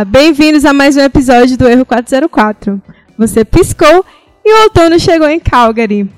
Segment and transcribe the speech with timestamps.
[0.00, 0.04] Olá!
[0.06, 2.80] Bem-vindos a mais um episódio do Erro 404.
[3.18, 4.02] Você piscou
[4.42, 6.08] e o outono chegou em Calgary.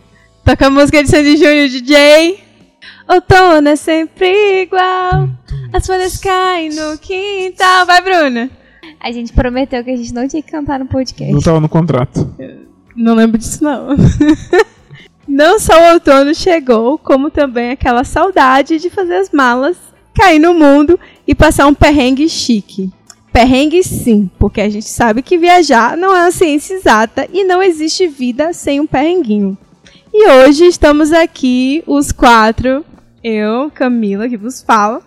[0.45, 2.39] Toca a música de Sandy Júnior, DJ.
[3.09, 5.29] Outono é sempre igual.
[5.73, 7.85] As folhas caem no quintal.
[7.85, 8.49] Vai, Bruna.
[9.01, 11.33] A gente prometeu que a gente não tinha que cantar no podcast.
[11.33, 12.33] Não tava no contrato.
[12.95, 13.97] Não lembro disso, não.
[15.27, 19.77] não só o outono chegou, como também aquela saudade de fazer as malas,
[20.15, 22.89] cair no mundo e passar um perrengue chique.
[23.33, 27.63] Perrengue sim, porque a gente sabe que viajar não é uma ciência exata e não
[27.63, 29.57] existe vida sem um perrenguinho.
[30.13, 32.85] E hoje estamos aqui, os quatro,
[33.25, 35.01] eu, Camila, que vos fala,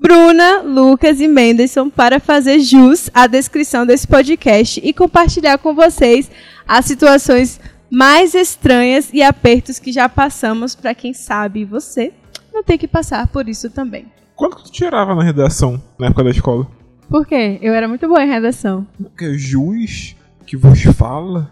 [0.00, 6.28] Bruna, Lucas e Menderson, para fazer jus à descrição desse podcast e compartilhar com vocês
[6.66, 12.12] as situações mais estranhas e apertos que já passamos para quem sabe você
[12.52, 14.06] não tem que passar por isso também.
[14.34, 16.77] Quanto que tu tirava na redação na época da escola?
[17.08, 17.58] Por quê?
[17.62, 18.86] Eu era muito boa em redação.
[19.00, 20.14] Porque jus
[20.46, 21.50] que vos fala?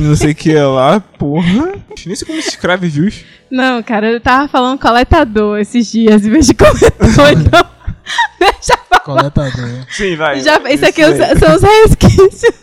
[0.00, 1.74] não sei o que é lá, porra.
[2.06, 3.24] Nem sei como se escreve jus.
[3.50, 7.68] Não, cara, eu tava falando coletador esses dias em vez de corretor, então.
[8.38, 9.00] Deixa eu falar.
[9.00, 9.86] Coletador.
[9.90, 10.40] Sim, vai.
[10.40, 12.54] Já, isso aqui é os- são os resquícios.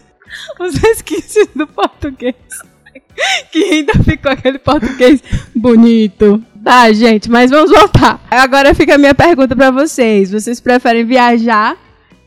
[0.60, 2.36] Os resquícios do português.
[3.52, 5.22] Que ainda ficou aquele português
[5.56, 6.44] bonito.
[6.64, 8.26] Tá, gente, mas vamos voltar.
[8.32, 10.32] Agora fica a minha pergunta pra vocês.
[10.32, 11.78] Vocês preferem viajar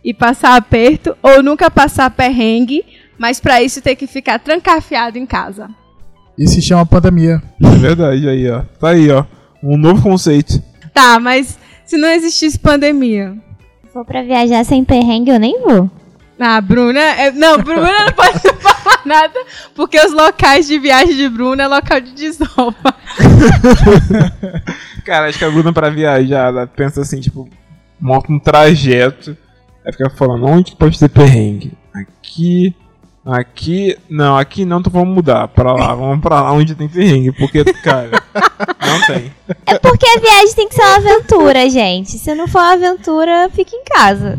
[0.08, 2.82] e passar aperto ou nunca passar perrengue,
[3.18, 5.68] mas pra isso ter que ficar trancafiado em casa?
[6.38, 7.42] Isso se chama pandemia.
[7.62, 8.62] É verdade, aí, ó.
[8.80, 9.24] Tá aí, ó.
[9.62, 10.62] Um novo conceito.
[10.94, 13.34] Tá, mas se não existisse pandemia?
[13.84, 15.90] Se for pra viajar sem perrengue, eu nem vou.
[16.40, 17.00] Ah, Bruna.
[17.00, 19.38] é- não, Bruna não pode falar nada,
[19.74, 22.94] porque os locais de viagem de Bruna é local de desova.
[25.04, 27.46] Cara, acho que a Bruna pra viajar, ela pensa assim, tipo,
[28.00, 29.36] monta um trajeto.
[29.84, 31.72] Aí fica falando, onde que pode ter perrengue?
[31.94, 32.74] Aqui,
[33.24, 37.32] aqui, não, aqui não, então vamos mudar pra lá, vamos pra lá onde tem perrengue,
[37.32, 38.22] porque, cara,
[38.80, 39.32] não tem.
[39.66, 42.18] É porque a viagem tem que ser uma aventura, gente.
[42.18, 44.38] Se não for uma aventura, fica em casa.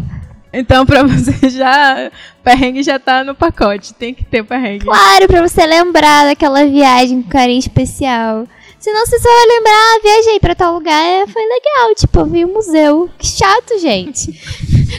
[0.51, 2.11] Então, pra você já.
[2.43, 3.93] Perrengue já tá no pacote.
[3.93, 4.85] Tem que ter perrengue.
[4.85, 8.47] Claro, pra você lembrar daquela viagem com carinho especial.
[8.79, 12.25] Senão você só vai lembrar, ah, viajei pra tal lugar, é, foi legal, tipo, eu
[12.25, 13.09] vi o museu.
[13.17, 14.31] Que chato, gente.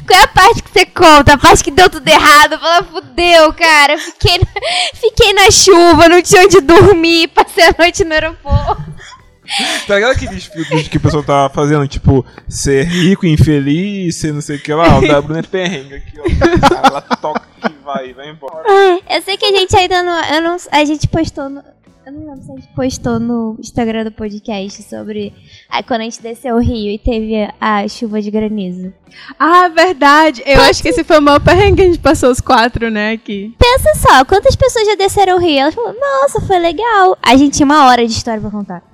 [0.06, 1.34] Qual é a parte que você conta?
[1.34, 2.58] A parte que deu tudo errado?
[2.58, 3.98] Fala, fudeu, cara.
[3.98, 4.46] Fiquei na,
[4.94, 8.90] fiquei na chuva, não tinha onde dormir, passei a noite no aeroporto.
[9.86, 14.40] Tá ligado aqueles filtros que o pessoal tá fazendo, tipo, ser rico, infeliz, ser não
[14.40, 16.68] sei o que lá, o da Bruna é perrengue aqui, ó.
[16.68, 18.62] Cara, ela toca e vai, vai embora.
[19.08, 20.24] Eu sei que a gente ainda não.
[20.24, 21.64] Eu não a gente postou no.
[22.10, 25.32] Eu não lembro se a gente postou no Instagram do podcast sobre
[25.68, 28.92] ah, quando a gente desceu o rio e teve a chuva de granizo.
[29.38, 30.42] Ah, verdade.
[30.44, 33.12] Eu acho que esse foi o maior perrengue que a gente passou os quatro, né,
[33.12, 33.54] aqui.
[33.56, 35.60] Pensa só, quantas pessoas já desceram o rio?
[35.60, 37.16] Elas falaram, nossa, foi legal.
[37.22, 38.89] A gente tinha uma hora de história pra contar.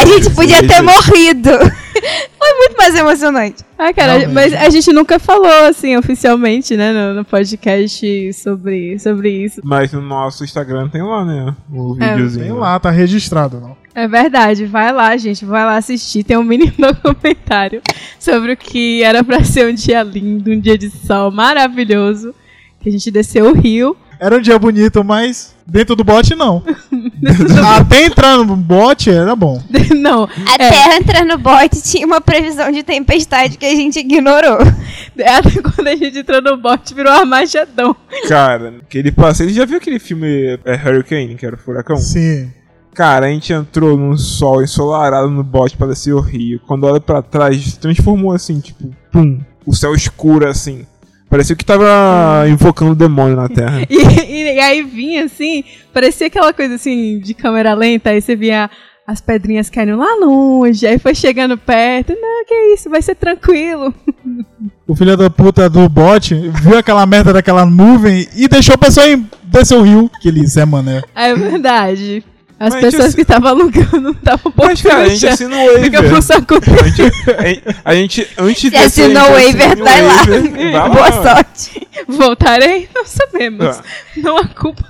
[0.00, 1.50] A gente podia ter morrido.
[1.50, 3.64] foi muito mais emocionante.
[3.78, 4.32] Ah, cara, Realmente.
[4.34, 9.60] mas a gente nunca falou, assim, oficialmente, né, no, no podcast sobre, sobre isso.
[9.64, 11.54] Mas no nosso Instagram tem lá, né?
[11.72, 12.44] O É, videozinho.
[12.44, 13.60] Tem lá, tá registrado.
[13.60, 13.76] Não.
[13.94, 16.24] É verdade, vai lá, gente, vai lá assistir.
[16.24, 17.82] Tem um mini documentário
[18.18, 22.34] sobre o que era pra ser um dia lindo, um dia de sol maravilhoso.
[22.80, 23.96] Que a gente desceu o rio.
[24.22, 26.62] Era um dia bonito, mas dentro do bote não.
[27.76, 29.60] Até entrar no bote era bom.
[29.96, 34.58] Não, A terra entrando no bote tinha uma previsão de tempestade que a gente ignorou.
[35.18, 37.94] até quando a gente entrou no bote virou Armagedon.
[38.28, 39.50] Cara, aquele passeio.
[39.50, 41.96] Você já viu aquele filme é, Hurricane, que era o furacão?
[41.96, 42.50] Sim.
[42.94, 46.60] Cara, a gente entrou num sol ensolarado no bote para descer o rio.
[46.66, 50.86] Quando olha pra trás, transformou assim, tipo, pum, o céu escuro assim.
[51.32, 53.86] Parecia que tava invocando o demônio na terra.
[53.88, 53.96] E,
[54.30, 58.68] e- e aí vinha assim, parecia aquela coisa assim de câmera lenta, aí você via
[59.06, 62.12] as pedrinhas caindo lá longe, aí foi chegando perto.
[62.20, 63.94] Não, que isso, vai ser tranquilo.
[64.86, 69.06] O filho da puta do bote viu aquela merda daquela nuvem e deixou a pessoa
[69.06, 70.10] ir descer o rio.
[70.14, 71.02] Aquele Zé Mané.
[71.14, 72.22] É verdade.
[72.64, 75.98] As Mas pessoas que estavam alugando não estavam Mas, cara, a gente assina o Fica
[76.00, 76.10] waiver.
[76.12, 80.14] pro saco A gente, a- gente, antes de assinou o waiver, vai lá.
[80.24, 81.22] waiver, vai Boa lá.
[81.34, 81.88] sorte.
[82.06, 82.88] Voltarei?
[82.94, 83.66] Não sabemos.
[83.66, 83.82] Ah.
[84.16, 84.84] Não há culpa.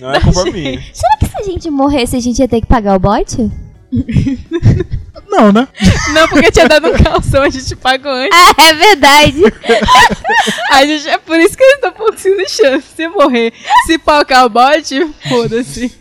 [0.00, 0.52] Não é culpa gente.
[0.54, 0.80] minha.
[0.94, 3.50] Será que se a gente morresse, a gente ia ter que pagar o bote?
[5.28, 5.66] Não, né?
[6.12, 8.38] Não, porque tinha dado um calção, a gente pagou antes.
[8.38, 9.40] Ah, é verdade.
[10.70, 12.86] A gente, é por isso que eles estão pouquinho chance.
[12.94, 13.52] Se morrer,
[13.86, 15.92] se palcar o bote, foda-se.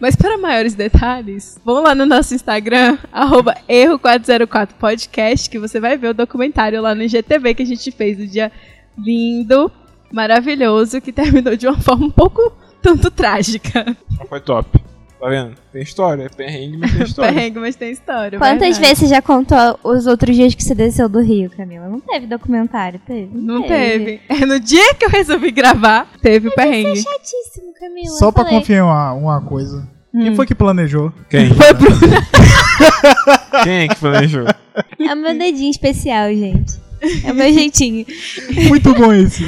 [0.00, 6.08] Mas para maiores detalhes, vão lá no nosso Instagram, arroba erro404podcast, que você vai ver
[6.08, 8.50] o documentário lá no IGTV que a gente fez no dia
[8.98, 9.70] lindo,
[10.12, 12.52] maravilhoso, que terminou de uma forma um pouco
[12.82, 13.96] tanto trágica.
[14.28, 14.95] Foi top.
[15.18, 15.54] Tá vendo?
[15.72, 16.24] Tem história.
[16.24, 17.32] É perrengue, mas tem história.
[17.32, 18.38] Perrengue, mas tem história.
[18.38, 18.80] Quantas verdade.
[18.80, 21.88] vezes você já contou os outros dias que você desceu do Rio, Camila?
[21.88, 23.30] Não teve documentário, teve?
[23.32, 24.20] Não teve.
[24.28, 27.02] É no dia que eu resolvi gravar, teve o perrengue.
[27.02, 28.16] Chatíssimo, Camila.
[28.18, 28.58] Só pra falei.
[28.58, 29.88] confiar em uma, uma coisa.
[30.12, 30.36] Quem Hum.
[30.36, 31.12] foi que planejou?
[31.28, 31.52] Quem?
[31.52, 31.88] Foi pro...
[33.64, 34.44] Quem é que planejou?
[34.98, 36.74] É o meu dedinho especial, gente.
[37.24, 38.06] É o meu jeitinho.
[38.68, 39.44] Muito bom esse.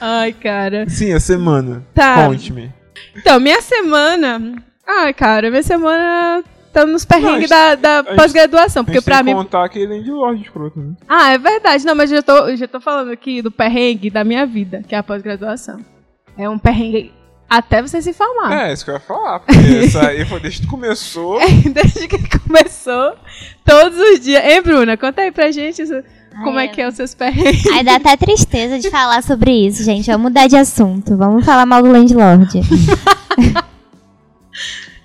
[0.00, 0.88] Ai, cara.
[0.88, 1.84] Sim, a semana.
[1.94, 2.26] Tá.
[2.26, 2.72] Conte-me.
[3.16, 4.54] Então, minha semana.
[4.86, 6.42] Ai, cara, minha semana
[6.72, 8.84] tá nos perrengues da, da pós-graduação.
[8.84, 9.34] Porque pra mim.
[9.34, 10.94] contar que ele é de Lorde escroto, né?
[11.08, 11.84] Ah, é verdade.
[11.84, 14.82] Não, mas eu já tô, eu já tô falando aqui do perrengue da minha vida,
[14.86, 15.80] que é a pós-graduação.
[16.36, 17.12] É um perrengue
[17.48, 18.50] até você se formar.
[18.68, 19.40] É, isso que eu ia falar.
[19.40, 21.38] Porque essa aí foi desde que começou.
[21.72, 23.14] Desde que começou,
[23.64, 24.42] todos os dias.
[24.44, 24.96] Hein, Bruna?
[24.96, 26.02] Conta aí pra gente isso-
[26.42, 27.66] como é Ai, que é os seus perrengues.
[27.66, 30.06] Ai, dá até tristeza de falar sobre isso, gente.
[30.10, 31.14] Vamos mudar de assunto.
[31.14, 32.58] Vamos falar mal do Landlord.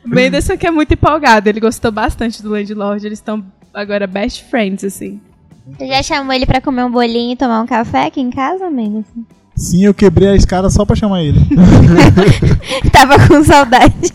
[0.10, 1.48] O Menderson que é muito empolgado.
[1.50, 3.06] Ele gostou bastante do Landlord.
[3.06, 3.44] Eles estão
[3.74, 5.20] agora best friends, assim.
[5.78, 8.70] Você já chamou ele pra comer um bolinho e tomar um café aqui em casa,
[8.70, 9.24] Menderson?
[9.56, 11.40] Sim, eu quebrei a escada só pra chamar ele.
[12.92, 14.14] Tava com saudade.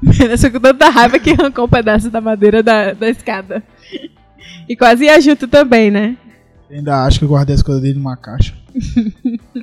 [0.00, 3.62] Menderson com tanta raiva que arrancou um pedaço da madeira da, da escada.
[4.68, 6.16] E quase ia junto também, né?
[6.70, 8.54] Ainda acho que eu guardei as coisas dele numa caixa.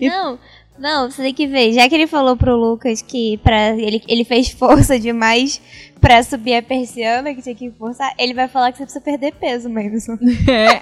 [0.00, 0.38] E- Não,
[0.78, 1.72] não, você tem que ver.
[1.72, 5.60] Já que ele falou pro Lucas que pra, ele, ele fez força demais
[6.00, 9.32] pra subir a persiana, que tinha que forçar, ele vai falar que você precisa perder
[9.34, 10.16] peso, Menderson.
[10.48, 10.80] É.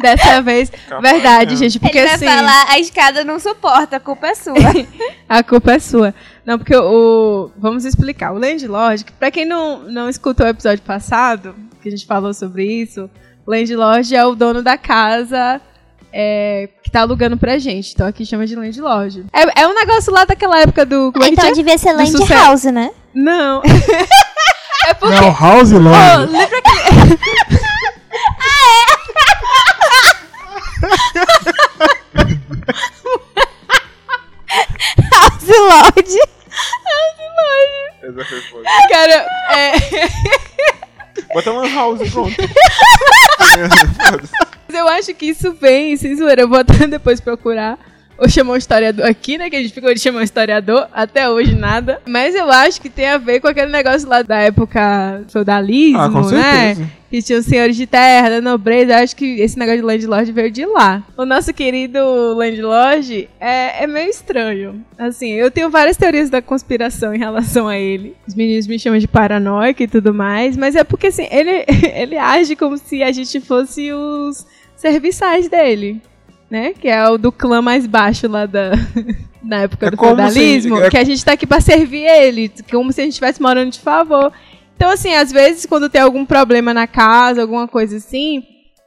[0.00, 0.70] Dessa vez.
[0.70, 1.56] Capaz, Verdade, né?
[1.56, 1.80] gente.
[1.80, 2.26] Porque ele vai assim.
[2.26, 4.54] falar, a escada não suporta, a culpa é sua.
[5.28, 6.14] A culpa é sua.
[6.46, 7.50] Não, porque o.
[7.56, 8.32] Vamos explicar.
[8.32, 12.32] O Landlord, que pra quem não, não escutou o episódio passado, que a gente falou
[12.32, 13.10] sobre isso,
[13.44, 15.60] o Landlord é o dono da casa
[16.16, 17.92] é, que tá alugando pra gente.
[17.92, 19.26] Então aqui chama de Landlord.
[19.32, 21.10] É, é um negócio lá daquela época do.
[21.12, 21.56] Como é que então tinha?
[21.56, 22.32] devia ser Do Land sucesso.
[22.32, 22.90] House, né?
[23.12, 23.60] Não.
[24.86, 25.20] é porque.
[25.20, 26.32] Não, House Lord.
[26.32, 27.18] lembra aquele.
[35.10, 36.18] House Lord.
[38.02, 38.64] Essa foi foda.
[38.88, 39.72] Cara, é.
[41.32, 42.34] Bota uma house, pronto.
[44.74, 46.42] Mas eu acho que isso vem, sem zoeira.
[46.42, 47.78] Eu vou até depois procurar.
[48.18, 49.50] Ou chamar um historiador aqui, né?
[49.50, 50.88] Que a gente ficou de chamar um historiador.
[50.92, 52.00] Até hoje nada.
[52.06, 56.10] Mas eu acho que tem a ver com aquele negócio lá da época feudalismo, Ah,
[56.10, 56.76] com né?
[57.10, 58.92] Que tinha os senhores de terra, da nobreza.
[58.92, 61.02] Eu acho que esse negócio de landlord veio de lá.
[61.16, 61.98] O nosso querido
[62.34, 64.84] landlord é, é meio estranho.
[64.98, 68.16] Assim, eu tenho várias teorias da conspiração em relação a ele.
[68.26, 70.56] Os meninos me chamam de paranoico e tudo mais.
[70.56, 74.44] Mas é porque, assim, ele, ele age como se a gente fosse os
[74.92, 76.00] serviçais dele.
[76.50, 76.72] Né?
[76.72, 78.72] Que é o do clã mais baixo lá da,
[79.42, 80.78] na época É do como se- feudalismo.
[80.80, 82.50] é- Que a gente tá aqui pra servir ele.
[82.70, 84.32] Como se a gente estivesse morando de favor.
[84.76, 88.42] Então, assim, às vezes, quando tem algum problema na casa, alguma coisa assim,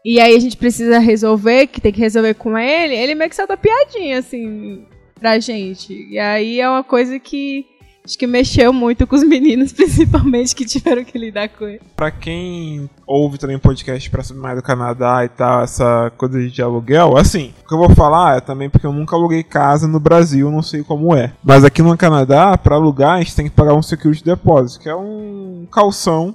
[0.06, 3.36] e aí a gente precisa resolver, que tem que resolver com ele, ele meio que
[3.36, 4.86] solta piadinha, assim,
[5.19, 5.94] pra gente.
[6.12, 7.66] E aí é uma coisa que
[8.07, 11.81] acho que mexeu muito com os meninos, principalmente, que tiveram que lidar com ele.
[11.95, 17.18] Pra quem ouve também podcast pra mais do Canadá e tal, essa coisa de aluguel,
[17.18, 20.49] assim, o que eu vou falar é também porque eu nunca aluguei casa no Brasil,
[20.49, 21.33] não sei como é.
[21.44, 24.90] Mas aqui no Canadá, pra alugar, a gente tem que pagar um security deposit, que
[24.90, 26.33] é um calção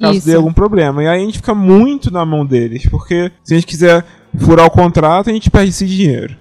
[0.00, 0.26] caso Isso.
[0.26, 1.02] dê algum problema.
[1.02, 4.04] E aí a gente fica muito na mão deles, porque se a gente quiser
[4.36, 6.36] furar o contrato, a gente perde esse dinheiro.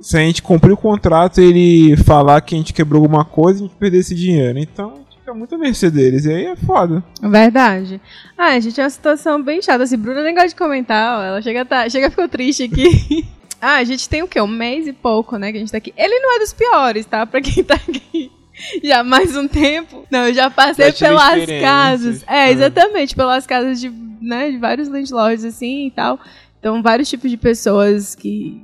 [0.00, 3.60] Se a gente cumprir o contrato e ele falar que a gente quebrou alguma coisa,
[3.60, 4.58] a gente perder esse dinheiro.
[4.58, 6.24] Então, a gente fica muito à mercê deles.
[6.26, 7.02] E aí é foda.
[7.22, 8.00] Verdade.
[8.36, 9.84] Ah, a gente é uma situação bem chata.
[9.84, 13.26] Assim, Bruna nem gosta de comentar, ó, ela chega, tá, chega ficou triste aqui.
[13.60, 14.40] ah, a gente tem o quê?
[14.40, 15.94] Um mês e pouco, né, que a gente tá aqui.
[15.96, 17.24] Ele não é dos piores, tá?
[17.26, 18.30] Pra quem tá aqui
[18.84, 20.04] já há mais um tempo.
[20.10, 22.22] Não, eu já passei Já pelas casas.
[22.26, 22.50] É, Ah.
[22.52, 26.20] exatamente, pelas casas de, né, de vários landlords, assim, e tal.
[26.60, 28.62] Então, vários tipos de pessoas que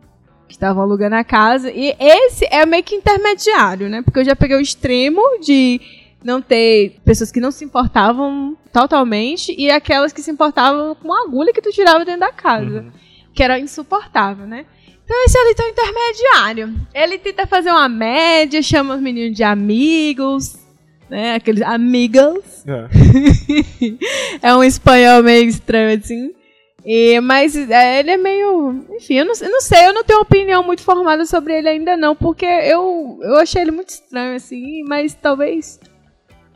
[0.53, 1.71] que estavam alugando a casa.
[1.71, 4.03] E esse é meio que intermediário, né?
[4.03, 5.81] Porque eu já peguei o extremo de
[6.23, 11.23] não ter pessoas que não se importavam totalmente e aquelas que se importavam com a
[11.23, 12.81] agulha que tu tirava dentro da casa.
[12.83, 12.93] Uhum.
[13.35, 14.67] Que era insuportável, né?
[15.05, 16.75] Então esse ali tá intermediário.
[16.95, 20.59] Ele tenta fazer uma média, chama os meninos de amigos,
[21.09, 21.35] né?
[21.35, 22.65] Aqueles amigos.
[22.67, 22.89] É.
[24.49, 26.31] é um espanhol meio estranho, assim.
[26.85, 28.85] E, mas é, ele é meio.
[28.91, 31.69] Enfim, eu não, eu não sei, eu não tenho uma opinião muito formada sobre ele
[31.69, 35.79] ainda não, porque eu, eu achei ele muito estranho, assim, mas talvez.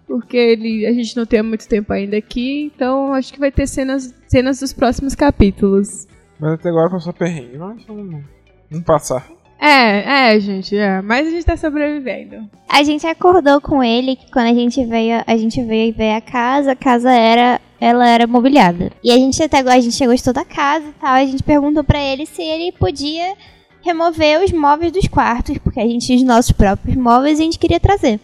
[0.06, 3.66] Porque ele, a gente não tem muito tempo ainda aqui, então acho que vai ter
[3.66, 6.06] cenas, cenas dos próximos capítulos.
[6.38, 7.58] Mas até agora só perrengue.
[7.58, 8.24] Mas vamos,
[8.70, 9.28] vamos passar.
[9.58, 11.00] É, é, gente, é.
[11.00, 12.48] Mas a gente tá sobrevivendo.
[12.68, 16.20] A gente acordou com ele que quando a gente veio, a gente veio ver a
[16.20, 18.92] casa, a casa era, ela era mobiliada.
[19.02, 22.00] E a gente até a gente gostou da casa e tal, a gente perguntou pra
[22.00, 23.34] ele se ele podia
[23.82, 27.44] remover os móveis dos quartos, porque a gente tinha os nossos próprios móveis e a
[27.44, 28.18] gente queria trazer.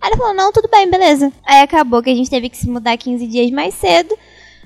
[0.00, 1.32] Aí ele falou: "Não, tudo bem, beleza".
[1.46, 4.16] Aí acabou que a gente teve que se mudar 15 dias mais cedo.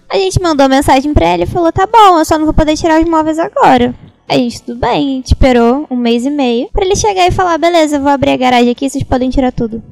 [0.09, 2.76] A gente mandou mensagem pra ele e falou: "Tá bom, eu só não vou poder
[2.76, 3.95] tirar os móveis agora".
[4.28, 7.30] A gente, tudo bem, a gente esperou um mês e meio pra ele chegar e
[7.30, 9.83] falar: beleza, vou abrir a garagem aqui, vocês podem tirar tudo.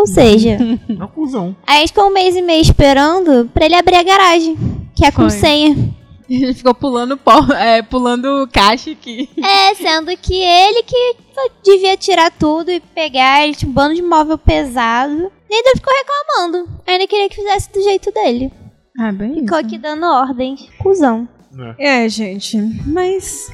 [0.00, 0.56] Ou seja,
[0.88, 1.54] Uma cuzão.
[1.66, 4.56] a gente ficou um mês e meio esperando pra ele abrir a garagem,
[4.96, 5.30] que é com Foi.
[5.30, 5.76] senha.
[6.28, 9.28] Gente ficou pulando, pó- é, pulando caixa aqui.
[9.36, 11.16] É, sendo que ele que
[11.64, 15.30] devia tirar tudo e pegar, ele tinha um bando de móvel pesado.
[15.50, 16.68] E ainda ficou reclamando.
[16.86, 18.52] Ainda queria que fizesse do jeito dele.
[18.98, 20.60] Ah, bem Ficou aqui dando ordens.
[20.78, 21.28] Cusão.
[21.78, 22.04] É.
[22.04, 23.50] É, gente, mas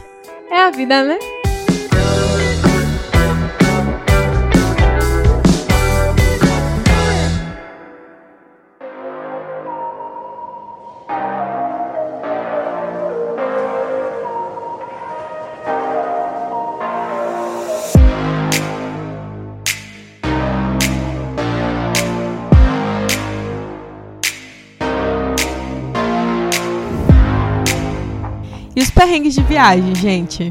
[0.50, 1.18] é a vida, né?
[29.16, 30.50] Perrengues de viagem, gente?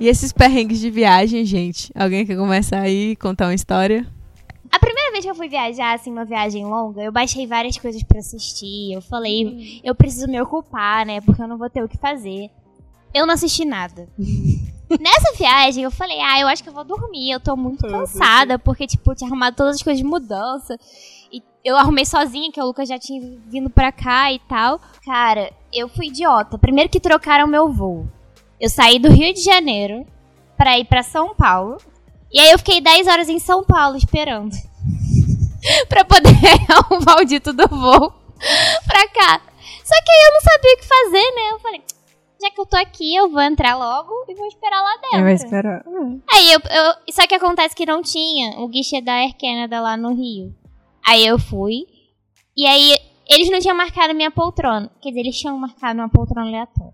[0.00, 1.92] E esses perrengues de viagem, gente?
[1.94, 4.04] Alguém quer começar aí e contar uma história?
[4.72, 8.02] A primeira vez que eu fui viajar, assim, uma viagem longa, eu baixei várias coisas
[8.02, 8.92] pra assistir.
[8.92, 11.20] Eu falei, eu preciso me ocupar, né?
[11.20, 12.50] Porque eu não vou ter o que fazer.
[13.14, 14.08] Eu não assisti nada.
[15.00, 17.30] Nessa viagem, eu falei, ah, eu acho que eu vou dormir.
[17.30, 20.76] Eu tô muito cansada, porque, tipo, eu tinha arrumado todas as coisas de mudança.
[21.32, 24.80] E eu arrumei sozinha, que o Lucas já tinha vindo pra cá e tal.
[25.04, 26.58] Cara, eu fui idiota.
[26.58, 28.06] Primeiro que trocaram meu voo.
[28.60, 30.06] Eu saí do Rio de Janeiro
[30.56, 31.76] pra ir pra São Paulo.
[32.32, 34.54] E aí eu fiquei 10 horas em São Paulo esperando.
[35.88, 36.30] pra poder
[36.90, 38.12] o maldito do voo
[38.86, 39.40] pra cá.
[39.84, 41.50] Só que aí eu não sabia o que fazer, né?
[41.52, 41.82] Eu falei,
[42.40, 45.22] já que eu tô aqui, eu vou entrar logo e vou esperar lá dentro.
[45.22, 45.84] vai esperar.
[46.30, 46.94] Aí eu, eu.
[47.12, 50.54] Só que acontece que não tinha o guichê da Air Canada lá no Rio.
[51.06, 51.86] Aí eu fui.
[52.56, 52.96] E aí
[53.28, 54.90] eles não tinham marcado minha poltrona.
[55.00, 56.92] Quer dizer, eles tinham marcado uma poltrona aleatória.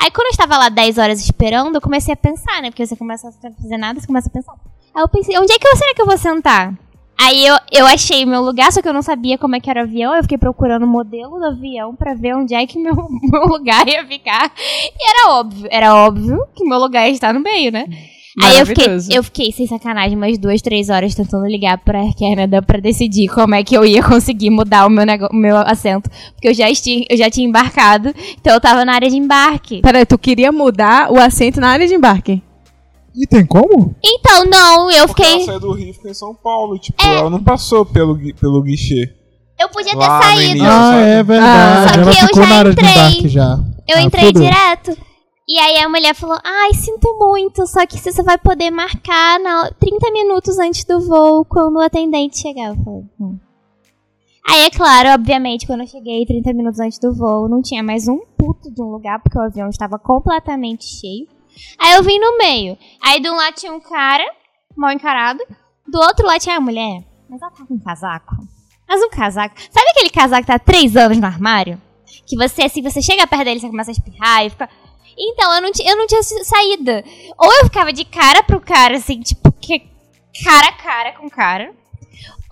[0.00, 2.70] Aí quando eu estava lá 10 horas esperando, eu comecei a pensar, né?
[2.70, 4.54] Porque você começa a fazer nada, você começa a pensar.
[4.94, 6.74] Aí eu pensei, onde é que eu será que eu vou sentar?
[7.16, 9.80] Aí eu, eu achei meu lugar, só que eu não sabia como é que era
[9.80, 10.14] o avião.
[10.14, 13.86] Eu fiquei procurando o modelo do avião pra ver onde é que meu, meu lugar
[13.88, 14.52] ia ficar.
[14.56, 17.86] E era óbvio, era óbvio que meu lugar ia estar no meio, né?
[18.42, 22.14] Aí eu fiquei, eu fiquei sem sacanagem umas duas, três horas tentando ligar pra Air
[22.18, 26.10] Canada pra decidir como é que eu ia conseguir mudar o meu, meu assento.
[26.34, 29.80] Porque eu já, esti- eu já tinha embarcado, então eu tava na área de embarque.
[29.82, 32.42] Peraí, tu queria mudar o assento na área de embarque?
[33.16, 33.94] E tem como?
[34.04, 35.46] Então, não, eu Porque ela fiquei.
[35.46, 36.76] saiu do Rio ficou em São Paulo.
[36.80, 39.12] Tipo, ela não passou pelo, gui- pelo guichê.
[39.56, 40.42] Eu podia ter Lá no saído.
[40.50, 40.66] início.
[40.66, 41.06] Ah, sabe?
[41.06, 41.88] é verdade.
[41.94, 42.92] Só Ela que eu já na área de entrei.
[42.92, 43.58] embarque já.
[43.86, 44.98] Eu Ah, entrei direto.
[45.46, 49.38] E aí a mulher falou: Ai, sinto muito, só que você só vai poder marcar
[49.38, 52.68] na 30 minutos antes do voo quando o atendente chegar.
[52.68, 53.38] Eu falei, "Hum."
[54.46, 58.06] Aí, é claro, obviamente, quando eu cheguei 30 minutos antes do voo, não tinha mais
[58.06, 61.26] um puto de um lugar, porque o avião estava completamente cheio.
[61.78, 62.76] Aí eu vim no meio.
[63.02, 64.24] Aí de um lado tinha um cara,
[64.76, 65.42] mal encarado.
[65.86, 67.04] Do outro lado tinha a mulher.
[67.28, 68.36] Mas ela tava com um casaco.
[68.86, 69.54] Mas um casaco.
[69.70, 71.80] Sabe aquele casaco que tá há três anos no armário?
[72.26, 74.68] Que você, assim, você chega perto dele, você começa a espirrar e fica.
[75.18, 77.04] Então, eu não, eu não tinha saída.
[77.38, 79.80] Ou eu ficava de cara pro cara, assim, tipo, que
[80.44, 81.72] cara a cara com cara.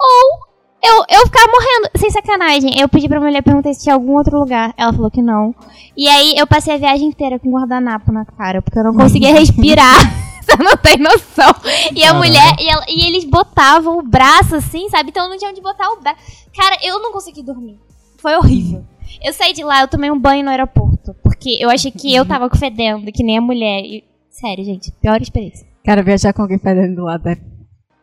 [0.01, 0.53] Ou
[0.85, 2.79] eu, eu ficava morrendo, sem sacanagem.
[2.81, 4.75] Eu pedi pra mulher perguntar se tinha algum outro lugar.
[4.77, 5.55] Ela falou que não.
[5.97, 9.33] E aí eu passei a viagem inteira com guardanapo na cara, porque eu não conseguia
[9.35, 9.95] respirar.
[10.43, 11.55] Você não tem noção.
[11.95, 12.27] E a Caramba.
[12.27, 15.11] mulher, e, ela- e eles botavam o braço assim, sabe?
[15.11, 16.19] Então não tinha onde botar o braço.
[16.57, 17.79] Cara, eu não consegui dormir.
[18.19, 18.85] Foi horrível.
[19.23, 21.15] Eu saí de lá, eu tomei um banho no aeroporto.
[21.43, 23.83] Porque eu achei que eu tava fedendo, que nem a mulher.
[23.83, 25.67] E, sério, gente, pior experiência.
[25.85, 27.37] Cara, viajar com alguém fedendo do lado é...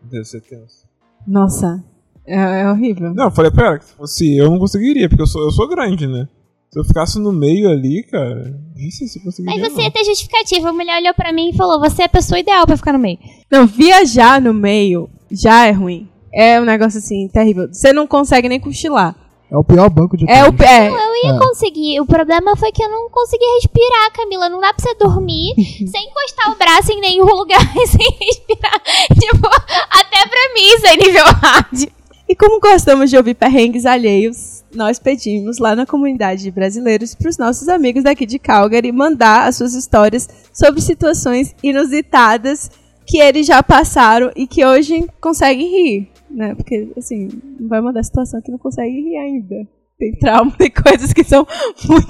[0.02, 0.86] Deve ser tenso.
[1.26, 1.82] Nossa,
[2.28, 3.14] é, é horrível.
[3.14, 5.52] Não, eu falei pra ela que se fosse eu, não conseguiria, porque eu sou, eu
[5.52, 6.28] sou grande, né?
[6.70, 9.56] Se eu ficasse no meio ali, cara, nem sei se eu conseguiria.
[9.56, 9.92] Aí você ia não.
[9.92, 10.70] ter justificativa.
[10.70, 13.00] A mulher olhou pra mim e falou: Você é a pessoa ideal pra ficar no
[13.00, 13.18] meio.
[13.52, 16.08] Não, viajar no meio já é ruim.
[16.32, 17.68] É um negócio assim, terrível.
[17.72, 19.16] Você não consegue nem cochilar.
[19.52, 21.40] É o pior banco de É o é, Eu ia É.
[21.40, 22.00] conseguir.
[22.00, 24.48] O problema foi que eu não consegui respirar, Camila.
[24.48, 25.54] Não dá pra você dormir
[25.90, 28.82] sem encostar o braço em nenhum lugar e sem respirar.
[29.20, 29.48] Tipo,
[29.90, 31.90] até pra mim isso é nível hard.
[32.28, 37.28] E como gostamos de ouvir perrengues alheios, nós pedimos lá na comunidade de brasileiros para
[37.28, 42.70] os nossos amigos daqui de Calgary mandar as suas histórias sobre situações inusitadas
[43.08, 46.56] que eles já passaram e que hoje conseguem rir, né?
[46.56, 47.30] Porque, assim,
[47.68, 49.56] vai mandar situação que não consegue rir ainda.
[49.98, 51.46] Tem trauma, tem coisas que são
[51.88, 52.08] muito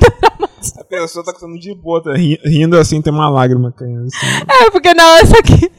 [0.79, 4.25] A pessoa tá ficando de boa, tá ri- rindo assim, tem uma lágrima caindo assim.
[4.65, 5.71] É, porque na hora só que.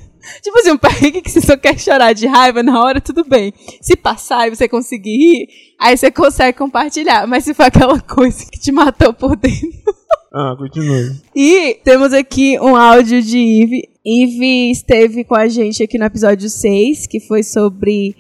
[0.43, 3.55] Tipo assim, um perrengue que você só quer chorar de raiva na hora, tudo bem.
[3.81, 5.49] Se passar e você conseguir rir,
[5.81, 7.27] aí você consegue compartilhar.
[7.27, 9.69] Mas se for aquela coisa que te matou por dentro.
[10.33, 11.11] Ah, continue.
[11.35, 13.89] E temos aqui um áudio de Eve.
[14.07, 18.15] Eve esteve com a gente aqui no episódio 6, que foi sobre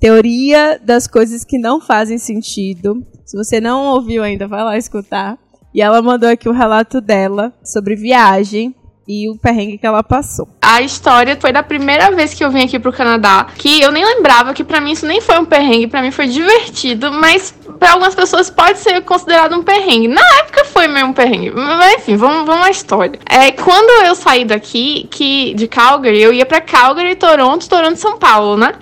[0.00, 3.04] teoria das coisas que não fazem sentido.
[3.24, 5.38] Se você não ouviu ainda, vai lá escutar.
[5.74, 8.74] E ela mandou aqui o relato dela sobre viagem
[9.06, 10.48] e o perrengue que ela passou.
[10.62, 14.04] A história foi da primeira vez que eu vim aqui pro Canadá, que eu nem
[14.04, 17.92] lembrava que pra mim isso nem foi um perrengue, pra mim foi divertido, mas pra
[17.92, 20.08] algumas pessoas pode ser considerado um perrengue.
[20.08, 23.18] Na época foi meio um perrengue, mas enfim, vamos, vamos à história.
[23.28, 28.18] É, quando eu saí daqui, que de Calgary, eu ia pra Calgary, Toronto, Toronto, São
[28.18, 28.72] Paulo, né?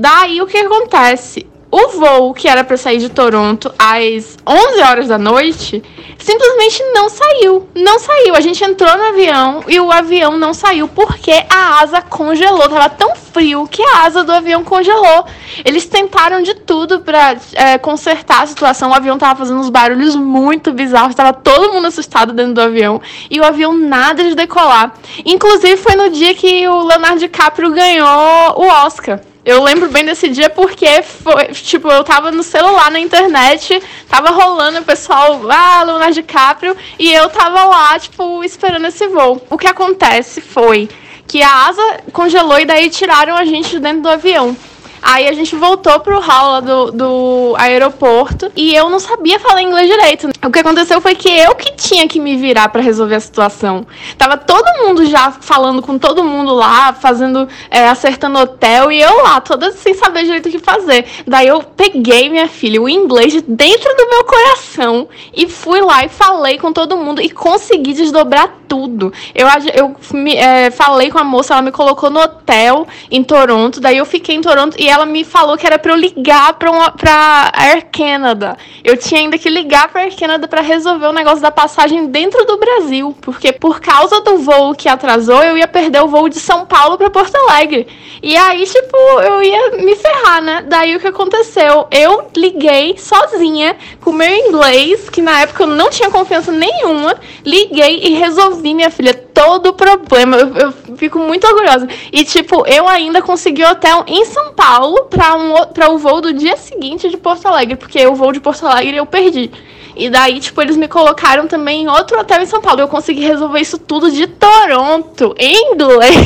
[0.00, 1.46] Daí o que acontece?
[1.70, 5.82] O voo que era pra sair de Toronto às 11 horas da noite
[6.18, 7.68] simplesmente não saiu.
[7.74, 8.34] Não saiu.
[8.34, 12.66] A gente entrou no avião e o avião não saiu porque a asa congelou.
[12.66, 15.26] Tava tão frio que a asa do avião congelou.
[15.62, 18.92] Eles tentaram de tudo pra é, consertar a situação.
[18.92, 21.14] O avião tava fazendo uns barulhos muito bizarros.
[21.14, 23.02] Tava todo mundo assustado dentro do avião.
[23.30, 24.94] E o avião nada de decolar.
[25.26, 28.08] Inclusive foi no dia que o Leonardo DiCaprio ganhou
[28.56, 29.20] o Oscar.
[29.44, 34.30] Eu lembro bem desse dia porque foi, tipo, eu tava no celular na internet, tava
[34.30, 39.40] rolando o pessoal, ah, Leonardo DiCaprio, e eu tava lá, tipo, esperando esse voo.
[39.48, 40.90] O que acontece foi
[41.26, 44.54] que a asa congelou e daí tiraram a gente de dentro do avião.
[45.02, 49.62] Aí a gente voltou pro hall lá do, do aeroporto e eu não sabia falar
[49.62, 50.28] inglês direito.
[50.44, 53.86] O que aconteceu foi que eu que tinha que me virar pra resolver a situação.
[54.18, 59.22] Tava todo mundo já falando com todo mundo lá, fazendo, é, acertando hotel e eu
[59.22, 61.06] lá, toda sem saber direito o que fazer.
[61.26, 66.08] Daí eu peguei minha filha, o inglês dentro do meu coração e fui lá e
[66.08, 69.12] falei com todo mundo e consegui desdobrar tudo.
[69.34, 73.80] Eu, eu me, é, falei com a moça, ela me colocou no hotel em Toronto,
[73.80, 76.70] daí eu fiquei em Toronto e ela me falou que era pra eu ligar pra,
[76.70, 78.56] uma, pra Air Canada.
[78.82, 82.44] Eu tinha ainda que ligar pra Air Canada pra resolver o negócio da passagem dentro
[82.44, 86.40] do Brasil, porque por causa do voo que atrasou, eu ia perder o voo de
[86.40, 87.86] São Paulo pra Porto Alegre.
[88.22, 90.64] E aí, tipo, eu ia me ferrar, né?
[90.68, 91.86] Daí o que aconteceu?
[91.90, 98.00] Eu liguei sozinha com meu inglês, que na época eu não tinha confiança nenhuma, liguei
[98.02, 100.36] e resolvi, minha filha, todo o problema.
[100.36, 101.88] Eu, eu fico muito orgulhosa.
[102.12, 106.20] E, tipo, eu ainda consegui hotel em São Paulo pra, um, o- pra o voo
[106.20, 109.50] do dia seguinte de Porto Alegre, porque o voo de Porto Alegre eu perdi.
[109.96, 112.80] E daí, tipo, eles me colocaram também em outro hotel em São Paulo.
[112.80, 116.16] Eu consegui resolver isso tudo de Toronto, em inglês.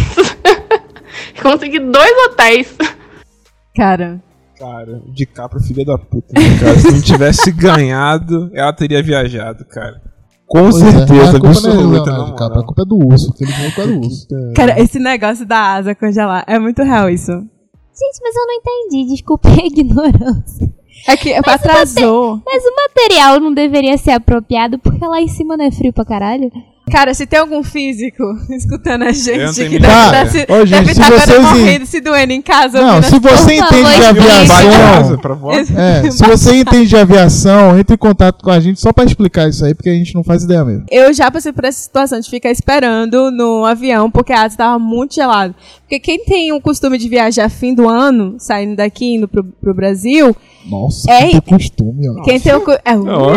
[1.43, 2.77] consegui dois hotéis.
[3.77, 4.21] Cara,
[4.59, 6.79] Cara, o DiCaprio é filha da puta, né, cara?
[6.79, 10.01] Se não tivesse ganhado, ela teria viajado, cara.
[10.47, 12.59] Com Pois é, certeza, a culpa não é absoluta, moral.
[12.61, 14.27] a culpa é do urso, ele com o urso.
[14.55, 17.33] cara, esse negócio da asa congelar é muito real isso.
[17.95, 19.05] Gente, mas eu não entendi.
[19.13, 20.73] Desculpe a ignorância.
[21.07, 22.41] É que atrasou.
[22.45, 26.05] Mas o material não deveria ser apropriado porque lá em cima não é frio pra
[26.05, 26.51] caralho?
[26.91, 28.23] Cara, se tem algum físico
[28.55, 30.05] escutando a gente que deve ideia.
[30.05, 32.81] estar se, Ô, gente, deve se estar agora vocês- morrendo, se doendo em casa.
[32.81, 35.79] Não, ouvindo se você Por entende de favor, de aviação.
[35.79, 39.49] É, se você entende de aviação, entre em contato com a gente só pra explicar
[39.49, 40.85] isso aí, porque a gente não faz ideia mesmo.
[40.91, 44.79] Eu já passei por essa situação de ficar esperando no avião porque a asa estava
[44.79, 45.55] muito gelada.
[45.81, 49.75] Porque quem tem o costume de viajar fim do ano, saindo daqui indo pro, pro
[49.75, 50.35] Brasil,
[50.69, 52.23] Nossa, É, que costume, ó.
[52.23, 52.63] quem tem o.
[52.85, 53.33] É, Não.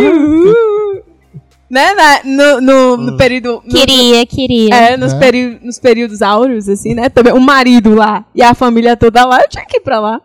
[1.70, 3.62] Né, na- no, no, no período.
[3.66, 4.74] no- Queria, queria.
[4.76, 5.20] É, nos, Né?
[5.20, 7.10] peri- nos períodos áureos, assim, né?
[7.10, 10.22] Também o marido lá e a família toda lá, eu tinha que ir pra lá.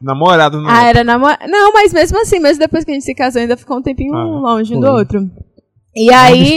[0.00, 0.68] Namorado não.
[0.70, 1.50] Ah, era namorado.
[1.50, 4.14] Não, mas mesmo assim, mesmo depois que a gente se casou, ainda ficou um tempinho
[4.14, 4.86] Ah, longe um foi.
[4.88, 5.30] do outro.
[5.94, 6.56] E aí,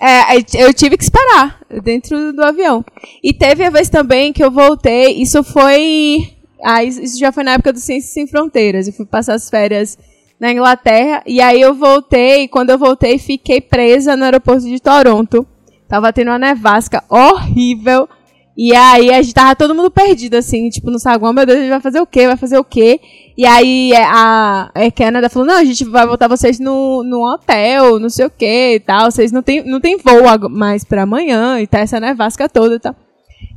[0.00, 2.84] é, eu tive que esperar dentro do avião.
[3.22, 6.18] E teve a vez também que eu voltei, isso foi.
[6.64, 8.86] Ah, isso isso já foi na época do Ciências Sem Fronteiras.
[8.88, 9.96] Eu fui passar as férias
[10.42, 11.22] na Inglaterra.
[11.24, 15.46] E aí eu voltei, e quando eu voltei, fiquei presa no aeroporto de Toronto.
[15.88, 18.08] Tava tendo uma nevasca horrível.
[18.56, 21.60] E aí a gente tava todo mundo perdido, assim, tipo, no saguão, meu Deus, a
[21.60, 22.26] gente vai fazer o quê?
[22.26, 23.00] Vai fazer o quê?
[23.38, 27.24] E aí é, a Air Canada falou, não, a gente vai botar vocês no, no
[27.32, 29.10] hotel, não sei o quê e tal.
[29.12, 32.80] Vocês não tem, não tem voo mais pra amanhã e tá essa nevasca toda e
[32.80, 32.96] tal.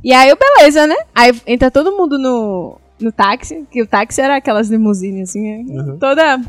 [0.04, 0.96] E aí, beleza, né?
[1.12, 5.96] Aí entra todo mundo no, no táxi, que o táxi era aquelas limusines, assim, né?
[5.98, 6.40] toda...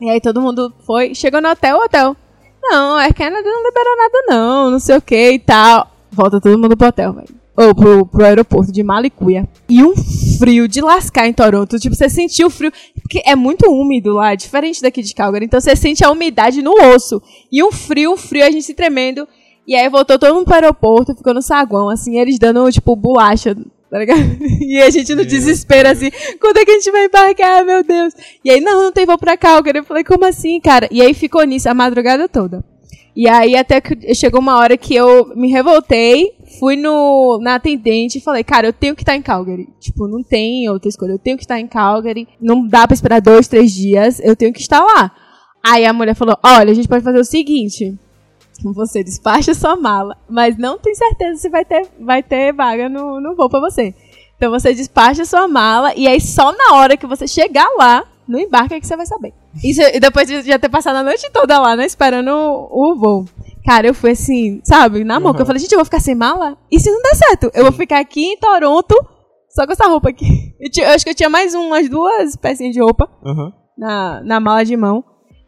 [0.00, 2.16] E aí todo mundo foi, chegou no hotel, hotel.
[2.62, 5.90] Não, a Air Canada não liberou nada não, não sei o que e tal.
[6.10, 7.28] Volta todo mundo pro hotel, velho.
[7.56, 9.48] Ou pro, pro aeroporto de Malicuia.
[9.68, 9.94] E um
[10.38, 11.78] frio de lascar em Toronto.
[11.78, 12.72] Tipo, você sentiu o frio.
[13.02, 15.44] Porque é muito úmido lá, diferente daqui de Calgary.
[15.44, 17.22] Então você sente a umidade no osso.
[17.52, 19.28] E um frio, um frio, a gente se tremendo.
[19.66, 23.56] E aí voltou todo mundo pro aeroporto, ficou no saguão, assim, eles dando, tipo, bolacha,
[23.90, 24.20] tá ligado?
[24.60, 28.14] E a gente no desespero, assim, quando é que a gente vai embarcar, meu Deus?
[28.44, 29.78] E aí, não, não tem voo pra Calgary.
[29.78, 30.88] Eu falei, como assim, cara?
[30.90, 32.64] E aí ficou nisso a madrugada toda.
[33.14, 38.18] E aí até que chegou uma hora que eu me revoltei, fui no, na atendente
[38.18, 39.68] e falei, cara, eu tenho que estar em Calgary.
[39.80, 42.28] Tipo, não tem outra escolha, eu tenho que estar em Calgary.
[42.40, 45.12] Não dá pra esperar dois, três dias, eu tenho que estar lá.
[45.62, 47.98] Aí a mulher falou, olha, a gente pode fazer o seguinte,
[48.62, 53.20] você despacha sua mala, mas não tem certeza se vai ter, vai ter vaga no,
[53.20, 53.94] no voo pra você.
[54.36, 58.38] Então você despacha sua mala e aí só na hora que você chegar lá, no
[58.38, 59.34] embarque é que você vai saber.
[59.64, 62.96] Isso, e depois de já ter passado a noite toda lá, né, esperando o, o
[62.98, 63.24] voo.
[63.66, 65.34] Cara, eu fui assim, sabe, na mão.
[65.34, 66.56] que Eu falei, gente, eu vou ficar sem mala?
[66.70, 67.50] E se não der certo?
[67.52, 68.94] Eu vou ficar aqui em Toronto
[69.50, 70.24] só com essa roupa aqui.
[70.60, 73.52] Eu, tinha- eu acho que eu tinha mais um, umas duas pecinhas de roupa Aham.
[73.76, 75.02] na, na mala de mão.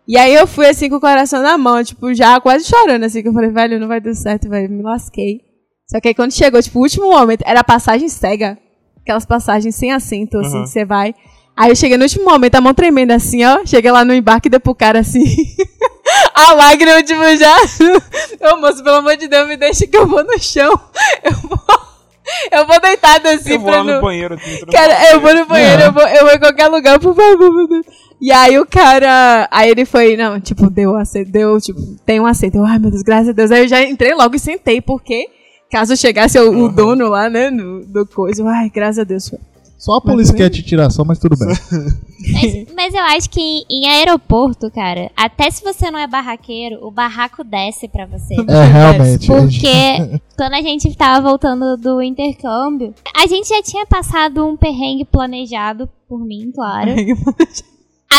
[0.07, 3.23] E aí eu fui assim com o coração na mão, tipo, já quase chorando, assim,
[3.23, 5.41] que eu falei, velho, não vai dar certo, velho, me lasquei.
[5.89, 8.59] Só que aí quando chegou, tipo, o último momento, era passagem cega.
[9.01, 10.63] Aquelas passagens sem assento, assim, Uhum.
[10.65, 11.15] que você vai.
[11.57, 13.61] Aí eu cheguei no último momento, a mão tremenda assim, ó.
[13.67, 15.23] Cheguei lá no embarque e dei pro cara assim.
[16.35, 17.55] a lágrima, tipo, já.
[18.53, 20.73] Ô moço, pelo amor de Deus, me deixa que eu vou no chão.
[21.23, 21.83] Eu vou.
[22.53, 24.01] Eu vou deitada assim Eu vou pra lá no não.
[24.01, 24.39] banheiro.
[24.73, 27.53] Cara, no eu vou no banheiro, eu vou, eu vou em qualquer lugar, por favor,
[27.53, 27.87] meu Deus.
[28.23, 29.49] E aí o cara.
[29.51, 32.57] Aí ele foi, não, tipo, deu assento, deu, tipo, tem um assento.
[32.57, 33.51] Eu, ai, meu Deus, graças a Deus.
[33.51, 35.29] Aí eu já entrei logo e sentei, porque
[35.69, 39.29] caso chegasse o, o dono lá, né, do, do coisa, eu, ai, graças a Deus.
[39.77, 41.49] Só a polícia quer te tirar só, mas tudo bem.
[41.49, 46.79] Mas, mas eu acho que em, em aeroporto, cara, até se você não é barraqueiro,
[46.87, 48.37] o barraco desce pra você.
[48.49, 49.27] É, realmente.
[49.27, 55.05] Porque quando a gente tava voltando do intercâmbio, a gente já tinha passado um perrengue
[55.05, 56.93] planejado por mim, claro.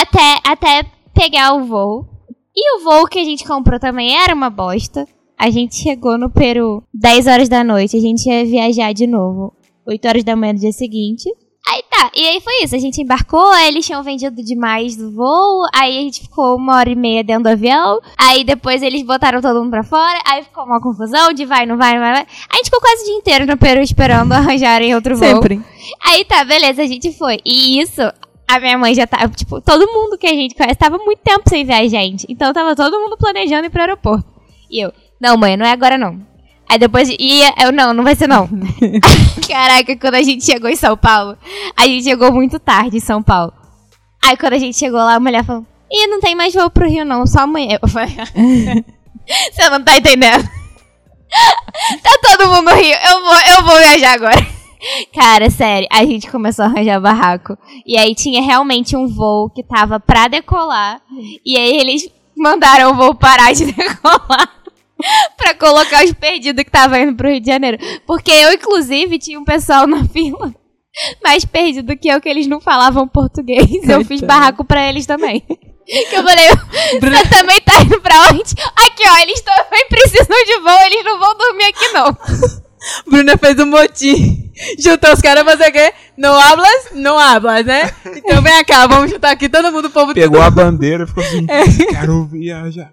[0.01, 2.07] Até, até pegar o voo.
[2.55, 5.07] E o voo que a gente comprou também era uma bosta.
[5.37, 9.53] A gente chegou no Peru 10 horas da noite, a gente ia viajar de novo
[9.85, 11.29] 8 horas da manhã do dia seguinte.
[11.65, 15.11] Aí tá, e aí foi isso, a gente embarcou, aí eles tinham vendido demais do
[15.11, 19.01] voo, aí a gente ficou uma hora e meia dentro do avião, aí depois eles
[19.01, 22.27] botaram todo mundo pra fora, aí ficou uma confusão de vai, não vai, não vai.
[22.51, 25.25] A gente ficou quase o dia inteiro no Peru esperando arranjarem outro voo.
[25.25, 25.61] Sempre.
[26.05, 27.39] Aí tá, beleza, a gente foi.
[27.45, 28.01] E isso,
[28.53, 31.49] a minha mãe já tava, tipo, todo mundo que a gente conhece tava muito tempo
[31.49, 32.25] sem ver a gente.
[32.29, 34.25] Então tava todo mundo planejando ir pro aeroporto.
[34.69, 36.19] E eu, não, mãe, não é agora não.
[36.69, 38.47] Aí depois ia, eu, não, não vai ser não.
[39.47, 41.37] Caraca, quando a gente chegou em São Paulo,
[41.75, 43.53] a gente chegou muito tarde em São Paulo.
[44.23, 46.87] Aí quando a gente chegou lá, a mulher falou, ih, não tem mais voo pro
[46.87, 47.77] Rio não, só amanhã.
[47.81, 48.15] Eu falei,
[49.51, 50.43] você não tá entendendo.
[52.01, 54.52] tá todo mundo no Rio, eu vou, eu vou viajar agora.
[55.13, 57.57] Cara, sério, a gente começou a arranjar barraco.
[57.85, 61.01] E aí tinha realmente um voo que tava pra decolar.
[61.45, 64.63] E aí eles mandaram o voo parar de decolar.
[65.37, 67.77] pra colocar os perdidos que tava indo pro Rio de Janeiro.
[68.05, 70.53] Porque eu, inclusive, tinha um pessoal na fila
[71.23, 73.67] mais perdido que eu, que eles não falavam português.
[73.87, 75.43] Eu fiz barraco pra eles também.
[75.85, 78.53] Que eu falei, você também tá indo pra onde?
[78.73, 82.17] Aqui, ó, eles também precisam de voo, eles não vão dormir aqui, não.
[83.07, 84.51] Bruna fez um motim.
[84.77, 85.93] Juntou os caras pra fazer o quê?
[86.17, 86.85] Não hablas?
[86.93, 87.91] Não hablas, né?
[88.05, 91.23] Então vem cá, vamos juntar aqui todo mundo, o povo Pegou a bandeira e ficou
[91.23, 91.45] assim,
[91.89, 92.91] quero viajar.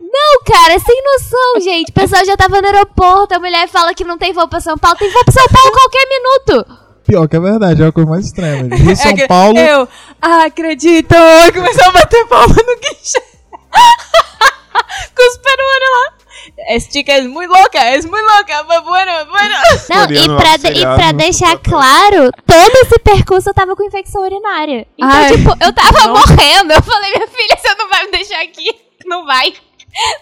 [0.00, 1.90] Não, cara, sem noção, gente.
[1.90, 4.78] O pessoal já tava no aeroporto, a mulher fala que não tem voo pra São
[4.78, 4.96] Paulo.
[4.96, 6.84] Tem voo pra São Paulo qualquer minuto.
[7.04, 8.68] Pior que é verdade, é a coisa mais estranha.
[8.74, 9.58] Rio São É que Paulo.
[9.58, 9.88] Eu
[10.22, 11.14] acredito!
[11.52, 13.20] Começou a bater palma no guichê.
[15.14, 16.23] Com os peruanos lá.
[16.70, 18.64] Esse chica é muito louca, é muito louca.
[18.68, 19.54] Mas bueno, bueno.
[19.90, 21.72] Não, e pra, de- e pra deixar Botão.
[21.72, 24.86] claro, todo esse percurso eu tava com infecção urinária.
[24.96, 25.36] Então, Ai.
[25.36, 26.14] tipo, eu tava Não.
[26.14, 26.72] morrendo.
[26.72, 28.70] Eu falei, minha filha, você não vai me deixar aqui.
[29.06, 29.52] Não vai.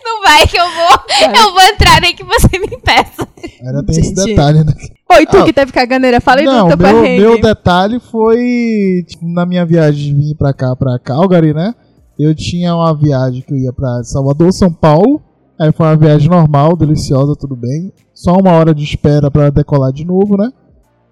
[0.05, 1.44] Não vai que eu vou.
[1.44, 3.27] Eu vou entrar nem que você me impeça.
[3.64, 4.72] Ainda tem esse detalhe, né?
[5.14, 5.44] Oi, tu Ah.
[5.44, 9.64] que teve caganeira, fala aí Não, do teu meu, meu detalhe foi tipo, na minha
[9.64, 11.75] viagem de vir pra cá, pra Calgary, né?
[12.18, 15.22] Eu tinha uma viagem que eu ia pra Salvador, São Paulo,
[15.61, 17.93] Aí foi uma viagem normal, deliciosa, tudo bem.
[18.15, 20.51] Só uma hora de espera pra decolar de novo, né?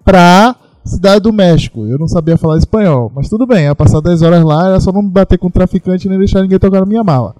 [0.03, 1.85] Pra Cidade do México.
[1.85, 3.65] Eu não sabia falar espanhol, mas tudo bem.
[3.65, 6.59] Ia passar 10 horas lá, era só não bater com o traficante nem deixar ninguém
[6.59, 7.35] tocar na minha mala.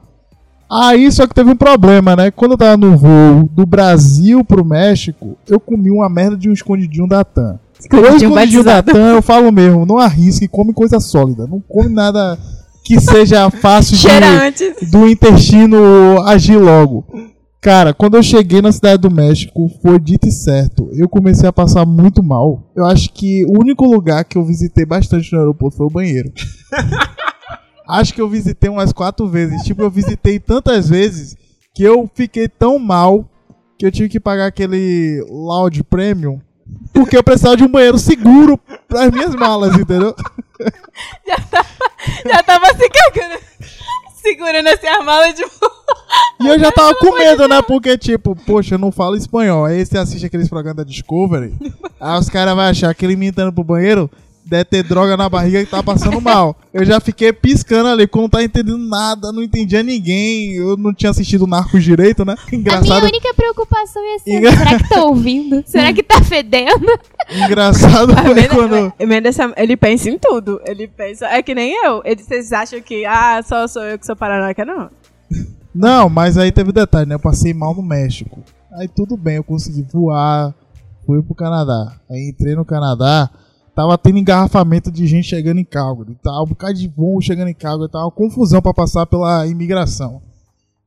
[0.71, 2.31] Aí só que teve um problema, né?
[2.31, 6.53] Quando eu tava no voo do Brasil pro México, eu comi uma merda de um
[6.53, 7.59] escondidinho da TAM.
[7.91, 8.81] O escondidinho da.
[8.81, 11.45] TAM, eu falo mesmo, não arrisque, come coisa sólida.
[11.47, 12.37] Não come nada
[12.83, 17.05] que seja fácil de, do intestino agir logo.
[17.61, 20.89] Cara, quando eu cheguei na cidade do México, foi dito e certo.
[20.93, 22.71] Eu comecei a passar muito mal.
[22.75, 26.31] Eu acho que o único lugar que eu visitei bastante no aeroporto foi o banheiro.
[27.87, 29.61] acho que eu visitei umas quatro vezes.
[29.61, 31.37] Tipo, eu visitei tantas vezes
[31.75, 33.29] que eu fiquei tão mal
[33.77, 36.39] que eu tive que pagar aquele Loud Premium.
[36.91, 40.15] Porque eu precisava de um banheiro seguro para as minhas malas, entendeu?
[41.27, 41.37] Já
[42.43, 43.39] tava se cagando.
[44.21, 45.43] Segurando assim a mala de
[46.39, 47.61] E eu já tava com medo, né?
[47.61, 49.65] Porque, tipo, poxa, eu não falo espanhol.
[49.65, 51.53] Aí você assiste aqueles programas da Discovery.
[51.99, 54.09] aí os caras vão achar que ele me entrando pro banheiro
[54.45, 56.55] deve ter droga na barriga que tá passando mal.
[56.73, 60.53] Eu já fiquei piscando ali, como não tá entendendo nada, não entendia ninguém.
[60.55, 62.33] Eu não tinha assistido Narcos direito, né?
[62.33, 63.03] A minha Engraçado.
[63.03, 65.63] única preocupação ia ser: Engra- será que tá ouvindo?
[65.65, 66.85] Será que tá fedendo?
[67.29, 68.93] Engraçado foi Mendes- quando.
[69.07, 70.59] Mendes, ele pensa em tudo.
[70.65, 71.25] Ele pensa.
[71.27, 72.01] É que nem eu.
[72.03, 74.65] Ele, vocês acham que, ah, só sou eu que sou paranoica?
[74.65, 74.89] Não.
[75.73, 77.15] Não, mas aí teve detalhe, né?
[77.15, 78.43] Eu passei mal no México.
[78.77, 80.53] Aí tudo bem, eu consegui voar,
[81.05, 81.93] fui pro Canadá.
[82.09, 83.29] Aí entrei no Canadá,
[83.81, 86.15] tava tendo engarrafamento de gente chegando em Calgary.
[86.21, 90.21] Tava um bocado de voo chegando em Calgary, tava uma confusão pra passar pela imigração.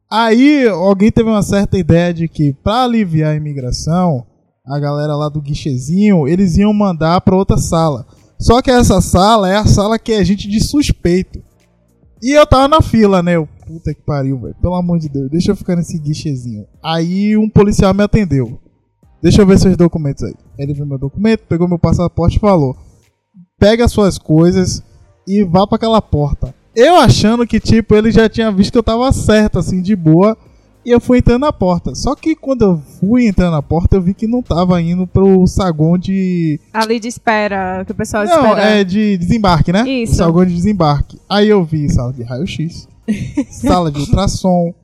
[0.09, 4.25] Aí alguém teve uma certa ideia de que pra aliviar a imigração,
[4.65, 8.07] a galera lá do guichezinho, eles iam mandar pra outra sala.
[8.39, 11.43] Só que essa sala é a sala que é gente de suspeito.
[12.23, 13.35] E eu tava na fila, né?
[13.35, 14.55] Eu, puta que pariu, velho.
[14.63, 16.65] Pelo amor de Deus, deixa eu ficar nesse guichezinho.
[16.83, 18.61] Aí um policial me atendeu.
[19.21, 20.35] Deixa eu ver seus documentos aí.
[20.57, 22.77] Ele viu meu documento, pegou meu passaporte e falou:
[23.59, 24.83] Pega suas coisas
[25.27, 26.55] e vá pra aquela porta.
[26.75, 30.37] Eu achando que, tipo, ele já tinha visto que eu tava certo, assim, de boa.
[30.85, 31.95] E eu fui entrando na porta.
[31.95, 35.47] Só que quando eu fui entrando na porta, eu vi que não tava indo pro
[35.47, 36.61] saguão de.
[36.75, 38.61] Ali de espera, que o pessoal Não, espera.
[38.61, 39.89] é de desembarque, né?
[39.89, 40.13] Isso.
[40.13, 41.19] O saguão de desembarque.
[41.27, 42.87] Aí eu vi sala de raio-x,
[43.51, 44.75] sala de ultrassom.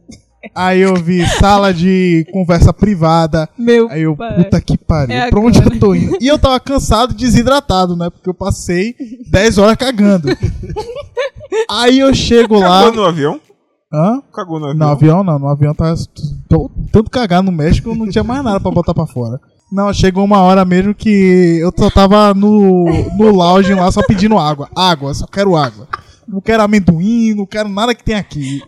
[0.55, 3.48] Aí eu vi sala de conversa privada.
[3.59, 4.37] Meu Aí eu, pai.
[4.44, 6.16] puta que pariu, É pra onde eu tô indo?
[6.20, 8.09] E eu tava cansado e desidratado, né?
[8.11, 8.94] Porque eu passei
[9.31, 10.29] 10 horas cagando.
[11.68, 12.85] Aí eu chego lá.
[12.85, 13.40] Cagou no avião?
[13.92, 14.22] Hã?
[14.33, 14.79] Cagou no avião.
[14.87, 15.94] No avião não, no avião tava
[16.48, 19.38] tô- tanto cagar no México, eu não tinha mais nada pra botar pra fora.
[19.72, 24.37] Não, chegou uma hora mesmo que eu só tava no, no lounge lá só pedindo
[24.38, 24.68] água.
[24.76, 25.87] Água, só quero água.
[26.26, 28.61] Não quero amendoim, não quero nada que tem aqui.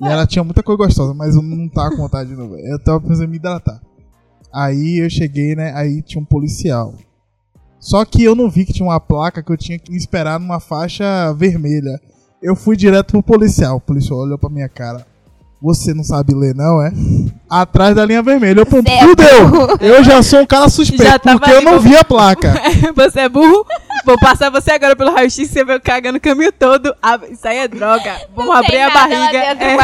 [0.00, 2.56] E ela tinha muita coisa gostosa, mas eu não tava com vontade de novo.
[2.56, 3.80] Eu tava pensando em me hidratar.
[4.52, 5.72] Aí eu cheguei, né?
[5.74, 6.94] Aí tinha um policial.
[7.80, 10.60] Só que eu não vi que tinha uma placa que eu tinha que esperar numa
[10.60, 12.00] faixa vermelha.
[12.42, 13.76] Eu fui direto pro policial.
[13.76, 15.06] O policial olhou pra minha cara.
[15.60, 16.92] Você não sabe ler, não, é?
[17.50, 18.60] Atrás da linha vermelha.
[18.60, 19.76] Eu Você é fudeu!
[19.80, 22.54] Eu já sou um cara suspeito, porque eu não vi a placa.
[22.94, 23.66] você é burro?
[24.08, 26.94] Vou passar você agora pelo raio-x, você vai cagando o caminho todo.
[27.02, 28.16] Ah, Isso aí é droga.
[28.34, 29.38] Vamos Não abrir a barriga.
[29.38, 29.54] É,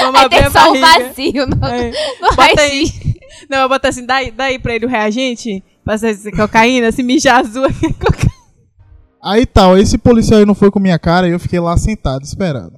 [0.00, 1.08] vamos Aí abrir tem a só um barriga.
[1.08, 1.92] vazio no, É.
[2.20, 3.00] no raio-x.
[3.48, 7.40] Não, eu boto assim, daí, daí pra ele o reagente, pra ser cocaína, se mijar
[7.40, 8.32] azul aqui é cocaína.
[9.24, 12.22] Aí tal, esse policial aí não foi com minha cara e eu fiquei lá sentado,
[12.24, 12.74] esperando.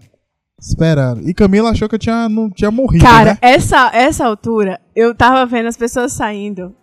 [0.60, 1.28] Esperando.
[1.28, 3.38] E Camila achou que eu tinha, não tinha morrido, Cara, né?
[3.42, 6.74] essa, essa altura, eu tava vendo as pessoas saindo.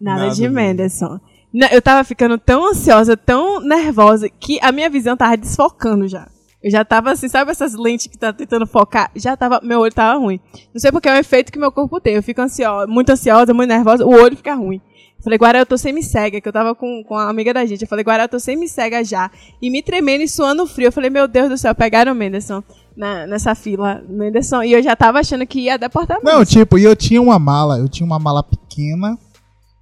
[0.00, 0.54] Nada, Nada de mesmo.
[0.56, 1.20] Menderson.
[1.52, 6.28] Na- Eu tava ficando tão ansiosa, tão nervosa, que a minha visão tava desfocando já.
[6.62, 9.10] Eu já tava assim, sabe essas lentes que tá tentando focar?
[9.16, 10.38] Já tava, meu olho tava ruim.
[10.74, 12.14] Não sei porque é um efeito que meu corpo tem.
[12.16, 14.80] Eu fico ansiosa, muito ansiosa, muito nervosa, o olho fica ruim.
[15.22, 17.64] Falei, Guará, eu tô sem me cega, que eu tava com, com a amiga da
[17.66, 17.82] gente.
[17.82, 19.30] Eu falei, Guará, eu tô sem me cega já.
[19.60, 20.88] E me tremendo e suando frio.
[20.88, 22.62] Eu falei, meu Deus do céu, pegaram o Menderson
[22.96, 24.02] na, nessa fila.
[24.08, 24.62] Menderson.
[24.62, 27.78] E eu já tava achando que ia deportar Não, tipo, e eu tinha uma mala,
[27.78, 29.18] eu tinha uma mala pequena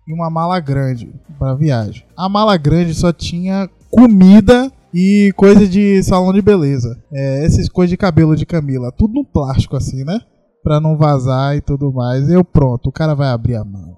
[0.08, 2.04] e uma mala grande pra viagem.
[2.16, 6.98] A mala grande só tinha comida e coisa de salão de beleza.
[7.12, 10.18] É, essas coisas de cabelo de Camila, tudo no plástico assim, né?
[10.62, 12.28] Pra não vazar e tudo mais.
[12.30, 13.96] Eu pronto, o cara vai abrir a mão.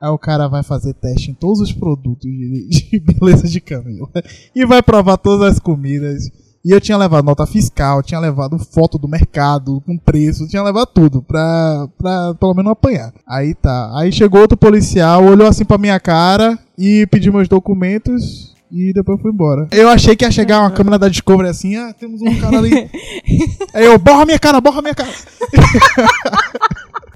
[0.00, 4.08] Aí o cara vai fazer teste em todos os produtos de, de beleza de Camila.
[4.54, 6.30] E vai provar todas as comidas.
[6.68, 10.88] E eu tinha levado nota fiscal, tinha levado foto do mercado com preço, tinha levado
[10.92, 13.10] tudo pra, pra pelo menos apanhar.
[13.26, 13.90] Aí tá.
[13.98, 18.54] Aí chegou outro policial, olhou assim pra minha cara e pediu meus documentos.
[18.70, 19.66] E depois fui embora.
[19.72, 22.90] Eu achei que ia chegar uma câmera da Discovery assim, ah, temos um cara ali.
[23.72, 25.08] Aí eu, borra minha cara, borra minha cara.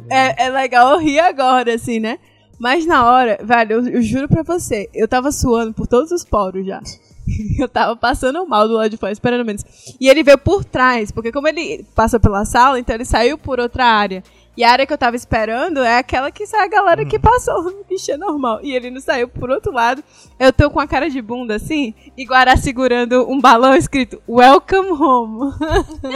[0.09, 2.19] É, é legal eu rir agora, assim, né?
[2.59, 6.25] Mas na hora, velho, eu, eu juro pra você, eu tava suando por todos os
[6.25, 6.81] poros já.
[7.59, 9.65] Eu tava passando mal do lado de fora, esperando menos.
[10.01, 13.61] E ele veio por trás, porque como ele passou pela sala, então ele saiu por
[13.61, 14.23] outra área.
[14.55, 17.63] E a área que eu tava esperando é aquela que sai a galera que passou
[17.73, 18.61] no bicho normal.
[18.63, 20.05] E ele não saiu por outro lado.
[20.39, 24.91] Eu tô com a cara de bunda assim, e Guará segurando um balão escrito Welcome
[24.91, 25.53] Home.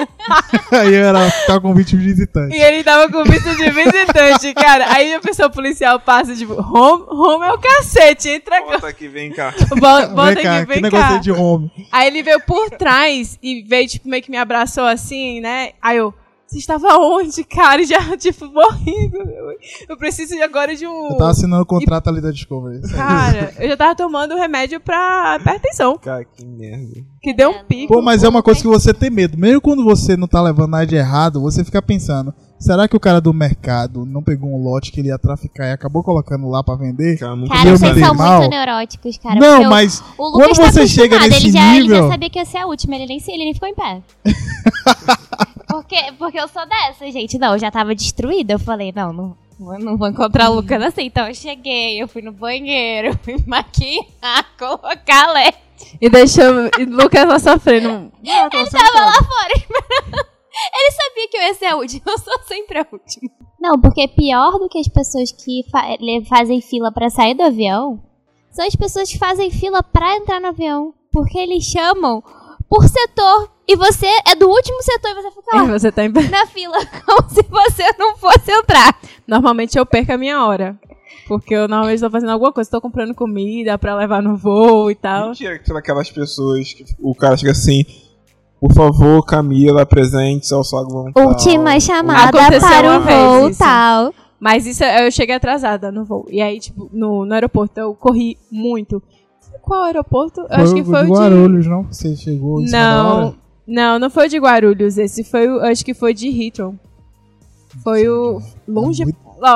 [0.71, 2.59] Aí era tá com 20 visitantes.
[2.59, 4.93] E ele tava com visto de visitante, cara.
[4.93, 8.73] Aí a pessoa policial passa, tipo, home, home é o cacete, entra cá.
[8.73, 9.55] Bota aqui, vem cá.
[9.79, 11.15] Bota, bota vem cá, aqui, que vem negócio cá.
[11.15, 11.71] aí de home.
[11.91, 15.71] Aí ele veio por trás e veio, tipo, meio que me abraçou assim, né?
[15.81, 16.13] Aí eu,
[16.47, 17.83] você estava onde, cara?
[17.83, 19.17] E já, tipo, morrendo.
[19.17, 19.57] Eu,
[19.89, 21.09] eu preciso agora de um.
[21.11, 22.81] Eu tava assinando o contrato ali da Discovery.
[22.93, 27.05] Cara, eu já tava tomando remédio pra hipertensão, Cara, que merda.
[27.21, 27.93] que deu um pico.
[27.93, 29.37] Pô, mas é uma coisa que você tem medo.
[29.37, 33.01] Mesmo quando você não tá levando nada de errado, você fica pensando: será que o
[33.01, 36.63] cara do mercado não pegou um lote que ele ia traficar e acabou colocando lá
[36.63, 37.19] pra vender?
[37.19, 38.39] Cara, Cara, eu vocês são mal?
[38.41, 39.39] muito neuróticos, cara.
[39.39, 42.03] não, o- mas O Lucas quando tá você chega nesse ele já, ele nível.
[42.03, 44.01] já sabia que ia ser a última, ele nem, se- ele nem ficou em pé.
[45.69, 47.39] porque, porque eu sou dessa, gente.
[47.39, 48.55] Não, eu já tava destruída.
[48.55, 51.03] Eu falei, não, não, vou- não vou encontrar o Lucas assim.
[51.07, 55.57] Então eu cheguei, eu fui no banheiro, fui maquiar, colocar LED.
[56.01, 58.11] E deixou e Lucas lá sofrendo.
[58.25, 60.27] Ele tava lá fora esperando.
[60.75, 63.31] Ele sabia que eu ia ser a última, eu sou sempre a última.
[63.61, 65.97] Não, porque pior do que as pessoas que fa-
[66.29, 68.01] fazem fila pra sair do avião
[68.51, 70.95] são as pessoas que fazem fila pra entrar no avião.
[71.13, 72.23] Porque eles chamam
[72.69, 76.09] por setor e você é do último setor e você fica lá Você tá em...
[76.11, 78.99] na fila como se você não fosse entrar.
[79.27, 80.79] Normalmente eu perco a minha hora.
[81.27, 84.95] Porque eu normalmente tô fazendo alguma coisa, tô comprando comida pra levar no voo e
[84.95, 85.29] tal.
[85.29, 87.85] Mentira que são aquelas pessoas que o cara chega assim.
[88.67, 91.13] Por favor, Camila, apresente ao saguão.
[91.13, 93.59] tal." Última chamada Aconteceu para o voo isso.
[93.59, 94.13] tal.
[94.39, 96.27] Mas isso eu cheguei atrasada no voo.
[96.31, 99.03] E aí, tipo, no, no aeroporto eu corri muito.
[99.63, 100.41] Qual aeroporto?
[100.43, 101.21] Eu acho que foi de o de.
[101.21, 101.83] Guarulhos, não?
[101.85, 103.35] Você chegou em cima da Não, hora?
[103.67, 104.99] não, não foi o de Guarulhos.
[104.99, 105.61] Esse foi o.
[105.65, 106.75] Acho que foi de Heathrow.
[107.83, 108.41] Foi o.
[108.69, 109.05] Longe.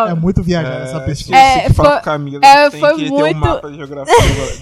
[0.09, 1.37] É muito, Ó, é essa É, pesquisa.
[1.37, 4.14] É, foi- com Camila, é, tem foi que ter muito- um mapa de geografia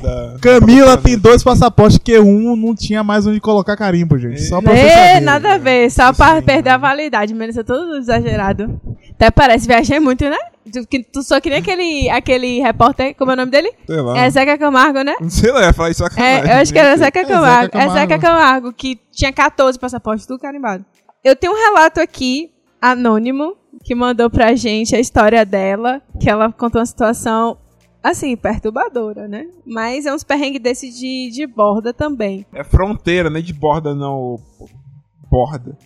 [0.03, 4.41] da, Camila tem dois passaportes, que um não tinha mais onde colocar carimbo, gente.
[4.43, 5.21] Só pra você É, saber.
[5.25, 6.75] nada a ver, só pra sim, perder né?
[6.75, 8.81] a validade, menos é todo exagerado.
[9.13, 10.37] Até parece, viajei muito, né?
[10.73, 13.73] Tu, que- tu só que nem aquele, aquele repórter, como é o nome dele?
[13.87, 14.19] Sei lá.
[14.19, 15.15] É Zeca Camargo, né?
[15.21, 16.05] Não sei lá, eu ia falar isso.
[16.17, 16.97] É, eu acho que era?
[16.97, 17.73] Zeca É, Camargo.
[17.77, 18.21] Zeca É Zeca Camargo.
[18.21, 20.85] Camargo, que tinha 14 passaportes, tudo carimbado.
[21.25, 26.53] Eu tenho um relato aqui, anônimo, que mandou pra gente a história dela, que ela
[26.53, 27.59] contou uma situação,
[28.03, 29.47] assim, perturbadora, né?
[29.65, 32.47] Mas é uns perrengues desse de, de borda também.
[32.53, 34.39] É fronteira, não é de borda, não.
[35.31, 35.77] Borda.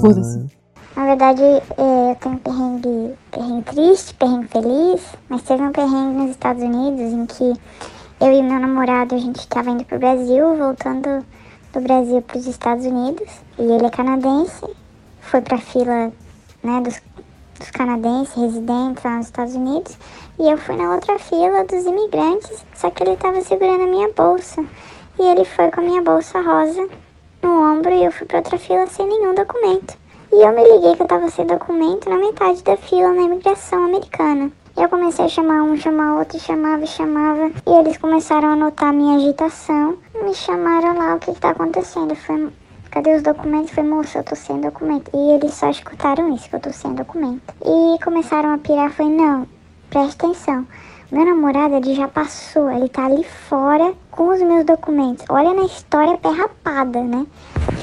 [0.00, 0.46] Foda-se.
[0.94, 6.30] Na verdade, é, eu tenho perrengue, perrengue triste, perrengue feliz, mas teve um perrengue nos
[6.30, 7.60] Estados Unidos em que
[8.20, 11.24] eu e meu namorado, a gente estava indo pro Brasil, voltando
[11.72, 13.26] do Brasil para os Estados Unidos,
[13.58, 14.66] e ele é canadense,
[15.20, 16.12] foi pra fila
[16.62, 17.00] né, dos,
[17.58, 19.98] dos canadenses residentes lá nos Estados Unidos,
[20.38, 24.08] e eu fui na outra fila dos imigrantes, só que ele estava segurando a minha
[24.12, 24.64] bolsa,
[25.18, 26.88] e ele foi com a minha bolsa rosa
[27.42, 29.96] no ombro e eu fui pra outra fila sem nenhum documento.
[30.32, 33.84] E eu me liguei que eu tava sem documento na metade da fila na imigração
[33.84, 34.50] americana.
[34.74, 37.50] Eu comecei a chamar um, chamar outro, chamava e chamava.
[37.66, 39.98] E eles começaram a notar minha agitação.
[40.24, 42.14] Me chamaram lá, o que que tá acontecendo?
[42.14, 42.48] Falei,
[42.92, 43.70] cadê os documentos?
[43.70, 45.10] Falei, moça, eu tô sem documento.
[45.14, 47.42] E eles só escutaram isso, que eu tô sem documento.
[47.64, 49.48] E começaram a pirar, falei, não,
[49.90, 50.66] preste atenção.
[51.10, 55.24] Meu namorado, ele já passou, ele tá ali fora com os meus documentos.
[55.28, 57.26] Olha na história perrapada, né?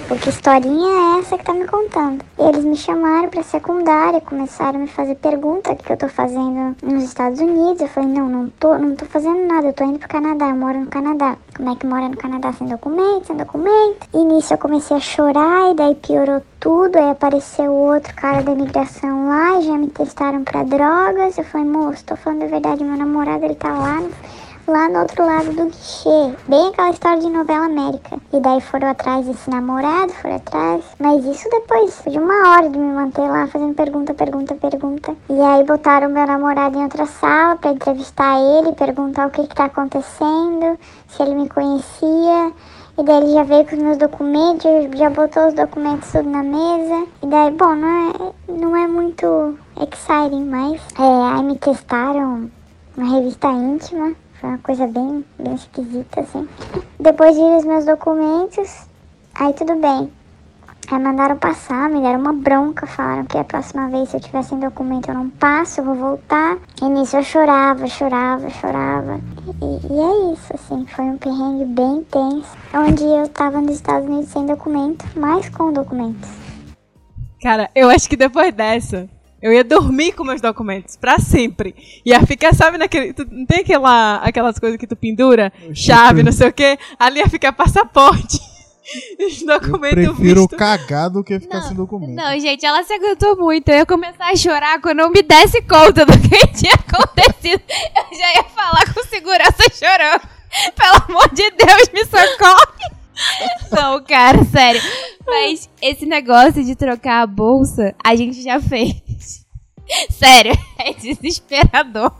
[0.09, 2.25] Tipo, que historinha é essa que tá me contando?
[2.39, 6.07] Eles me chamaram pra secundária, começaram a me fazer pergunta o que que eu tô
[6.07, 7.79] fazendo nos Estados Unidos.
[7.79, 10.55] Eu falei, não, não tô, não tô fazendo nada, eu tô indo pro Canadá, eu
[10.55, 11.37] moro no Canadá.
[11.55, 14.07] Como é que mora no Canadá sem documento, sem documento?
[14.11, 16.97] E nisso eu comecei a chorar e daí piorou tudo.
[16.97, 21.37] Aí apareceu outro cara da imigração lá e já me testaram pra drogas.
[21.37, 24.09] Eu falei, moço, tô falando a verdade, meu namorado ele tá lá no
[24.69, 26.35] lá no outro lado do guichê.
[26.47, 28.17] Bem aquela história de novela América.
[28.31, 30.83] E daí foram atrás desse namorado, foram atrás.
[30.99, 35.15] Mas isso depois de uma hora de me manter lá fazendo pergunta, pergunta, pergunta.
[35.29, 39.55] E aí botaram meu namorado em outra sala pra entrevistar ele, perguntar o que que
[39.55, 42.53] tá acontecendo, se ele me conhecia.
[42.97, 46.43] E daí ele já veio com os meus documentos, já botou os documentos tudo na
[46.43, 47.07] mesa.
[47.23, 52.51] E daí, bom, não é, não é muito exciting, mas é, aí me testaram
[52.95, 54.13] uma revista íntima.
[54.39, 56.47] Foi uma coisa bem, bem esquisita, assim.
[56.99, 58.87] Depois de ir os meus documentos,
[59.35, 60.09] aí tudo bem.
[60.91, 64.41] Aí mandaram passar, me deram uma bronca, falaram que a próxima vez se eu tiver
[64.41, 66.57] sem documento eu não passo, eu vou voltar.
[66.81, 69.19] E nisso eu chorava, chorava, chorava.
[69.61, 72.57] E, e é isso, assim, foi um perrengue bem intenso.
[72.73, 76.29] Onde eu tava nos Estados Unidos sem documento, mas com documentos.
[77.41, 79.07] Cara, eu acho que depois dessa,
[79.41, 81.75] eu ia dormir com meus documentos, pra sempre.
[82.05, 83.13] Ia ficar, sabe, naquele.
[83.13, 85.51] tu- não tem aquela, aquelas coisas que tu pendura?
[85.73, 86.77] Chave, não sei o quê.
[86.99, 88.39] Ali ia ficar passaporte.
[89.19, 90.57] Os Eu documentos prefiro vistos.
[90.57, 92.15] cagar do que ficar Não, sem documento.
[92.15, 93.69] Não, gente, ela se aguentou muito.
[93.69, 97.61] Eu ia começar a chorar quando eu me desse conta do que tinha acontecido.
[97.69, 100.21] Eu já ia falar com segurança chorando.
[100.75, 102.99] Pelo amor de Deus, me socorre.
[103.71, 104.81] Não, cara, sério.
[105.23, 108.95] Mas esse negócio de trocar a bolsa, a gente já fez.
[110.09, 112.11] Sério, é desesperador.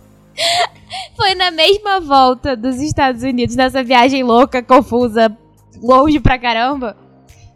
[1.15, 5.35] Foi na mesma volta dos Estados Unidos, nessa viagem louca, confusa,
[5.81, 6.95] longe pra caramba.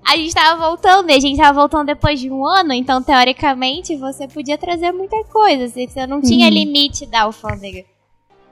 [0.06, 3.96] A gente tava voltando, e a gente tava voltando depois de um ano, então teoricamente
[3.96, 7.86] você podia trazer muita coisa, assim, você não tinha limite da alfândega.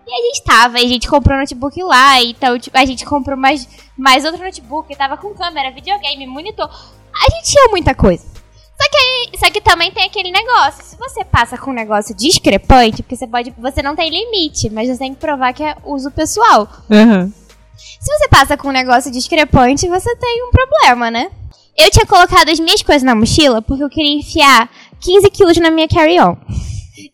[0.07, 3.37] E a gente tava, e a gente comprou notebook lá, então tipo, a gente comprou
[3.37, 6.69] mais, mais outro notebook, tava com câmera, videogame, monitor.
[6.69, 8.30] A gente tinha muita coisa.
[8.79, 12.15] Só que, aí- só que também tem aquele negócio, se você passa com um negócio
[12.15, 15.75] discrepante, porque você pode, você não tem limite, mas você tem que provar que é
[15.85, 16.67] uso pessoal.
[16.89, 17.31] Aham.
[17.77, 21.29] Se você passa com um negócio discrepante, você tem um problema, né?
[21.77, 24.69] Eu tinha colocado as minhas coisas na mochila porque eu queria enfiar
[24.99, 26.35] 15 quilos na minha carry-on.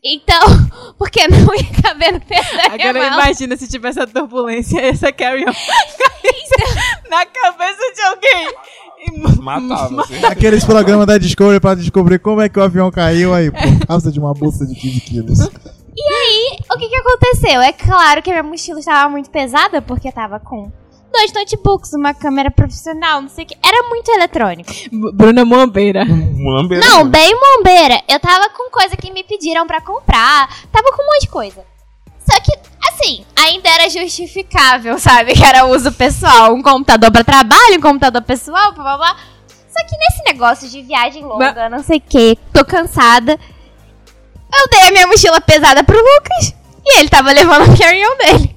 [0.03, 0.41] Então,
[0.97, 4.89] porque não ia caber no peso da minha Agora imagina se tivesse essa turbulência e
[4.89, 5.51] essa carry-on
[7.09, 8.47] na cabeça de alguém.
[8.97, 10.25] E Matava, assim.
[10.25, 14.11] Aqueles programas da Discovery pra descobrir como é que o avião caiu aí, por causa
[14.11, 15.39] de uma bolsa de 15 quilos.
[15.39, 17.61] E aí, o que que aconteceu?
[17.61, 20.71] É claro que a minha mochila estava muito pesada porque tava com
[21.11, 23.57] dois notebooks, uma câmera profissional, não sei o que.
[23.65, 24.71] Era muito eletrônico.
[25.13, 26.05] Bruna Mombeira.
[26.05, 26.85] Muambeira.
[26.85, 28.01] Não, bem bombeira.
[28.07, 30.47] Eu tava com coisa que me pediram pra comprar.
[30.71, 31.63] Tava com um monte de coisa.
[32.29, 32.51] Só que,
[32.99, 35.33] assim, ainda era justificável, sabe?
[35.33, 36.53] Que era uso pessoal.
[36.53, 39.17] Um computador pra trabalho, um computador pessoal, blá blá blá.
[39.69, 43.37] Só que nesse negócio de viagem longa, não sei o que, tô cansada.
[44.59, 48.55] Eu dei a minha mochila pesada pro Lucas e ele tava levando o carry-on dele.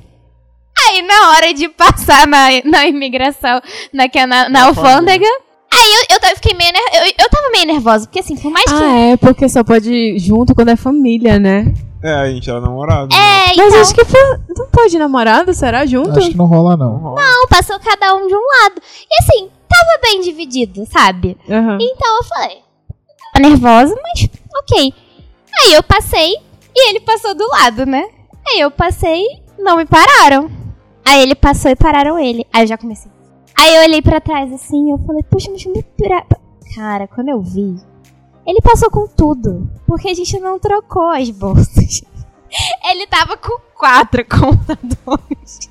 [0.89, 3.61] Aí, na hora de passar na, na imigração,
[3.93, 5.27] na, é na, na alfândega,
[5.71, 8.65] aí eu, eu, tava- fiquei meio eu, eu tava meio nervosa, porque assim, por mais
[8.65, 8.73] que.
[8.73, 11.67] Ah, é, porque só pode ir junto quando é família, né?
[12.03, 13.15] É, a gente era namorado.
[13.15, 13.17] né?
[13.17, 14.21] É, Mas então, acho que foi.
[14.57, 15.53] Não pode namorado?
[15.53, 16.19] Será junto?
[16.19, 17.15] Acho que não rola, não.
[17.15, 18.81] não, passou cada um de um lado.
[19.11, 21.37] E assim, tava bem dividido, sabe?
[21.49, 21.79] Aham.
[21.81, 22.59] Então eu falei,
[23.33, 24.29] tava nervosa, mas
[24.63, 24.95] ok.
[25.63, 26.37] Aí eu passei
[26.75, 28.09] e ele passou do lado, né?
[28.49, 29.23] Aí eu passei,
[29.59, 30.51] não me pararam.
[31.05, 32.47] Aí ele passou e pararam ele.
[32.53, 33.11] Aí eu já comecei.
[33.59, 36.25] Aí eu olhei pra trás assim e eu falei, puxa, mas me para.
[36.75, 37.77] Cara, quando eu vi,
[38.51, 39.71] ele passou com tudo.
[39.87, 42.03] Porque a gente não trocou as bolsas.
[42.91, 45.71] Ele tava com quatro computadores.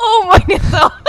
[0.00, 1.02] Um monitor.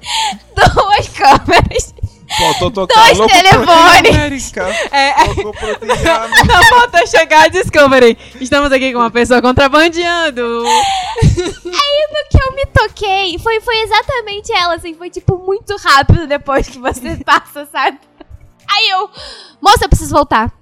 [0.56, 1.94] Duas câmeras.
[2.36, 4.52] Faltou tocar Dois telefones.
[4.90, 6.28] É, proteína.
[6.28, 8.16] Não falta chegar a Discovery.
[8.40, 10.62] Estamos aqui com uma pessoa contrabandeando.
[10.64, 16.26] Aí no que eu me toquei, foi, foi exatamente ela, assim, foi tipo muito rápido
[16.26, 17.98] depois que você passa, sabe?
[18.70, 19.10] Aí eu,
[19.60, 20.52] moça, eu preciso voltar.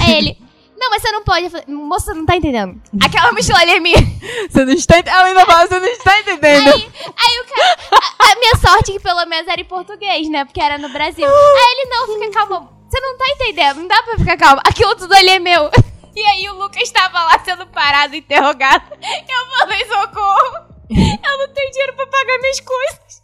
[0.00, 0.38] Aí ele,
[0.76, 1.44] não, mas você não pode.
[1.44, 2.80] Eu falei, moça, você não tá entendendo.
[3.02, 3.98] Aquela mochila ali é minha.
[4.50, 4.96] Você não está.
[4.98, 6.72] Ela ainda fala, você não está entendendo.
[6.72, 10.28] Aí, aí o cara, a, a minha sorte é que pelo menos era em português,
[10.28, 10.44] né?
[10.44, 11.26] Porque era no Brasil.
[11.26, 12.70] Aí ele, não, fica calma.
[12.88, 14.62] Você não tá entendendo, não dá pra ficar calma.
[14.64, 15.70] Aquilo tudo ali é meu.
[16.16, 18.84] E aí o Lucas tava lá sendo parado, interrogado.
[19.02, 20.64] Eu falei, socorro.
[20.88, 23.23] Eu não tenho dinheiro pra pagar minhas coisas.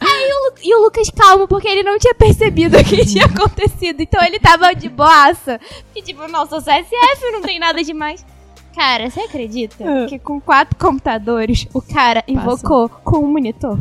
[0.00, 4.00] Aí o, e o Lucas calmo, porque ele não tinha percebido o que tinha acontecido.
[4.00, 5.60] Então ele tava de boaça.
[5.94, 8.24] E tipo, não, sou CSF, não tem nada demais.
[8.74, 10.06] Cara, você acredita Ah.
[10.08, 13.78] que com quatro computadores o cara invocou com um monitor?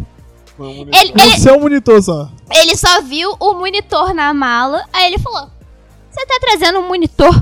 [0.60, 2.30] Ele, Deve ele, ser um monitor só.
[2.54, 5.50] ele só viu o monitor na mala, aí ele falou:
[6.10, 7.34] Você tá trazendo um monitor?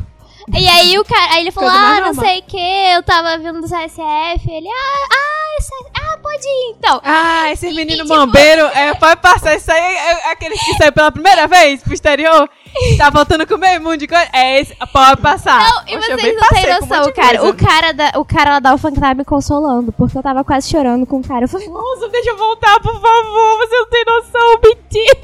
[0.58, 2.26] E aí o cara, aí ele falou: Coisa Ah, não normal.
[2.26, 2.58] sei o que,
[2.96, 4.50] eu tava vindo do CSF.
[4.52, 7.02] Ele, ah, ah, esse- ah, pode ir então.
[7.04, 9.56] Ah, esse E- menino e, tipo- bombeiro é, pode passar.
[9.56, 12.50] Isso aí é, é aquele que saiu pela primeira vez pro exterior.
[12.98, 14.28] Tá voltando com meio mundo de coisa.
[14.34, 15.60] É esse, pode passar.
[15.60, 17.46] Não, e Poxa, vocês não têm um noção, de cara.
[17.50, 20.70] O cara, da, o cara lá da Alfang tava me consolando, porque eu tava quase
[20.70, 21.46] chorando com o cara.
[21.46, 23.58] Eu falei, Nossa, deixa eu voltar, por favor.
[23.58, 25.18] Você não tem noção, mentira.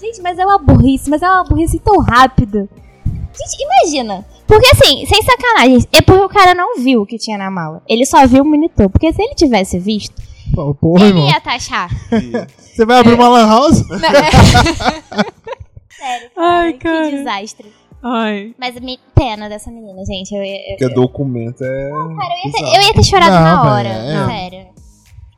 [0.00, 2.68] gente, mas é uma burrice, mas é uma burrice tão rápida.
[3.48, 4.24] Gente, imagina.
[4.46, 7.82] Porque assim, sem sacanagem, é porque o cara não viu o que tinha na mala.
[7.88, 8.88] Ele só viu o monitor.
[8.90, 10.14] Porque se ele tivesse visto,
[10.54, 11.28] Pô, Porra, ele irmão.
[11.30, 11.88] ia taxar.
[12.58, 13.84] Você vai abrir uma lan house?
[15.98, 17.10] Sério, cara, Ai, que cara.
[17.10, 17.72] desastre.
[18.02, 18.54] Ai.
[18.58, 20.34] Mas me pena dessa menina, gente.
[20.34, 21.90] Eu, ia- eu, Porque documento é.
[21.90, 23.88] cara, eu, ia ter, eu ia ter chorado Não, na velho, hora.
[23.88, 24.26] é.
[24.26, 24.66] Sério.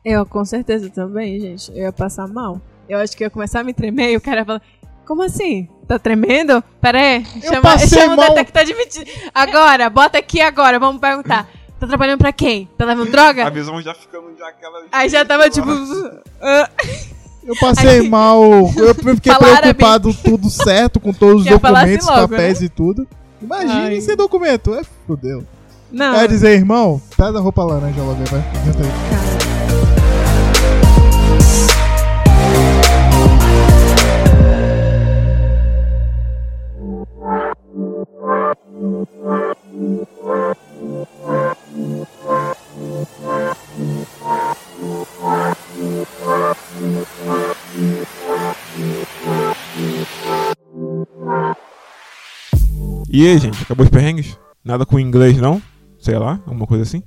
[0.05, 1.69] Eu com certeza também, gente.
[1.71, 2.59] Eu ia passar mal.
[2.87, 4.61] Eu acho que eu ia começar a me tremer e o cara ia falar.
[5.05, 5.67] Como assim?
[5.87, 6.63] Tá tremendo?
[6.81, 7.25] Pera aí.
[7.41, 8.29] Chama, passei chama o mal.
[8.29, 9.05] detector de mentira.
[9.33, 10.79] Agora, bota aqui agora.
[10.79, 11.47] Vamos perguntar.
[11.79, 12.69] Tá trabalhando pra quem?
[12.77, 13.45] Tá levando droga?
[13.45, 14.83] A visão já ficando já aquela.
[14.91, 15.67] Aí já tava tipo.
[17.43, 18.41] Eu passei Aí- mal.
[18.77, 22.69] Eu fiquei preocupado, tudo certo, com todos os Quer falar documentos, assim logo, papéis e
[22.69, 23.07] tudo.
[23.41, 24.01] Imagine Ai.
[24.01, 24.73] sem documento.
[24.73, 25.43] É fudeu.
[25.91, 26.15] não.
[26.15, 28.39] Quer dizer, irmão, traz a roupa laranja logo aí, vai.
[28.61, 29.22] Adianta aí.
[53.09, 54.39] E aí, gente, acabou os perrengues?
[54.63, 55.61] Nada com inglês, não?
[55.99, 57.03] Sei lá, alguma coisa assim?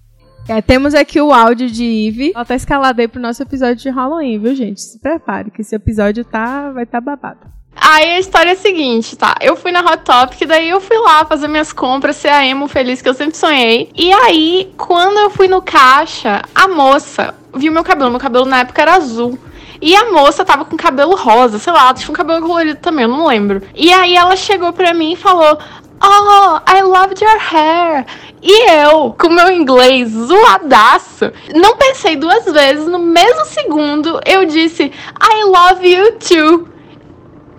[0.47, 2.33] É, temos aqui o áudio de Eve.
[2.35, 4.83] Ela tá escalada aí pro nosso episódio de Halloween, viu, gente?
[4.83, 7.56] Se prepare, que esse episódio tá, vai tá babado.
[7.77, 9.35] Aí a história é a seguinte, tá?
[9.41, 12.66] Eu fui na Hot Topic, daí eu fui lá fazer minhas compras, ser a emo
[12.66, 13.91] feliz que eu sempre sonhei.
[13.95, 18.11] E aí, quando eu fui no caixa, a moça viu meu cabelo.
[18.11, 19.39] Meu cabelo na época era azul.
[19.81, 23.11] E a moça tava com cabelo rosa, sei lá, tinha um cabelo colorido também, eu
[23.11, 23.62] não lembro.
[23.74, 25.59] E aí ela chegou pra mim e falou:
[26.03, 28.07] Oh, I loved your hair.
[28.43, 34.85] E eu, com meu inglês zoadaço, não pensei duas vezes, no mesmo segundo eu disse:
[34.85, 36.68] I love you too.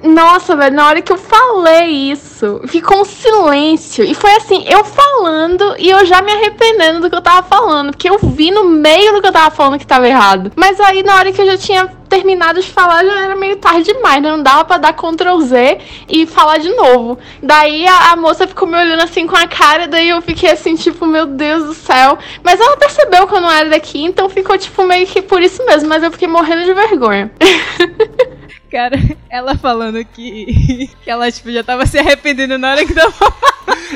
[0.04, 4.04] Nossa, velho, na hora que eu falei isso, ficou um silêncio.
[4.04, 7.92] E foi assim, eu falando e eu já me arrependendo do que eu tava falando.
[7.92, 10.52] Porque eu vi no meio do que eu tava falando que tava errado.
[10.56, 13.92] Mas aí, na hora que eu já tinha terminado de falar, já era meio tarde
[13.92, 14.30] demais, né?
[14.30, 17.18] Não dava pra dar Ctrl Z e falar de novo.
[17.42, 20.76] Daí a, a moça ficou me olhando assim com a cara, daí eu fiquei assim,
[20.76, 22.18] tipo, meu Deus do céu.
[22.44, 25.66] Mas ela percebeu que eu não era daqui, então ficou, tipo, meio que por isso
[25.66, 25.90] mesmo.
[25.90, 27.32] Mas eu fiquei morrendo de vergonha.
[28.72, 28.98] Cara,
[29.30, 33.14] ela falando que, que ela tipo, já tava se arrependendo na hora que tava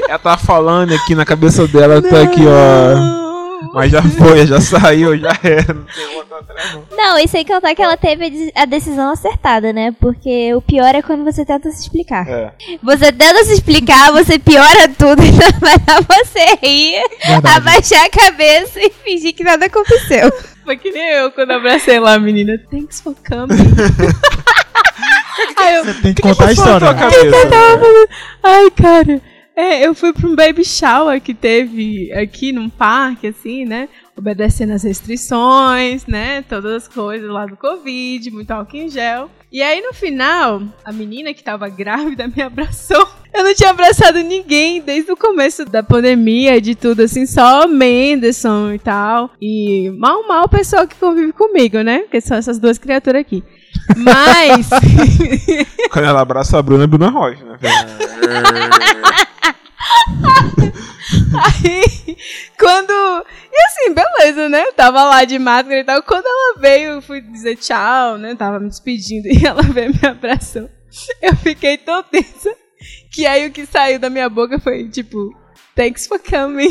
[0.08, 3.22] Ela tá falando aqui na cabeça dela, tá aqui, ó.
[3.74, 5.74] Mas já foi, já saiu, já era.
[5.74, 6.84] Não tem outra atrás, não.
[6.98, 9.96] Não, e sem contar que ela teve a decisão acertada, né?
[10.00, 12.28] Porque o pior é quando você tenta se explicar.
[12.28, 12.52] É.
[12.82, 17.58] Você tenta se explicar, você piora tudo, então vai dar você rir, Verdade.
[17.58, 20.32] abaixar a cabeça e fingir que nada aconteceu.
[20.64, 22.60] Foi que nem eu quando abracei lá a menina.
[22.70, 23.58] Thanks for coming.
[25.58, 26.88] Aí eu, Tem que contar a história.
[26.88, 27.50] tua cabeça.
[28.44, 29.22] Ai, cara.
[29.56, 33.90] É, eu fui pra um baby shower que teve aqui num parque, assim, né?
[34.16, 36.42] Obedecendo as restrições, né?
[36.48, 39.30] Todas as coisas lá do Covid, muito álcool em gel.
[39.52, 43.06] E aí, no final, a menina que tava grávida me abraçou.
[43.34, 48.74] Eu não tinha abraçado ninguém desde o começo da pandemia, de tudo, assim, só Menderson
[48.74, 49.32] e tal.
[49.42, 52.04] E mal, mal o pessoal que convive comigo, né?
[52.10, 53.44] Que são essas duas criaturas aqui.
[53.96, 54.70] Mas.
[55.92, 57.58] Quando ela abraça a Bruna, é Bruna Rocha, né?
[61.34, 62.18] Aí,
[62.58, 62.92] quando.
[63.52, 64.64] E assim, beleza, né?
[64.64, 66.04] Eu tava lá de máscara e tal.
[66.04, 68.36] Quando ela veio, eu fui dizer tchau, né?
[68.36, 70.70] Tava me despedindo e ela veio me abraçou.
[71.22, 72.54] Eu fiquei tão tensa
[73.12, 75.41] que aí o que saiu da minha boca foi tipo.
[75.76, 76.70] Thanks for coming.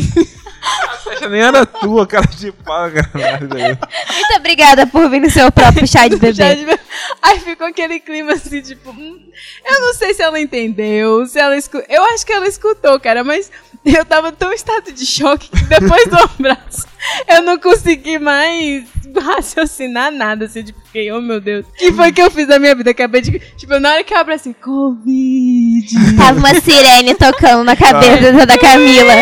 [1.11, 3.41] Essa nem era tua, cara de pau, cara.
[3.41, 6.55] Muito obrigada por vir no seu próprio chá de bebê.
[6.55, 6.81] de-
[7.23, 8.91] Aí ficou aquele clima assim, tipo.
[8.91, 9.19] hum,
[9.65, 11.87] eu não sei se ela entendeu, se ela escutou.
[11.89, 13.51] Eu acho que ela escutou, cara, mas
[13.85, 16.87] eu tava tão em estado de choque que depois do abraço
[17.27, 18.85] eu não consegui mais
[19.19, 21.67] raciocinar nada, assim, tipo, fiquei, oh meu Deus.
[21.67, 22.91] O que foi que eu fiz da minha vida?
[22.91, 23.39] Acabei de.
[23.57, 26.17] Tipo, na hora que eu abro assim, Covid.
[26.17, 29.13] Tava uma sirene tocando na cabeça da Camila.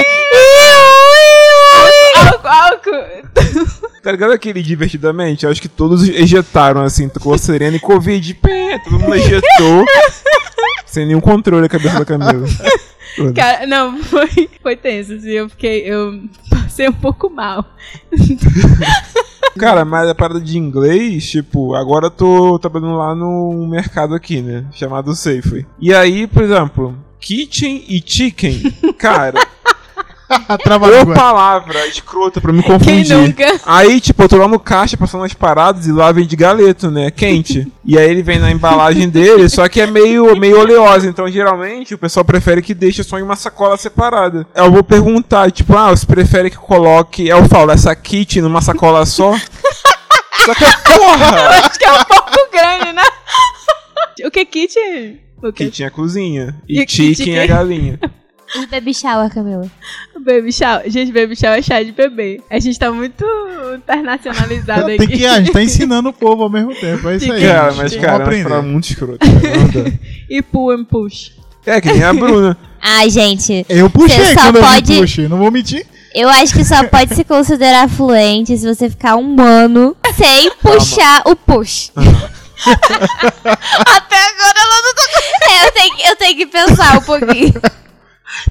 [1.75, 3.29] álcool, álcool.
[4.03, 5.45] Tá ligado aquele divertidamente?
[5.45, 9.85] Eu acho que todos ejetaram assim, tocou a serena e Covid, pé, todo mundo ejetou.
[10.89, 12.47] sem nenhum controle a cabeça da Camila.
[13.35, 15.83] Cara, não, foi, foi tenso, assim, eu fiquei.
[15.83, 17.65] Eu passei um pouco mal.
[19.59, 24.41] Cara, mas a parada de inglês, tipo, agora eu tô trabalhando lá no mercado aqui,
[24.41, 24.65] né?
[24.73, 25.67] Chamado Safeway.
[25.81, 29.41] E aí, por exemplo, kitchen e chicken, cara.
[30.63, 33.17] Trava a Ou palavra escrota pra me Quem confundir.
[33.17, 33.61] nunca?
[33.65, 36.91] Aí, tipo, eu tô lá no caixa passando as paradas e lá vem de galeto,
[36.91, 37.11] né?
[37.11, 37.67] Quente.
[37.85, 41.09] e aí ele vem na embalagem dele, só que é meio, meio oleosa.
[41.09, 44.47] Então, geralmente, o pessoal prefere que deixe só em uma sacola separada.
[44.55, 49.07] Eu vou perguntar, tipo, ah, você prefere que coloque, eu falo, essa kit numa sacola
[49.07, 49.33] só?
[50.45, 51.49] só que, porra!
[51.65, 53.03] Acho que é um pouco grande, né?
[54.27, 54.75] O que kit?
[55.43, 55.67] O que?
[55.67, 56.57] Kit é cozinha.
[56.69, 57.99] E E chicken é que- galinha.
[58.57, 59.71] E baby shower, Camila.
[60.19, 60.83] Baby shower.
[60.91, 62.41] Gente, baby shower é chá de bebê.
[62.51, 63.25] A gente tá muito
[63.77, 65.19] internacionalizado Tem aqui.
[65.19, 67.09] que, a gente tá ensinando o povo ao mesmo tempo.
[67.09, 67.43] É isso aí.
[67.47, 67.83] Cara, gente.
[67.83, 69.19] mas, cara, é muito escroto.
[69.19, 69.91] dá.
[70.31, 71.33] E pull and push.
[71.67, 72.57] É, que nem a Bruna.
[72.81, 75.85] Ai, gente, Eu puxei Você só quando eu pode- me puxei, não vou mentir.
[76.15, 81.23] eu acho que só pode se considerar fluente se você ficar um ano sem puxar
[81.27, 81.91] o push.
[82.67, 85.03] Até agora ela não tá
[85.51, 87.55] É, eu, tenho, que- eu tenho que pensar um pouquinho.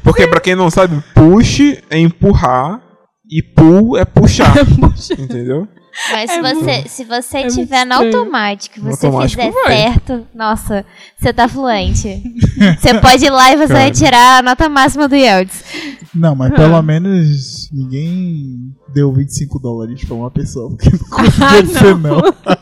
[0.03, 2.81] Porque pra quem não sabe, push é empurrar
[3.29, 4.53] e pull é puxar.
[5.17, 5.67] entendeu?
[6.11, 9.77] Mas se você, se você muito tiver no automático, você automático fizer vai.
[9.77, 10.85] certo, nossa,
[11.17, 12.21] você tá fluente.
[12.79, 13.91] você pode ir lá e você vai Cara.
[13.91, 15.63] tirar a nota máxima do Yeltsin.
[16.13, 20.69] Não, mas pelo menos ninguém deu 25 dólares pra uma pessoa.
[20.69, 22.21] Porque não conseguia ser, não.
[22.21, 22.56] Não,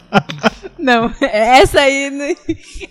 [1.22, 2.10] essa aí.
[2.12, 2.26] não-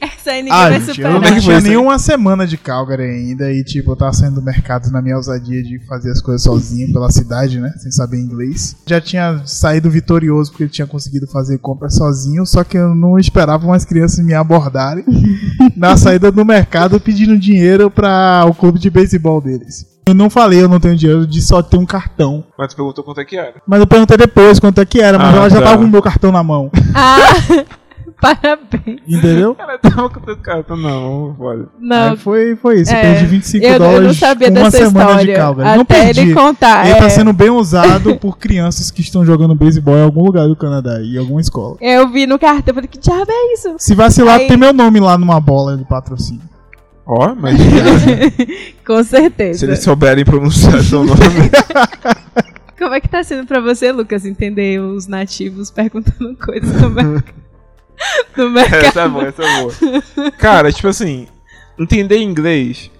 [0.00, 1.10] Essa aí ninguém Ah, vai gente, eu superar.
[1.10, 1.62] É não que tinha aí?
[1.62, 5.62] nenhuma semana de Calgary ainda e, tipo, eu tava saindo do mercado na minha ousadia
[5.62, 7.72] de fazer as coisas sozinho pela cidade, né?
[7.78, 8.76] Sem saber inglês.
[8.86, 13.18] Já tinha saído vitorioso porque eu tinha conseguido fazer compras sozinho, só que eu não
[13.18, 15.04] esperava umas crianças me abordarem
[15.76, 19.86] na saída do mercado pedindo dinheiro pra o clube de beisebol deles.
[20.06, 22.44] Eu não falei eu não tenho dinheiro, eu disse só ter um cartão.
[22.58, 23.54] Mas tu perguntou quanto é que era.
[23.66, 25.64] Mas eu perguntei depois quanto é que era, mas Ah, ela já tá.
[25.64, 26.70] tava com o meu cartão na mão.
[26.94, 27.18] Ah,
[28.20, 29.00] parabéns.
[29.08, 29.54] Entendeu?
[29.54, 31.66] Cara, tava com o teu cartão não, olha.
[31.80, 32.92] Não, Aí foi, foi isso.
[32.92, 35.36] Eu É, perdi 25 eu, eu dólares não sabia com uma dessa semana de história.
[35.36, 35.68] Calgary.
[35.68, 36.20] Até não perdi.
[36.20, 36.84] ele contar.
[36.86, 37.00] Ele é.
[37.00, 41.02] tá sendo bem usado por crianças que estão jogando beisebol em algum lugar do Canadá,
[41.02, 41.76] em alguma escola.
[41.80, 43.74] Eu vi no cartão, eu falei, que diabo é isso?
[43.78, 46.42] Se vacilar, Aí- tem meu nome lá numa bola de patrocínio.
[47.06, 47.56] Ó, mas
[48.86, 49.66] Com se certeza.
[49.66, 51.20] eles souberem pronunciar seu nome.
[52.78, 57.34] Como é que tá sendo pra você, Lucas, entender os nativos perguntando coisas no mercado?
[58.36, 58.84] no mercado.
[58.84, 60.32] essa é boa, essa é boa.
[60.32, 61.28] Cara, tipo assim,
[61.78, 62.90] entender inglês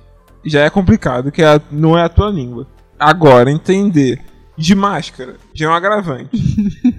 [0.45, 2.67] já é complicado, que é não é a tua língua.
[2.99, 4.21] Agora, entender
[4.57, 6.31] de máscara já é um agravante.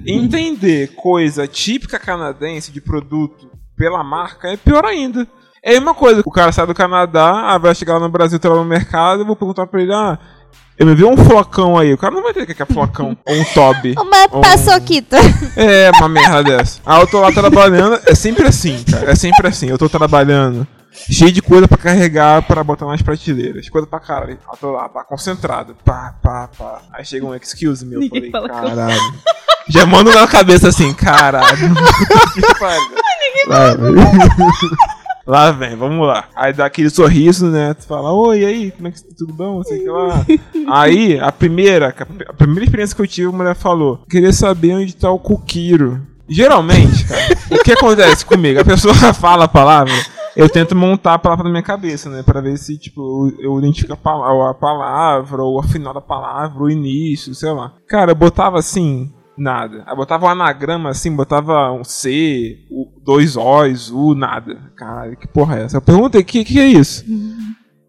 [0.06, 5.28] entender coisa típica canadense de produto pela marca é pior ainda.
[5.66, 8.48] É uma coisa, o cara sai do Canadá, ah, vai chegar lá no Brasil, tá
[8.50, 10.16] lá no mercado, eu vou perguntar pra ele, ah,
[10.78, 11.92] eu me vi um flocão aí.
[11.92, 13.18] O cara não vai ter o que é flocão.
[13.26, 13.96] ou um tobe.
[14.00, 15.18] Uma Um- paçoquita.
[15.56, 16.82] É, uma merda dessa.
[16.86, 18.00] Ah, eu tô lá trabalhando.
[18.06, 19.10] É sempre assim, cara.
[19.10, 19.68] É sempre assim.
[19.70, 20.68] Eu tô trabalhando.
[21.10, 23.68] Cheio de coisa pra carregar pra botar nas prateleiras.
[23.70, 24.38] Coisa pra caralho.
[24.52, 25.76] Eu tô lá, pá, concentrado.
[25.84, 26.82] Pá, pá, pá.
[26.94, 27.96] Aí chega um excuse me.
[27.96, 29.14] Eu Ninguém falei, fala com- caralho.
[29.68, 31.74] Já mando na cabeça assim, caralho.
[32.34, 32.96] que pariu.
[33.48, 33.96] Lá vem.
[35.26, 36.26] Lá vem, vamos lá.
[36.36, 37.74] Aí dá aquele sorriso, né?
[37.74, 39.64] Tu fala, oi, e aí, como é que tudo bom?
[39.64, 40.24] Sei que lá.
[40.70, 44.96] Aí, a primeira, a primeira experiência que eu tive, a mulher falou: queria saber onde
[44.96, 46.02] tá o coqueiro.
[46.28, 47.22] Geralmente, cara,
[47.52, 48.60] o que acontece comigo?
[48.60, 49.94] A pessoa fala a palavra,
[50.36, 52.24] eu tento montar a palavra na minha cabeça, né?
[52.24, 56.02] Pra ver se, tipo, eu, eu identifico a palavra, a palavra, ou a final da
[56.02, 57.74] palavra, o início, sei lá.
[57.88, 59.84] Cara, eu botava assim, nada.
[59.88, 62.58] Eu botava um anagrama assim, botava um C,
[63.04, 64.72] dois O's, U, nada.
[64.76, 65.78] Caralho, que porra é essa?
[65.78, 67.06] Eu perguntei, o que, que é isso?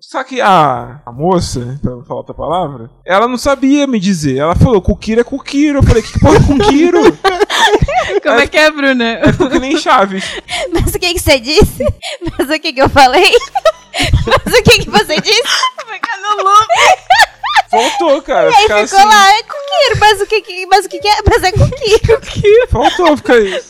[0.01, 4.37] Só que a, a moça, pra não falar outra palavra, ela não sabia me dizer.
[4.37, 5.81] Ela falou, Kukiro é Kukiro.
[5.81, 7.01] Eu falei, que porra é Kukiro?
[8.23, 9.05] Como é que é, Bruna?
[9.05, 10.25] é ficou que nem Chaves.
[10.73, 11.85] Mas o que, que você disse?
[12.39, 13.31] Mas o que, que eu falei?
[14.27, 15.43] Mas o que, que você disse?
[15.87, 16.69] Ficar no loop.
[17.71, 18.49] Faltou, cara.
[18.49, 19.09] Aí Ficar ficou assim.
[19.09, 21.17] lá, é coqueiro, mas o que, que, mas o que, que é?
[21.29, 22.69] Mas é coqueiro.
[22.69, 23.63] Faltou, fica aí.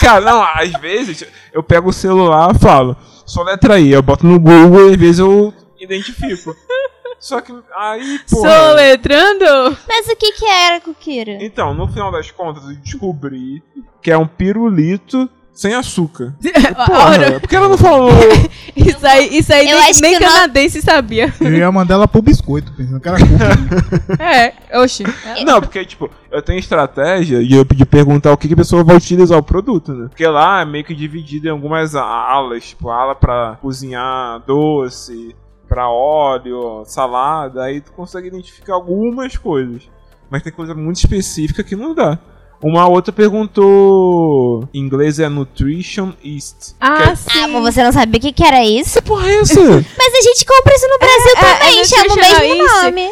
[0.00, 4.26] Cara, não, às vezes eu pego o celular e falo, só letra I, eu boto
[4.26, 6.54] no Google e às vezes eu identifico.
[7.22, 8.50] Só que aí, porra.
[8.50, 9.78] Soletrando?
[9.86, 11.30] Mas o que, que era coqueiro?
[11.40, 13.62] Então, no final das contas, eu descobri
[14.02, 16.34] que é um pirulito sem açúcar.
[16.86, 18.10] Porra, porque ela não falou.
[18.74, 21.32] isso aí, isso aí Eu nem, acho nem que não- canadense sabia.
[21.40, 24.12] Eu ia mandar ela pro biscoito, pensando que era cookie.
[24.22, 25.04] É, oxi.
[25.44, 28.82] Não, porque, tipo, eu tenho estratégia de eu de perguntar o que, que a pessoa
[28.84, 30.08] vai utilizar o produto, né?
[30.08, 35.34] Porque lá é meio que dividido em algumas alas, tipo, ala pra cozinhar doce,
[35.68, 39.82] pra óleo, salada, aí tu consegue identificar algumas coisas.
[40.30, 42.18] Mas tem coisa muito específica que não dá.
[42.62, 44.68] Uma outra perguntou.
[44.72, 46.74] Em inglês é Nutrition East.
[46.80, 47.28] Ah, Que- sim.
[47.42, 48.94] Ah, mas você não sabia o que, que era isso?
[49.00, 49.60] Que porra é essa?
[49.98, 52.82] Mas a gente compra isso no Brasil é, é também, chama o mesmo yeast.
[52.84, 53.10] nome.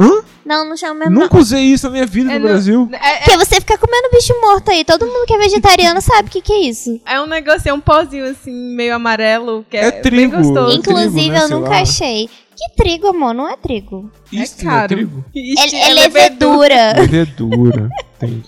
[0.00, 0.22] Hã?
[0.44, 1.40] Não, não chama o mesmo Nunca nome.
[1.40, 2.88] usei isso na minha vida É no no- Brasil.
[2.92, 4.84] É, é- Porque você fica comendo bicho morto aí.
[4.84, 7.00] Todo mundo que é vegetariano sabe o que, que é isso.
[7.06, 10.36] é um negócio, é um pozinho assim, meio amarelo, que é, É bem trigo.
[10.72, 11.80] Inclusive, né, eu nunca lá.
[11.82, 12.28] achei.
[12.68, 13.34] Que trigo, amor?
[13.34, 14.10] Não é trigo.
[14.32, 15.24] East é não é trigo?
[15.34, 16.92] Ixi, É, é levedura.
[17.00, 17.88] Levedura.
[18.22, 18.44] Entendi.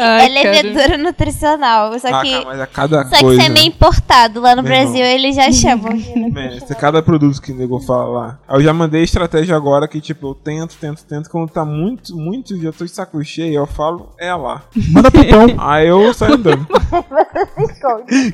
[0.00, 0.50] Ai, é cara.
[0.62, 1.98] levedura nutricional.
[1.98, 2.30] Só Ah, que.
[2.30, 3.40] cara, mas a cada Só que coisa.
[3.40, 4.40] você é meio importado.
[4.40, 5.90] Lá no Meu Brasil eles já chamam.
[6.32, 8.38] Man, é cada produto que o nego fala lá.
[8.48, 11.28] Eu já mandei estratégia agora que, tipo, eu tento, tento, tento.
[11.30, 14.62] Quando tá muito, muito, já tô de saco cheio, eu falo, é lá.
[14.92, 16.64] Manda pro pão, Aí eu saio andando.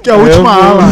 [0.03, 0.83] que é a última Eu vou- ala.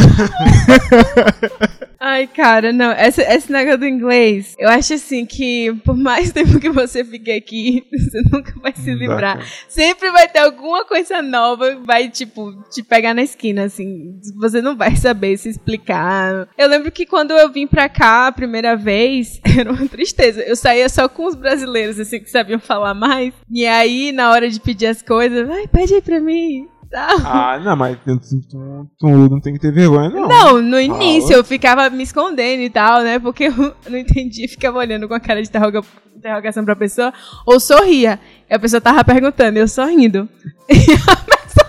[2.04, 2.90] Ai, cara, não.
[2.90, 7.30] Esse, esse negócio do inglês, eu acho assim que por mais tempo que você fique
[7.30, 9.46] aqui, você nunca vai se dá, livrar.
[9.68, 14.18] Sempre vai ter alguma coisa nova, vai, tipo, te pegar na esquina, assim.
[14.40, 16.48] Você não vai saber se explicar.
[16.58, 20.42] Eu lembro que quando eu vim pra cá a primeira vez, era uma tristeza.
[20.42, 23.32] Eu saía só com os brasileiros, assim, que sabiam falar mais.
[23.48, 26.66] E aí, na hora de pedir as coisas, vai, pede aí pra mim.
[26.92, 27.16] Tal.
[27.24, 28.18] Ah, não, mas tu,
[28.50, 30.28] tu- tu não tem que ter vergonha, não.
[30.28, 31.40] Não, no início Fala.
[31.40, 33.18] eu ficava me escondendo e tal, né?
[33.18, 35.80] Porque eu não entendia, ficava olhando com a cara de interroga-
[36.14, 37.10] interrogação pra pessoa,
[37.46, 38.20] ou sorria.
[38.48, 40.28] E a pessoa tava perguntando, eu sorrindo.
[40.68, 41.66] E a pessoa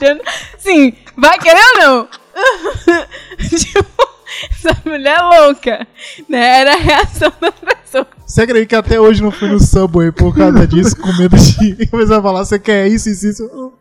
[0.00, 0.20] olhando,
[0.54, 2.08] assim, vai querer ou não?
[3.58, 4.08] tipo,
[4.50, 5.86] essa mulher é louca,
[6.28, 6.60] né?
[6.60, 8.06] Era a reação da pessoa.
[8.26, 11.86] Você acredita que até hoje não fui no Subway por causa disso, com medo de
[11.86, 13.72] começar a falar, você quer isso, isso, isso?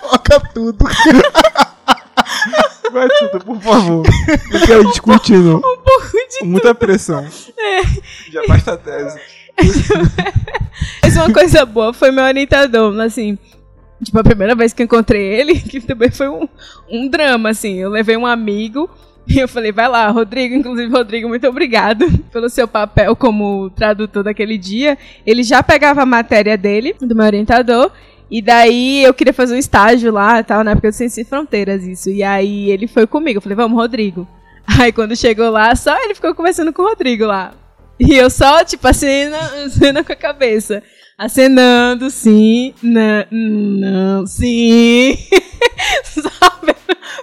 [0.00, 0.84] Coloca tudo.
[2.92, 4.06] Vai tudo, por favor.
[4.52, 5.56] Não quero discutir, não.
[5.56, 7.26] Um pouco de Muita pressão.
[8.30, 9.20] Já basta a tese.
[11.02, 13.38] Mas uma coisa boa foi meu orientador, assim.
[14.02, 16.48] Tipo, a primeira vez que eu encontrei ele, que também foi um,
[16.90, 17.74] um drama, assim.
[17.74, 18.90] Eu levei um amigo
[19.26, 20.54] e eu falei, vai lá, Rodrigo.
[20.54, 24.98] Inclusive, Rodrigo, muito obrigado pelo seu papel como tradutor daquele dia.
[25.26, 27.90] Ele já pegava a matéria dele, do meu orientador.
[28.30, 32.10] E daí eu queria fazer um estágio lá, tal, na época do Sem Fronteiras, isso.
[32.10, 33.38] E aí ele foi comigo.
[33.38, 34.26] Eu falei, vamos, Rodrigo.
[34.80, 37.54] Aí quando chegou lá, só ele ficou conversando com o Rodrigo lá.
[38.00, 40.82] E eu só, tipo, acena, acena com a cabeça.
[41.16, 45.16] Acenando, sim, não, não, sim.
[46.04, 46.46] só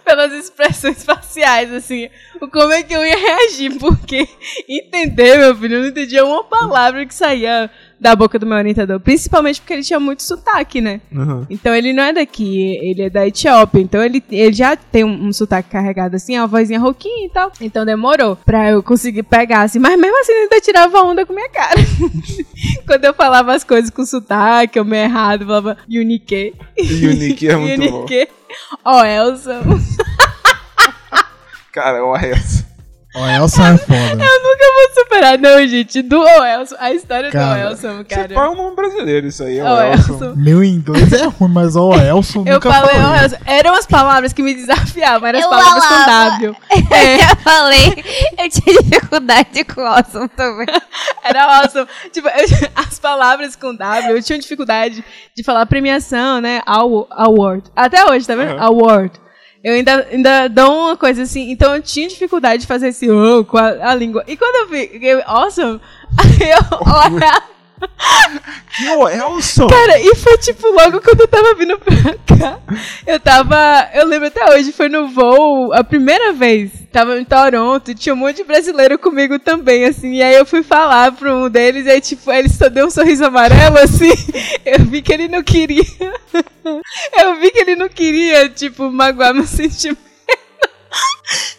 [0.04, 2.10] pelas expressões faciais, assim.
[2.44, 3.78] O Como é que eu ia reagir?
[3.80, 4.28] Porque
[4.68, 7.70] entender, meu filho, eu não entendia uma palavra que saía
[8.00, 9.00] da boca do meu orientador.
[9.00, 11.00] Principalmente porque ele tinha muito sotaque, né?
[11.10, 11.46] Uhum.
[11.50, 13.80] Então ele não é daqui, ele é da Etiópia.
[13.80, 17.50] Então ele, ele já tem um, um sotaque carregado assim, a vozinha rouquinha e tal.
[17.62, 19.80] Então demorou pra eu conseguir pegar assim.
[19.80, 21.80] Mas mesmo assim ele ainda tirava onda com minha cara.
[22.86, 26.54] Quando eu falava as coisas com sotaque, eu meio errado, falava Unique.
[26.78, 28.00] Unique é muito bom.
[28.00, 28.28] Unique.
[28.84, 29.62] Ó, Elson.
[31.74, 32.72] Cara, o essa.
[33.16, 34.24] Ó, Elsa é foda.
[34.24, 36.02] Eu nunca vou superar, não, gente.
[36.02, 36.76] Do Elson.
[36.80, 38.34] A história Cara, do Elson, Você cara.
[38.34, 39.60] fala o nome brasileiro, isso aí.
[39.60, 40.14] É o Ó, Elson.
[40.14, 40.34] Elson.
[40.36, 43.20] Meu inglês é ruim, mas ó, Elson Eu nunca falei, falei.
[43.20, 43.36] ó, Elson.
[43.46, 46.30] Eram as palavras que me desafiavam, eram as Eu palavras com falava.
[46.32, 46.56] W.
[46.74, 47.20] Eu É.
[47.20, 48.04] já falei,
[48.40, 50.66] eu tinha dificuldade com o Awesome também.
[51.24, 51.88] Era awesome.
[52.12, 55.04] Tipo, eu- as palavras com W, eu tinha dificuldade
[55.38, 56.62] de falar premiação, né?
[56.66, 57.64] Aw- Award.
[57.76, 58.54] Até hoje, tá vendo?
[58.56, 58.64] Uhum.
[58.64, 59.12] Award.
[59.64, 63.45] Eu ainda, ainda dou uma coisa assim, então eu tinha dificuldade de fazer esse oh,
[63.45, 64.22] com a, a língua.
[64.28, 65.80] E quando eu vi, awesome,
[66.20, 67.43] aí eu olhava,
[68.76, 69.68] Que Elson?
[69.68, 71.96] cara, e foi tipo logo quando eu tava vindo pra
[72.38, 72.60] cá.
[73.06, 77.94] Eu tava, eu lembro até hoje, foi no voo, a primeira vez, tava em Toronto,
[77.94, 81.50] tinha um monte de brasileiro comigo também, assim, e aí eu fui falar pra um
[81.50, 84.12] deles, e aí tipo, ele só deu um sorriso amarelo, assim,
[84.66, 85.84] eu vi que ele não queria,
[87.22, 90.02] eu vi que ele não queria, tipo, magoar meu sentimento.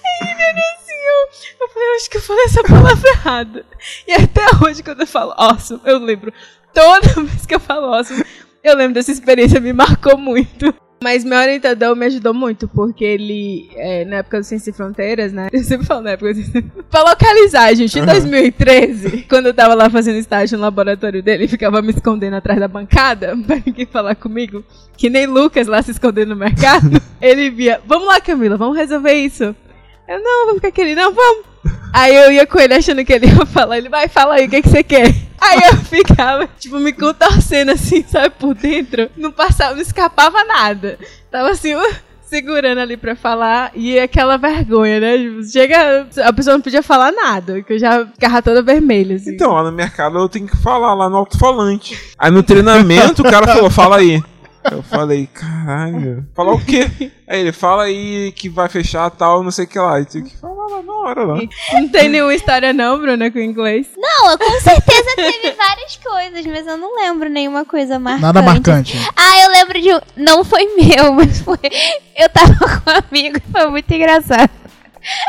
[0.05, 1.28] Aí ele olhou eu,
[1.61, 3.66] eu falei, eu acho que eu falei essa palavra errada.
[4.07, 6.32] E até hoje, quando eu falo awesome, eu lembro.
[6.72, 8.24] Toda vez que eu falo awesome,
[8.62, 10.74] eu lembro dessa experiência, me marcou muito.
[11.05, 15.34] Mas meu orientador me ajudou muito, porque ele, é, na época do Ciência e Fronteiras,
[15.34, 15.48] né?
[15.52, 19.74] Eu sempre falo na época do Ciência Pra localizar, gente, em 2013, quando eu tava
[19.74, 24.14] lá fazendo estágio no laboratório dele, ficava me escondendo atrás da bancada, pra ninguém falar
[24.14, 24.64] comigo,
[24.96, 29.12] que nem Lucas lá se escondendo no mercado, ele via, vamos lá, Camila, vamos resolver
[29.12, 29.55] isso.
[30.07, 31.44] Eu, não, vou ficar ele, não, vamos.
[31.92, 34.50] Aí eu ia com ele achando que ele ia falar, ele vai, fala aí, o
[34.50, 35.14] que, que você quer?
[35.40, 39.09] Aí eu ficava, tipo, me contorcendo assim, sabe, por dentro.
[39.16, 40.98] Não passava, não escapava nada.
[41.30, 45.18] Tava assim, uh, segurando ali pra falar e aquela vergonha, né?
[45.18, 49.34] Tipo, Chega, a pessoa não podia falar nada, que eu já ficava toda vermelha, assim.
[49.34, 51.98] Então, lá no mercado eu tenho que falar lá no alto-falante.
[52.18, 54.20] Aí no treinamento o cara falou, fala aí.
[54.71, 56.27] Eu falei, caralho.
[56.35, 56.89] Falar o quê?
[57.29, 60.01] Aí ele, fala aí que vai fechar tal, não sei o que lá.
[60.01, 61.39] E tinha que falar lá na hora lá.
[61.73, 63.89] Não tem nenhuma história não, Bruna, com inglês.
[63.97, 68.23] Não, com certeza teve várias coisas, mas eu não lembro nenhuma coisa marcante.
[68.23, 68.99] Nada marcante.
[69.15, 70.01] Ah, eu lembro de um.
[70.17, 71.59] Não foi meu, mas foi.
[72.17, 74.51] Eu tava com um amigo, foi muito engraçado.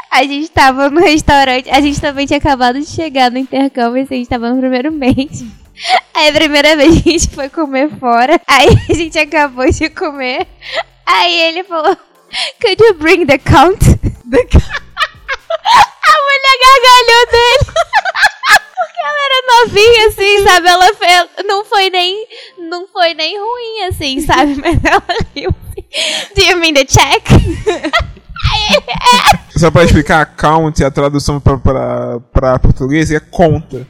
[0.09, 4.15] A gente tava no restaurante, a gente também tinha acabado de chegar no intercâmbio, assim,
[4.15, 5.43] a gente tava no primeiro mês.
[6.13, 10.47] Aí a primeira vez a gente foi comer fora, aí a gente acabou de comer.
[11.05, 11.95] Aí ele falou:
[12.61, 13.79] Could you bring the count?
[14.29, 14.85] The count.
[15.65, 17.65] A mulher gargalhou dele.
[18.77, 20.67] Porque ela era novinha, assim, sabe?
[20.67, 21.45] Ela fez.
[21.45, 22.27] Não foi nem.
[22.57, 24.55] Não foi nem ruim, assim, sabe?
[24.55, 25.03] Mas ela
[25.35, 26.33] riu assim.
[26.35, 27.23] Do you mean the check?
[28.47, 29.59] É.
[29.59, 33.87] Só pra explicar, account, a tradução pra, pra, pra português é conta.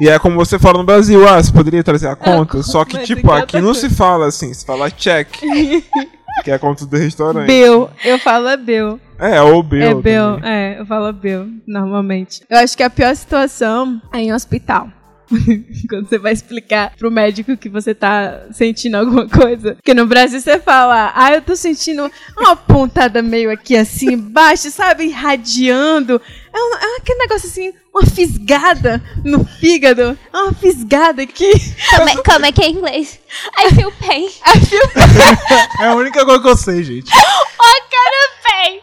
[0.00, 2.62] E é como você fala no Brasil, ah, você poderia trazer a conta.
[2.62, 5.28] Só que, tipo, aqui é não se fala assim, se fala check.
[6.42, 7.46] que é a conta do restaurante.
[7.46, 8.98] Bill, eu falo é Bill.
[9.18, 9.82] É, ou Bill.
[9.82, 10.50] É Bill, também.
[10.50, 12.42] é, eu falo Bill, normalmente.
[12.48, 14.88] Eu acho que a pior situação é em hospital.
[15.88, 19.74] Quando você vai explicar pro médico que você tá sentindo alguma coisa.
[19.76, 24.70] Porque no Brasil você fala, ah, eu tô sentindo uma pontada meio aqui assim, embaixo,
[24.70, 25.04] sabe?
[25.04, 26.20] Irradiando.
[26.52, 30.18] É, um- é aquele negócio assim, uma fisgada no fígado.
[30.32, 31.50] É uma fisgada aqui.
[31.96, 33.20] Como é, como é que é em inglês?
[33.58, 34.26] I feel pain.
[34.26, 34.82] I feel
[35.80, 37.10] É a única coisa que eu sei, gente.
[37.12, 38.80] Kind of pain?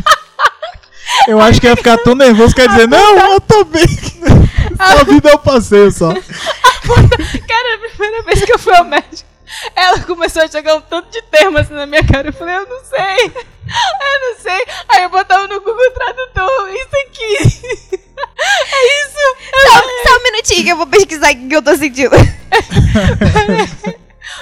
[1.28, 3.86] Eu acho que ia ficar tão nervoso que ia dizer, não, eu tô bem.
[3.86, 6.12] Sua vida é um passeio só.
[6.12, 9.28] Cara, a primeira vez que eu fui ao médico,
[9.74, 12.28] ela começou a jogar um tanto de termos assim na minha cara.
[12.28, 13.26] Eu falei, eu não sei.
[13.26, 14.64] Eu não sei.
[14.88, 17.96] Aí eu botava no Google Tradutor, isso aqui.
[18.18, 19.24] É isso.
[19.62, 22.14] Só, só um minutinho que eu vou pesquisar o que eu tô sentindo.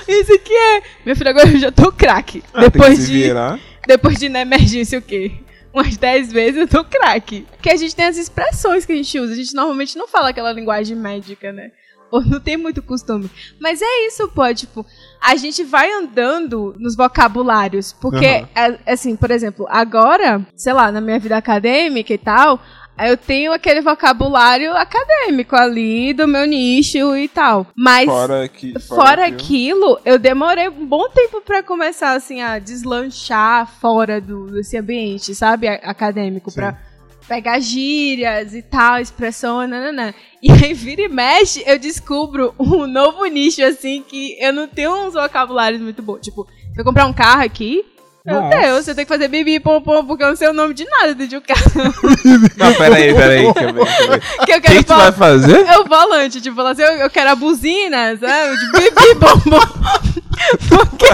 [0.08, 0.82] Isso aqui é.
[1.04, 2.42] Meu filho, agora eu já tô craque.
[2.52, 3.22] Ah, tem que depois se de.
[3.22, 3.58] virar.
[3.86, 5.32] Depois de na emergência o quê?
[5.74, 7.46] Umas 10 vezes eu tô craque.
[7.50, 9.32] Porque a gente tem as expressões que a gente usa.
[9.32, 11.72] A gente normalmente não fala aquela linguagem médica, né?
[12.12, 13.28] Ou não tem muito costume.
[13.58, 14.54] Mas é isso, pô.
[14.54, 14.86] Tipo,
[15.20, 17.92] a gente vai andando nos vocabulários.
[17.92, 22.60] Porque, é- assim, por exemplo, agora, sei lá, na minha vida acadêmica e tal,
[22.98, 27.66] eu tenho aquele vocabulário acadêmico ali do meu nicho e tal.
[27.76, 28.06] Mas.
[28.06, 28.74] Fora aqui.
[28.80, 29.94] Fora aquilo.
[29.94, 35.34] aquilo, eu demorei um bom tempo pra começar assim a deslanchar fora do desse ambiente,
[35.34, 36.78] sabe, acadêmico, pra
[37.26, 40.14] pegar gírias e tal, expressão, nananã.
[40.42, 45.06] E aí vira e mexe, eu descubro um novo nicho assim que eu não tenho
[45.06, 46.20] uns vocabulários muito bons.
[46.20, 47.84] Tipo, se eu comprar um carro aqui,
[48.24, 48.58] meu Nossa.
[48.58, 50.86] Deus, eu tenho que fazer bibi pom pom porque eu não sei o nome de
[50.86, 51.94] nada um carro.
[52.56, 53.44] Não, peraí, peraí.
[53.44, 53.54] Eu ver.
[53.54, 55.66] que eu O que, quero que tu vai fazer?
[55.66, 58.56] é o volante, tipo, falar assim, eu, eu quero a buzina, sabe?
[58.56, 59.60] De bibi bom bom.
[60.70, 61.06] Porque.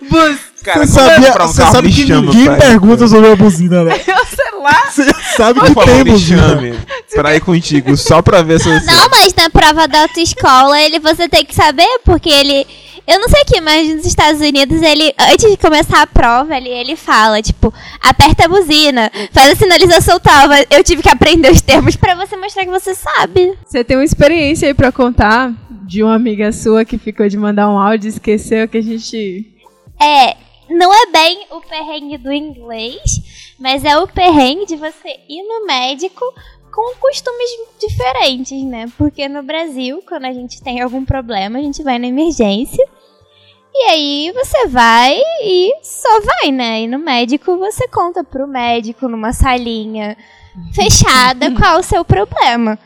[0.10, 0.38] Bus.
[0.62, 2.58] Cara, Você eu sabia, um você sabe que chama, ninguém pai.
[2.58, 3.92] pergunta sobre a buzina, né?
[4.06, 4.90] Eu sei lá.
[4.90, 6.48] Você sabe que tem buzina.
[6.48, 6.78] chame
[7.14, 8.86] pra ir contigo, só pra ver se você...
[8.86, 12.66] Não, mas na prova da autoescola ele você tem que saber, porque ele.
[13.06, 16.68] Eu não sei aqui, mas nos Estados Unidos, ele, antes de começar a prova, ele,
[16.68, 20.48] ele fala, tipo, aperta a buzina, faz a sinalização tal.
[20.48, 23.54] mas Eu tive que aprender os termos pra você mostrar que você sabe.
[23.64, 25.50] Você tem uma experiência aí pra contar
[25.86, 29.46] de uma amiga sua que ficou de mandar um áudio e esqueceu que a gente.
[29.98, 30.36] É,
[30.68, 35.66] não é bem o perrengue do inglês, mas é o perrengue de você ir no
[35.66, 36.24] médico
[36.70, 37.50] com costumes
[37.80, 38.86] diferentes, né?
[38.96, 42.86] Porque no Brasil, quando a gente tem algum problema, a gente vai na emergência.
[43.74, 46.82] E aí você vai e só vai, né?
[46.82, 50.16] E no médico você conta pro médico numa salinha
[50.74, 52.78] fechada qual o seu problema.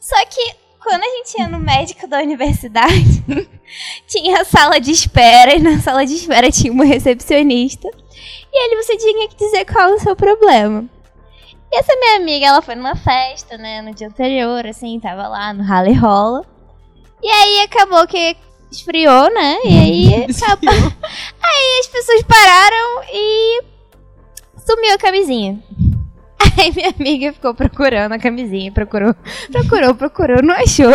[0.00, 0.54] Só que
[0.88, 3.22] quando a gente ia no médico da universidade,
[4.08, 7.90] tinha a sala de espera e na sala de espera tinha uma recepcionista.
[8.50, 10.88] E ali você tinha que dizer qual é o seu problema.
[11.70, 15.52] E essa minha amiga, ela foi numa festa, né, no dia anterior, assim, tava lá
[15.52, 16.46] no Rally Rola.
[17.22, 18.34] E aí acabou que
[18.72, 19.58] esfriou, né?
[19.66, 20.72] E aí acabou.
[20.72, 23.62] Aí as pessoas pararam e
[24.64, 25.62] sumiu a camisinha.
[26.58, 29.14] Aí minha amiga ficou procurando a camisinha, procurou,
[29.50, 30.92] procurou, procurou, não achou.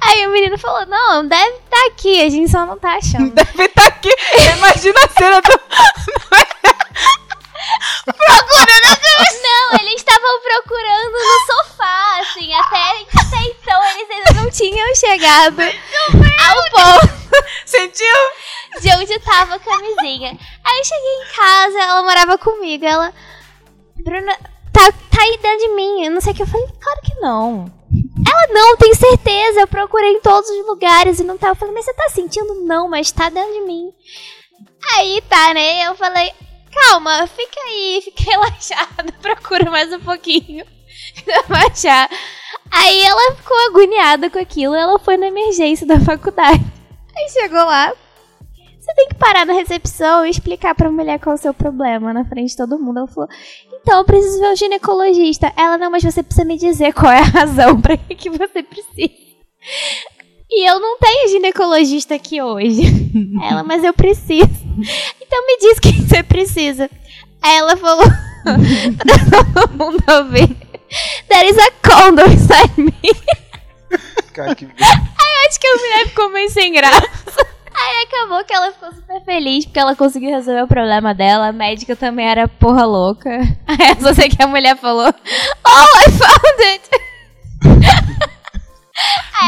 [0.00, 3.30] Aí o menino falou: Não, deve estar aqui, a gente só não tá achando.
[3.34, 4.10] Deve estar aqui.
[4.56, 5.60] Imagina a cena do.
[9.42, 15.62] Não, eles estavam procurando no sofá, assim, até, até então eles ainda não tinham chegado
[15.62, 17.08] ao bom.
[17.64, 18.16] Sentiu?
[18.80, 20.38] de onde tava a camisinha.
[20.64, 22.84] Aí eu cheguei em casa, ela morava comigo.
[22.84, 23.12] Ela.
[23.96, 24.36] Bruna,
[24.72, 26.04] tá, tá aí dentro de mim.
[26.04, 26.42] Eu não sei o que.
[26.42, 27.72] Eu falei, claro que não.
[28.26, 29.60] Ela, não, tem certeza.
[29.60, 31.48] Eu procurei em todos os lugares e não tá.
[31.48, 32.54] Eu falei, mas você tá sentindo?
[32.64, 33.92] Não, mas tá dentro de mim.
[34.96, 35.86] Aí tá, né?
[35.86, 36.32] Eu falei,
[36.72, 40.64] calma, fica aí, fica relaxada, procura mais um pouquinho.
[41.48, 42.08] Vai achar.
[42.70, 46.64] Aí ela ficou agoniada com aquilo, ela foi na emergência da faculdade.
[47.14, 47.92] Aí chegou lá,
[48.92, 52.12] você tem que parar na recepção e explicar pra mulher qual é o seu problema
[52.12, 52.98] na frente de todo mundo.
[52.98, 53.28] Ela falou,
[53.80, 55.52] então eu preciso ver o ginecologista.
[55.56, 59.32] Ela, não, mas você precisa me dizer qual é a razão pra que você precisa.
[60.50, 62.82] E eu não tenho ginecologista aqui hoje.
[63.50, 64.50] Ela, mas eu preciso.
[65.20, 66.90] Então me diz quem você precisa.
[67.40, 68.04] Aí ela falou,
[68.98, 70.54] pra todo mundo ouvir.
[71.28, 72.92] There is a condom inside me.
[74.32, 74.66] Cara, que...
[74.66, 77.52] Acho que a mulher ficou meio sem graça.
[77.74, 81.48] Aí acabou que ela ficou super feliz porque ela conseguiu resolver o problema dela.
[81.48, 83.30] A médica também era porra louca.
[83.66, 85.12] Aí eu só sei que a mulher falou:
[85.66, 86.90] Oh, I found it!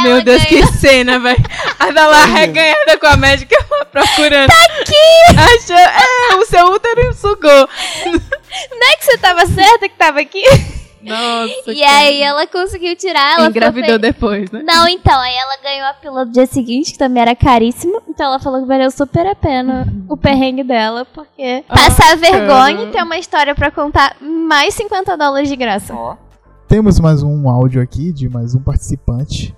[0.03, 1.45] Meu Deus, ganhou- que cena, velho.
[1.79, 3.57] A da lá reganhada com a médica
[3.93, 4.49] procurando.
[4.49, 5.55] Tá aqui!
[5.57, 7.68] Achou, é, o seu útero sugou.
[8.07, 10.43] Não é que você tava certa que tava aqui?
[11.09, 11.72] Nossa.
[11.72, 14.62] E aí ela conseguiu tirar, ela Engravidou depois, né?
[14.64, 18.00] Não, então, aí ela ganhou a pílula do dia seguinte, que também era caríssima.
[18.09, 22.90] Então ela falou que valeu super a pena o perrengue dela, porque passar vergonha e
[22.90, 25.94] ter uma história pra contar mais 50 dólares de graça.
[26.68, 29.55] Temos mais um áudio aqui de mais um participante.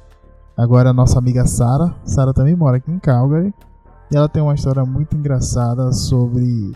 [0.56, 1.94] Agora a nossa amiga Sara.
[2.04, 3.52] Sara também mora aqui em Calgary.
[4.10, 6.72] E ela tem uma história muito engraçada sobre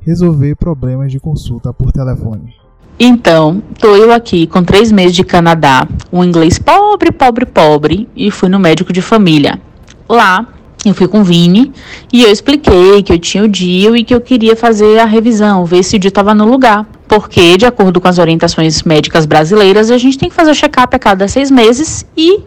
[0.00, 2.54] resolver problemas de consulta por telefone.
[3.00, 8.28] Então, tô eu aqui com três meses de Canadá, um inglês pobre, pobre, pobre, e
[8.28, 9.60] fui no médico de família.
[10.08, 10.44] Lá,
[10.84, 11.72] eu fui com o Vini
[12.12, 15.64] e eu expliquei que eu tinha o DIU e que eu queria fazer a revisão,
[15.64, 16.88] ver se o DIU estava no lugar.
[17.06, 20.94] Porque, de acordo com as orientações médicas brasileiras, a gente tem que fazer o check-up
[20.94, 22.42] a cada seis meses e,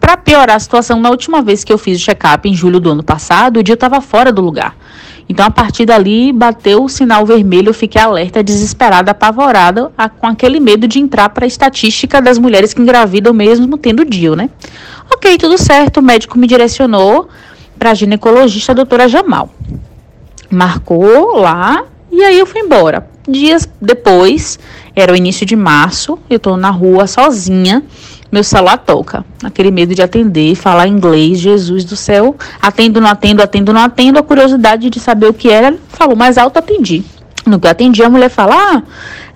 [0.00, 2.90] para piorar a situação, na última vez que eu fiz o check-up, em julho do
[2.90, 4.74] ano passado, o DIU estava fora do lugar.
[5.30, 10.26] Então, a partir dali, bateu o sinal vermelho, eu fiquei alerta, desesperada, apavorada, a- com
[10.26, 14.50] aquele medo de entrar para a estatística das mulheres que engravidam mesmo tendo DIU, né?
[15.08, 17.28] Ok, tudo certo, o médico me direcionou
[17.78, 19.48] para a ginecologista, a doutora Jamal.
[20.50, 23.08] Marcou lá e aí eu fui embora.
[23.28, 24.58] Dias depois,
[24.96, 27.84] era o início de março, eu tô na rua sozinha,
[28.30, 29.24] meu celular toca.
[29.42, 32.36] Aquele medo de atender, falar inglês, Jesus do céu.
[32.62, 34.18] Atendo, não atendo, atendo, não atendo.
[34.18, 37.04] A curiosidade de saber o que era, falou mais alto, atendi.
[37.46, 38.82] No que eu atendi, a mulher fala: Ah,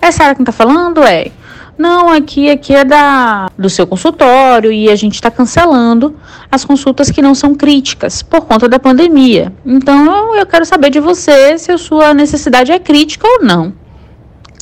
[0.01, 1.03] é Sara quem tá falando?
[1.03, 1.31] É.
[1.77, 6.15] Não, aqui, aqui é da, do seu consultório e a gente está cancelando
[6.49, 9.51] as consultas que não são críticas por conta da pandemia.
[9.65, 13.73] Então eu quero saber de você se a sua necessidade é crítica ou não.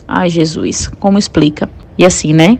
[0.07, 1.69] Ai, Jesus, como explica?
[1.99, 2.57] E assim, né?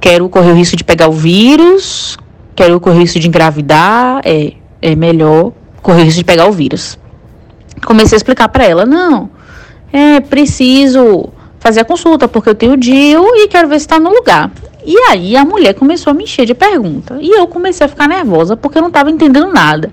[0.00, 2.16] Quero correr o risco de pegar o vírus,
[2.54, 5.52] quero correr o risco de engravidar, é, é melhor
[5.82, 6.98] correr o risco de pegar o vírus.
[7.84, 9.30] Comecei a explicar para ela, não,
[9.92, 14.10] é preciso fazer a consulta porque eu tenho DIU e quero ver se está no
[14.10, 14.50] lugar.
[14.84, 17.18] E aí a mulher começou a me encher de perguntas.
[17.20, 19.90] E eu comecei a ficar nervosa porque eu não estava entendendo nada.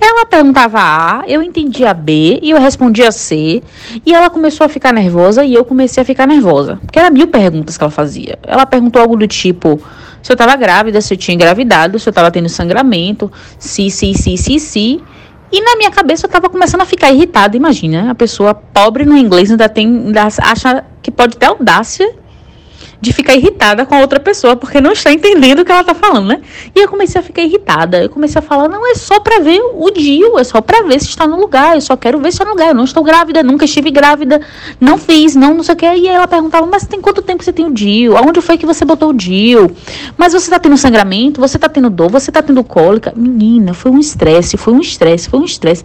[0.00, 3.62] Ela perguntava A, eu entendia B e eu respondia C.
[4.06, 6.78] E ela começou a ficar nervosa e eu comecei a ficar nervosa.
[6.82, 8.38] Porque era mil perguntas que ela fazia.
[8.44, 9.80] Ela perguntou algo do tipo:
[10.22, 14.14] se eu estava grávida, se eu tinha engravidado, se eu estava tendo sangramento, se, se,
[14.14, 15.00] se, se, se.
[15.50, 17.56] E na minha cabeça eu tava começando a ficar irritada.
[17.56, 19.86] Imagina, a pessoa pobre no inglês ainda tem.
[19.86, 22.08] Ainda acha que pode ter audácia
[23.00, 25.94] de ficar irritada com a outra pessoa porque não está entendendo o que ela tá
[25.94, 26.40] falando, né?
[26.74, 28.02] E eu comecei a ficar irritada.
[28.02, 31.00] Eu comecei a falar: não, é só pra ver o DIU, é só pra ver
[31.00, 31.76] se está no lugar.
[31.76, 32.68] Eu só quero ver se está no lugar.
[32.68, 34.40] Eu não estou grávida, nunca estive grávida,
[34.80, 35.86] não fiz, não, não sei o que.
[35.86, 38.16] E ela perguntava: mas tem quanto tempo você tem o DIU?
[38.16, 39.70] Aonde foi que você botou o DIU?
[40.16, 41.40] Mas você tá tendo sangramento?
[41.40, 42.10] Você tá tendo dor?
[42.10, 43.12] Você tá tendo cólica?
[43.14, 45.84] Menina, foi um estresse, foi um estresse, foi um estresse.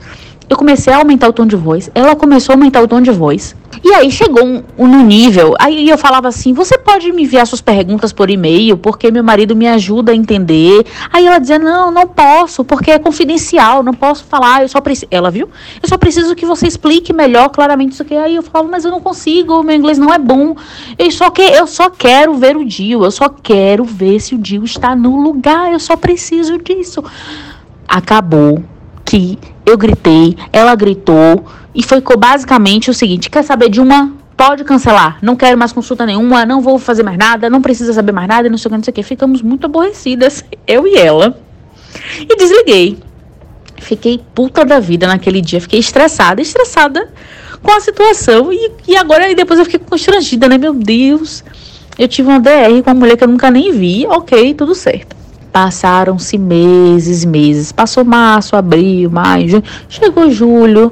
[0.50, 1.90] Eu comecei a aumentar o tom de voz.
[1.96, 3.56] Ela começou a aumentar o tom de voz.
[3.84, 5.54] E aí chegou um, um no nível.
[5.60, 9.56] Aí eu falava assim: você pode me enviar suas perguntas por e-mail, porque meu marido
[9.56, 10.86] me ajuda a entender.
[11.12, 14.62] Aí ela dizia: não, não posso, porque é confidencial, não posso falar.
[14.62, 15.08] Eu só preciso.
[15.10, 15.50] Ela viu?
[15.82, 18.16] Eu só preciso que você explique melhor, claramente isso aqui.
[18.16, 20.56] Aí eu falava: mas eu não consigo, meu inglês não é bom.
[20.98, 24.38] Eu só, que, eu só quero ver o Dio, eu só quero ver se o
[24.38, 25.72] Dio está no lugar.
[25.72, 27.04] Eu só preciso disso.
[27.88, 28.64] Acabou
[29.04, 34.14] que eu gritei, ela gritou e foi basicamente o seguinte: quer saber de uma?
[34.36, 38.12] Pode cancelar, não quero mais consulta nenhuma, não vou fazer mais nada, não precisa saber
[38.12, 39.04] mais nada, não sei o que, não sei o que.
[39.04, 41.38] Ficamos muito aborrecidas, eu e ela.
[42.20, 42.98] E desliguei.
[43.78, 47.10] Fiquei puta da vida naquele dia, fiquei estressada, estressada
[47.62, 48.52] com a situação.
[48.52, 50.58] E, e agora, e depois eu fiquei constrangida, né?
[50.58, 51.44] Meu Deus,
[51.98, 55.23] eu tive uma DR com uma mulher que eu nunca nem vi, ok, tudo certo.
[55.54, 57.72] Passaram-se meses, meses.
[57.72, 59.64] Passou março, abril, maio, junho.
[59.88, 60.92] Chegou julho,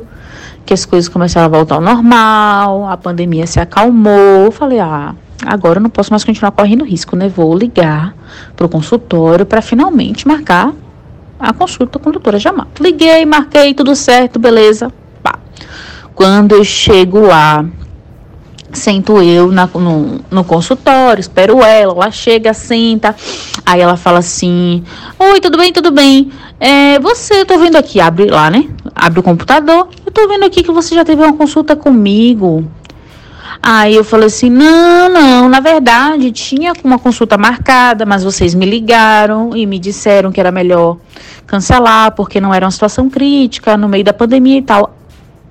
[0.64, 4.46] que as coisas começaram a voltar ao normal, a pandemia se acalmou.
[4.46, 7.28] Eu falei, ah, agora eu não posso mais continuar correndo risco, né?
[7.28, 8.16] Vou ligar
[8.56, 10.72] pro consultório para finalmente marcar
[11.40, 12.68] a consulta com a doutora Jamal.
[12.80, 14.94] Liguei, marquei, tudo certo, beleza.
[15.24, 15.40] Pá.
[16.14, 17.66] Quando eu chego lá,
[18.74, 23.16] sento eu na, no, no consultório, espero ela, ela chega, senta,
[23.66, 24.84] aí ela fala assim,
[25.20, 29.20] oi, tudo bem, tudo bem, é, você, eu tô vendo aqui, abre lá, né, abre
[29.20, 32.66] o computador, eu tô vendo aqui que você já teve uma consulta comigo,
[33.62, 38.66] aí eu falei assim, não, não, na verdade, tinha uma consulta marcada, mas vocês me
[38.66, 40.98] ligaram e me disseram que era melhor
[41.46, 44.96] cancelar, porque não era uma situação crítica, no meio da pandemia e tal,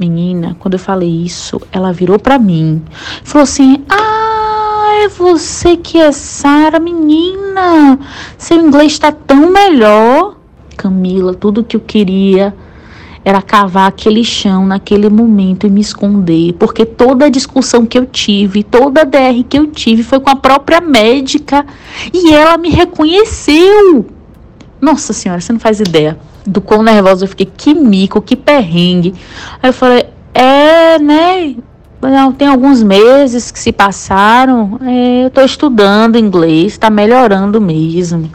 [0.01, 2.82] Menina, quando eu falei isso, ela virou para mim.
[3.22, 7.98] Falou assim: Ah, é você que é Sara, menina.
[8.38, 10.36] Seu inglês está tão melhor.
[10.74, 12.55] Camila, tudo que eu queria
[13.22, 18.07] era cavar aquele chão naquele momento e me esconder, porque toda a discussão que eu
[18.07, 21.66] tive, toda a DR que eu tive foi com a própria médica
[22.11, 24.07] e ela me reconheceu.
[24.80, 26.18] Nossa senhora, você não faz ideia
[26.51, 29.14] do quão nervosa eu fiquei, que mico, que perrengue.
[29.62, 31.57] Aí eu falei, é, né?
[32.03, 38.30] Não, tem alguns meses que se passaram, é, eu tô estudando inglês, tá melhorando mesmo.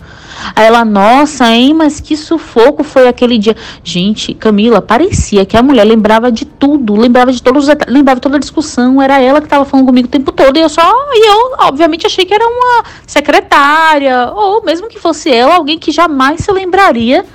[0.55, 3.55] Aí ela, nossa, hein, mas que sufoco foi aquele dia.
[3.83, 8.35] Gente, Camila, parecia que a mulher lembrava de tudo, lembrava de todos os lembrava toda
[8.35, 11.27] a discussão, era ela que estava falando comigo o tempo todo, e eu só, e
[11.27, 16.41] eu, obviamente, achei que era uma secretária, ou mesmo que fosse ela, alguém que jamais
[16.41, 17.25] se lembraria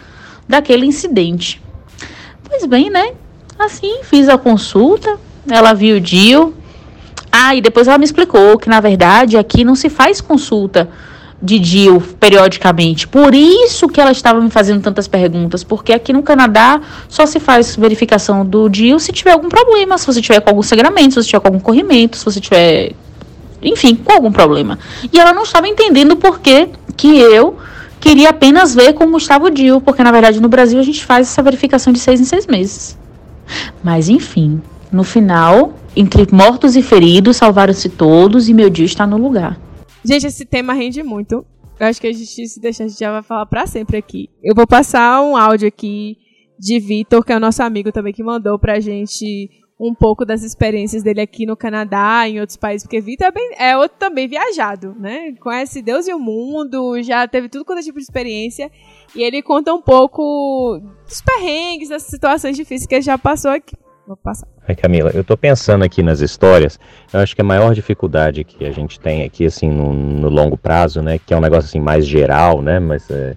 [0.50, 1.62] daquele incidente.
[2.46, 3.12] Pois bem, né?
[3.58, 5.16] Assim, fiz a consulta,
[5.48, 6.54] ela viu o Dio.
[7.30, 10.90] Ah, e depois ela me explicou que, na verdade, aqui não se faz consulta
[11.40, 13.06] de DIL periodicamente.
[13.06, 17.38] Por isso que ela estava me fazendo tantas perguntas, porque aqui no Canadá só se
[17.38, 21.22] faz verificação do DIL se tiver algum problema, se você tiver com algum sangramento, se
[21.22, 22.92] você tiver com algum corrimento, se você tiver,
[23.62, 24.78] enfim, com algum problema.
[25.10, 27.56] E ela não estava entendendo por que que eu
[28.00, 31.42] queria apenas ver estava o DIL, porque na verdade no Brasil a gente faz essa
[31.42, 32.98] verificação de seis em seis meses.
[33.82, 39.16] Mas enfim, no final, entre mortos e feridos, salvaram-se todos e meu DIL está no
[39.16, 39.58] lugar.
[40.04, 41.44] Gente, esse tema rende muito.
[41.78, 44.28] Eu acho que a gente, se deixar, a gente já vai falar pra sempre aqui.
[44.42, 46.16] Eu vou passar um áudio aqui
[46.58, 49.50] de Vitor, que é o nosso amigo também, que mandou pra gente
[49.80, 53.50] um pouco das experiências dele aqui no Canadá, em outros países, porque Vitor é, bem,
[53.58, 55.32] é outro também viajado, né?
[55.40, 58.70] Conhece Deus e o mundo, já teve tudo quanto é tipo de experiência.
[59.16, 60.78] E ele conta um pouco
[61.08, 63.74] dos perrengues, das situações difíceis que ele já passou aqui.
[64.06, 64.46] Vou passar.
[64.68, 66.78] Ai, Camila, eu tô pensando aqui nas histórias,
[67.12, 70.58] eu acho que a maior dificuldade que a gente tem aqui, assim, no, no longo
[70.58, 73.36] prazo, né, que é um negócio, assim, mais geral, né, mas é,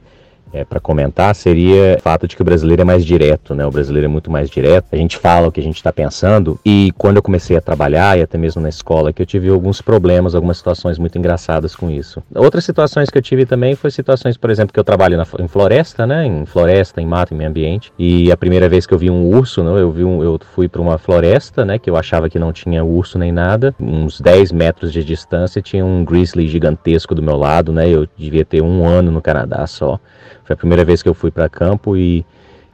[0.54, 3.66] é, para comentar seria o fato de que o brasileiro é mais direto, né?
[3.66, 4.86] O brasileiro é muito mais direto.
[4.92, 8.18] A gente fala o que a gente está pensando e quando eu comecei a trabalhar
[8.18, 11.90] e até mesmo na escola que eu tive alguns problemas, algumas situações muito engraçadas com
[11.90, 12.22] isso.
[12.36, 15.48] Outras situações que eu tive também foi situações, por exemplo, que eu trabalho na, em
[15.48, 16.26] floresta, né?
[16.26, 17.92] Em floresta, em mato, em meio ambiente.
[17.98, 19.82] E a primeira vez que eu vi um urso, né?
[19.82, 21.80] eu vi um, eu fui para uma floresta, né?
[21.80, 23.74] Que eu achava que não tinha urso nem nada.
[23.80, 27.90] Uns 10 metros de distância tinha um grizzly gigantesco do meu lado, né?
[27.90, 30.00] Eu devia ter um ano no Canadá só.
[30.44, 32.26] Foi a primeira vez que eu fui para campo e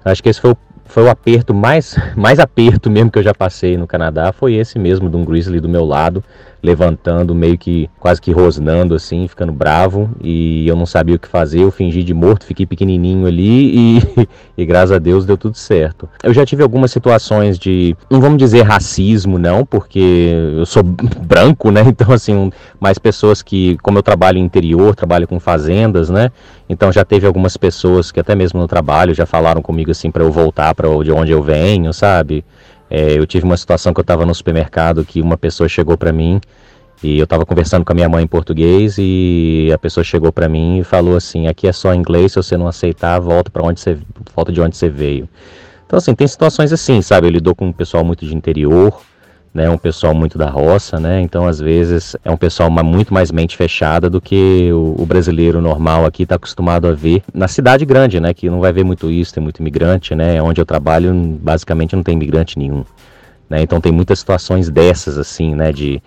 [0.03, 3.33] acho que esse foi o, foi o aperto mais, mais aperto mesmo que eu já
[3.33, 4.31] passei no Canadá.
[4.31, 6.23] Foi esse mesmo, de um grizzly do meu lado
[6.61, 11.27] levantando, meio que quase que rosnando assim, ficando bravo, e eu não sabia o que
[11.27, 15.57] fazer, eu fingi de morto, fiquei pequenininho ali e, e graças a Deus deu tudo
[15.57, 16.09] certo.
[16.23, 20.83] Eu já tive algumas situações de, não vamos dizer racismo não, porque eu sou
[21.25, 21.83] branco, né?
[21.87, 26.31] Então assim, mais pessoas que, como eu trabalho interior, trabalho com fazendas, né?
[26.67, 30.23] Então já teve algumas pessoas que até mesmo no trabalho já falaram comigo assim para
[30.23, 32.43] eu voltar para de onde eu venho, sabe?
[32.89, 36.11] É, eu tive uma situação que eu estava no supermercado que uma pessoa chegou para
[36.11, 36.41] mim
[37.01, 40.49] e eu estava conversando com a minha mãe em português e a pessoa chegou para
[40.49, 43.79] mim e falou assim: aqui é só inglês, se você não aceitar, volta para onde
[43.79, 43.97] você
[44.35, 45.29] volta de onde você veio.
[45.85, 47.27] Então assim tem situações assim, sabe?
[47.27, 48.99] Eu lidou com um pessoal muito de interior,
[49.53, 49.69] né?
[49.69, 51.21] Um pessoal muito da roça, né?
[51.21, 55.61] Então às vezes é um pessoal muito mais mente fechada do que o, o brasileiro
[55.61, 58.33] normal aqui está acostumado a ver na cidade grande, né?
[58.33, 60.41] Que não vai ver muito isso, tem muito imigrante, né?
[60.41, 62.83] Onde eu trabalho basicamente não tem imigrante nenhum,
[63.49, 63.61] né?
[63.61, 65.71] Então tem muitas situações dessas assim, né?
[65.71, 66.01] De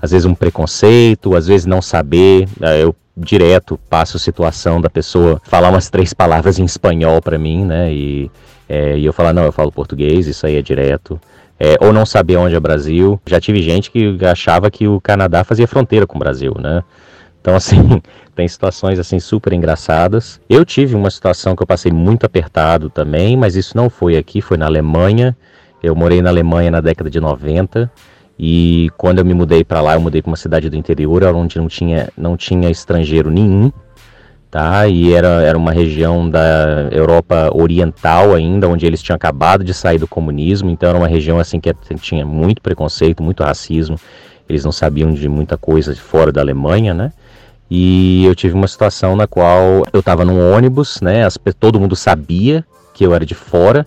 [0.00, 2.48] às vezes um preconceito, às vezes não saber.
[2.58, 2.82] Né?
[2.82, 7.64] Eu direto passo a situação da pessoa falar umas três palavras em espanhol para mim,
[7.64, 7.92] né?
[7.92, 8.30] E
[8.70, 11.18] É, e eu falar, não, eu falo português, isso aí é direto.
[11.60, 13.20] É, ou não saber onde é o Brasil.
[13.26, 16.84] Já tive gente que achava que o Canadá fazia fronteira com o Brasil, né?
[17.40, 18.00] Então, assim,
[18.34, 20.40] tem situações assim super engraçadas.
[20.48, 24.40] Eu tive uma situação que eu passei muito apertado também, mas isso não foi aqui,
[24.40, 25.36] foi na Alemanha.
[25.82, 27.90] Eu morei na Alemanha na década de 90
[28.38, 31.58] e quando eu me mudei para lá, eu mudei para uma cidade do interior, onde
[31.58, 33.72] não tinha, não tinha estrangeiro nenhum,
[34.50, 34.86] tá?
[34.86, 39.98] E era, era uma região da Europa Oriental ainda, onde eles tinham acabado de sair
[39.98, 43.98] do comunismo, então era uma região assim que tinha muito preconceito, muito racismo.
[44.48, 47.12] Eles não sabiam de muita coisa fora da Alemanha, né?
[47.70, 51.24] E eu tive uma situação na qual eu estava num ônibus, né?
[51.24, 52.64] As, todo mundo sabia
[52.94, 53.86] que eu era de fora,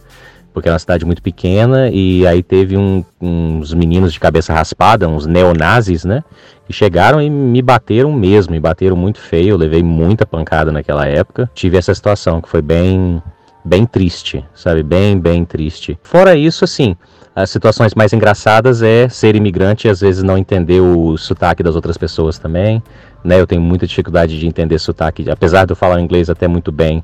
[0.53, 5.07] porque era uma cidade muito pequena, e aí teve um, uns meninos de cabeça raspada,
[5.07, 6.23] uns neonazis, né?
[6.65, 11.07] Que chegaram e me bateram mesmo, me bateram muito feio, eu levei muita pancada naquela
[11.07, 11.49] época.
[11.53, 13.21] Tive essa situação que foi bem,
[13.63, 14.83] bem triste, sabe?
[14.83, 15.97] Bem, bem triste.
[16.03, 16.95] Fora isso, assim,
[17.33, 21.75] as situações mais engraçadas é ser imigrante e às vezes não entender o sotaque das
[21.75, 22.83] outras pessoas também.
[23.23, 23.39] Né?
[23.39, 27.01] Eu tenho muita dificuldade de entender sotaque, apesar de eu falar inglês até muito bem.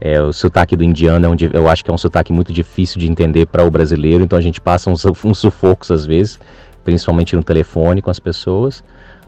[0.00, 3.00] É, o sotaque do indiano é um, eu acho que é um sotaque muito difícil
[3.00, 6.38] de entender para o brasileiro, então a gente passa uns, uns sufocos às vezes,
[6.84, 8.84] principalmente no telefone com as pessoas.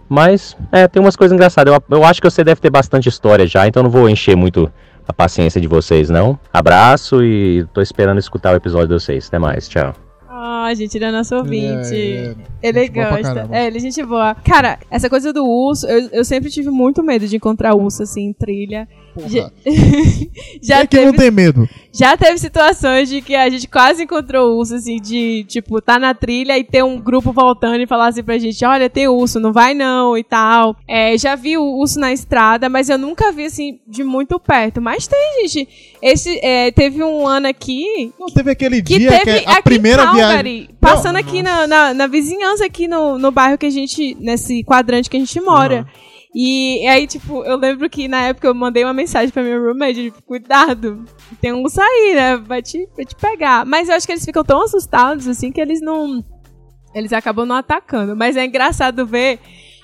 [0.09, 1.72] Mas é, tem umas coisas engraçadas.
[1.72, 4.70] Eu, eu acho que você deve ter bastante história já, então não vou encher muito
[5.06, 6.38] a paciência de vocês, não.
[6.52, 9.28] Abraço e tô esperando escutar o episódio de vocês.
[9.28, 9.94] Até mais, tchau.
[10.28, 11.94] Ah, gente, ele é nosso ouvinte.
[11.94, 13.48] É, é, Ele pra gosta.
[13.51, 14.34] É, ele é gente boa.
[14.36, 18.22] Cara, essa coisa do urso, eu, eu sempre tive muito medo de encontrar urso, assim,
[18.22, 18.88] em trilha.
[19.15, 19.28] Porra.
[19.28, 19.51] Já,
[20.62, 21.69] já é que não teve, tem medo?
[21.93, 26.15] já teve situações de que a gente quase encontrou urso, assim, de, tipo, tá na
[26.15, 29.53] trilha e ter um grupo voltando e falar assim pra gente, olha, tem urso, não
[29.53, 30.77] vai não, e tal.
[30.87, 34.81] É, já vi o urso na estrada, mas eu nunca vi, assim, de muito perto.
[34.81, 35.69] Mas tem, gente.
[36.03, 39.62] Esse, é, teve um ano aqui Não, teve aquele que dia teve que é a
[39.62, 40.69] primeira Calgary, viagem.
[40.81, 45.11] passando aqui na, na, na vizinhança aqui no, no bairro que a gente, nesse quadrante
[45.11, 45.87] que a gente mora.
[46.35, 50.05] E aí, tipo, eu lembro que na época eu mandei uma mensagem pra minha roommate,
[50.05, 51.05] tipo, cuidado,
[51.40, 53.66] tem um aí, né, vai te, vai te pegar.
[53.66, 56.24] Mas eu acho que eles ficam tão assustados, assim, que eles não...
[56.94, 58.16] Eles acabam não atacando.
[58.16, 59.39] Mas é engraçado ver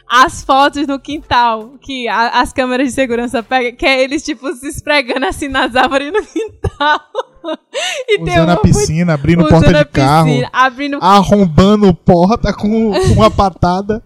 [0.08, 4.52] as fotos no quintal que a- as câmeras de segurança pegam, que é eles, tipo,
[4.54, 7.00] se espregando assim nas árvores no quintal.
[8.08, 13.30] e Usando a piscina, abrindo porta de carro, piscina, abrindo arrombando porta com, com uma
[13.30, 14.02] patada.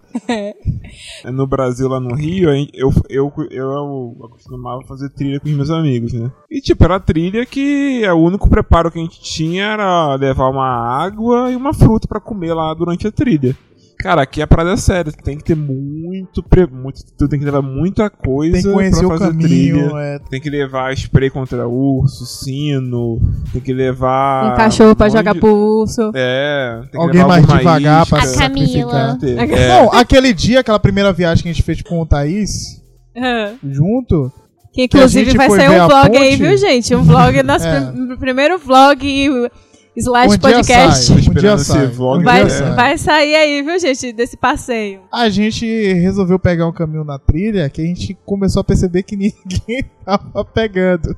[1.25, 5.69] No Brasil, lá no Rio, gente- eu, eu, eu, acostumava fazer trilha com os meus
[5.69, 6.31] amigos, né?
[6.49, 10.67] E tipo, era trilha que o único preparo que a gente tinha era levar uma
[11.03, 13.55] água e uma fruta pra comer lá durante a trilha.
[14.01, 16.65] Cara, aqui a parada é séria, tu tem que ter muito, pre...
[16.67, 19.47] muito tu tem que levar muita coisa Tem que conhecer pra o fazer caminho.
[19.47, 19.91] trilha.
[19.97, 23.21] É, Tem que levar spray contra urso, sino,
[23.53, 26.11] tem que levar um cachorro pra monte jogar de- pro urso.
[26.15, 28.15] É, tem que Alguém levar mais devagar isca.
[28.17, 29.17] pra A Camila.
[29.23, 29.67] É.
[29.67, 32.81] Não, aquele dia, aquela primeira viagem que a gente fez com o Thaís,
[33.15, 33.51] É.
[33.69, 34.31] junto,
[34.73, 36.95] Que inclusive gente vai sair um vlog aí, viu, gente?
[36.95, 37.81] Um vlog, nosso É.
[37.91, 39.49] prim- primeiro vlog
[39.95, 41.03] slash um dia podcast.
[41.05, 41.87] sai, um dia sai.
[41.87, 42.57] vlog, Vai, dia É.
[42.57, 42.75] sai.
[42.75, 45.01] vai sair aí, viu, gente, desse passeio.
[45.11, 49.15] A gente resolveu pegar um caminho na trilha que a gente começou a perceber que
[49.17, 51.15] ninguém tava pegando.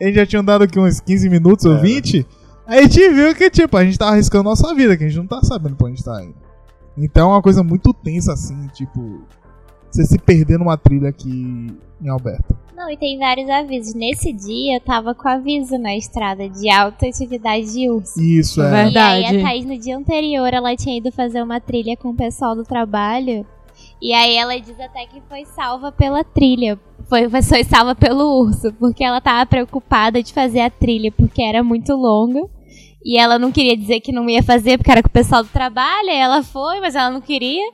[0.00, 1.80] A gente já tinha andado aqui uns 15 minutos ou É.
[1.80, 2.26] 20.
[2.66, 5.16] Aí a gente viu que, tipo, a gente tava arriscando nossa vida, que a gente
[5.18, 6.34] não tá sabendo pra onde tá indo.
[6.96, 9.22] Então é uma coisa muito tensa, assim, tipo,
[9.90, 11.68] você se perder numa trilha aqui
[12.02, 12.54] em Alberta.
[12.78, 13.92] Não, e tem vários avisos.
[13.92, 18.20] Nesse dia eu tava com aviso na estrada de alta atividade de urso.
[18.22, 18.70] Isso, é.
[18.70, 18.92] Vai.
[18.92, 19.36] E aí Verdade.
[19.36, 22.62] a Thaís no dia anterior ela tinha ido fazer uma trilha com o pessoal do
[22.62, 23.44] trabalho.
[24.00, 26.78] E aí ela diz até que foi salva pela trilha.
[27.08, 31.42] Foi, foi foi salva pelo urso, porque ela tava preocupada de fazer a trilha, porque
[31.42, 32.48] era muito longa.
[33.04, 35.48] E ela não queria dizer que não ia fazer porque era com o pessoal do
[35.48, 37.72] trabalho, aí ela foi, mas ela não queria.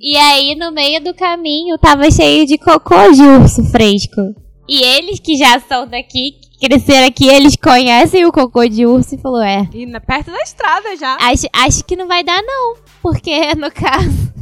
[0.00, 4.20] E aí, no meio do caminho, tava cheio de cocô de urso fresco.
[4.68, 9.14] E eles que já são daqui, que cresceram aqui, eles conhecem o cocô de urso
[9.14, 11.16] e falou: é, E na- perto da estrada já.
[11.20, 12.76] acho, acho que não vai dar, não.
[13.02, 14.32] Porque, no caso,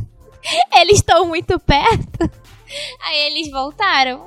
[0.77, 2.31] eles estão muito perto.
[3.07, 4.27] Aí eles voltaram.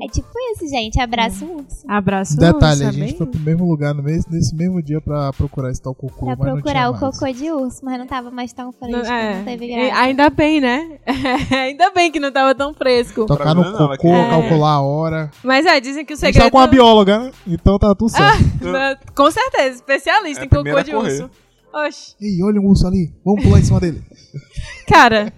[0.00, 1.00] É tipo isso, gente.
[1.00, 1.84] Abraço urso.
[1.88, 2.36] Abraço.
[2.36, 5.70] Detalhe, urso, a gente foi pro mesmo lugar no mesmo, nesse mesmo dia pra procurar
[5.72, 7.18] esse tal cocô, Pra mas não procurar tinha o mais.
[7.18, 8.96] cocô de urso, mas não tava mais tão fresco.
[8.96, 9.36] Não, é.
[9.38, 10.00] Não teve E graça.
[10.02, 10.98] Ainda bem, né?
[11.50, 13.26] ainda bem que não tava tão fresco.
[13.26, 15.30] Tocar no cocô, é calcular a hora.
[15.42, 16.38] Mas é, dizem que o A gente segredo.
[16.42, 17.32] tava com uma bióloga, né?
[17.46, 18.38] Então tá tudo certo.
[18.68, 21.12] Ah, com certeza, especialista É a em cocô de a correr.
[21.22, 21.30] urso.
[21.72, 22.14] Oxi.
[22.20, 23.12] Ei, olha um urso ali.
[23.24, 24.02] Vamos pular em cima dele.
[24.86, 25.32] Cara,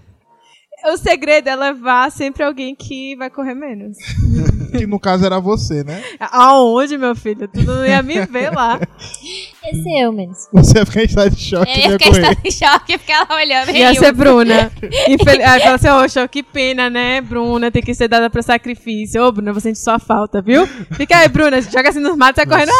[0.85, 3.97] o segredo é levar sempre alguém que vai correr menos.
[4.71, 6.01] Que no caso era você, né?
[6.17, 7.45] Aonde, meu filho?
[7.45, 8.79] Tu não ia me ver lá.
[9.67, 10.47] Esse é eu, menos.
[10.53, 13.27] Você ia ficar em estado de choque Eu e ia ficar em choque e ficar
[13.29, 13.69] lá olhando.
[13.71, 14.71] Ia ser Bruna.
[15.09, 15.45] Infel...
[15.45, 15.75] Aí fala
[16.05, 17.69] assim, ô, que pena, né, Bruna?
[17.69, 19.21] Tem que ser dada pra sacrifício.
[19.21, 20.65] Ô, Bruna, vou sentir sua falta, viu?
[20.93, 21.61] Fica aí, Bruna.
[21.61, 22.71] Joga assim nos matos, sai correndo.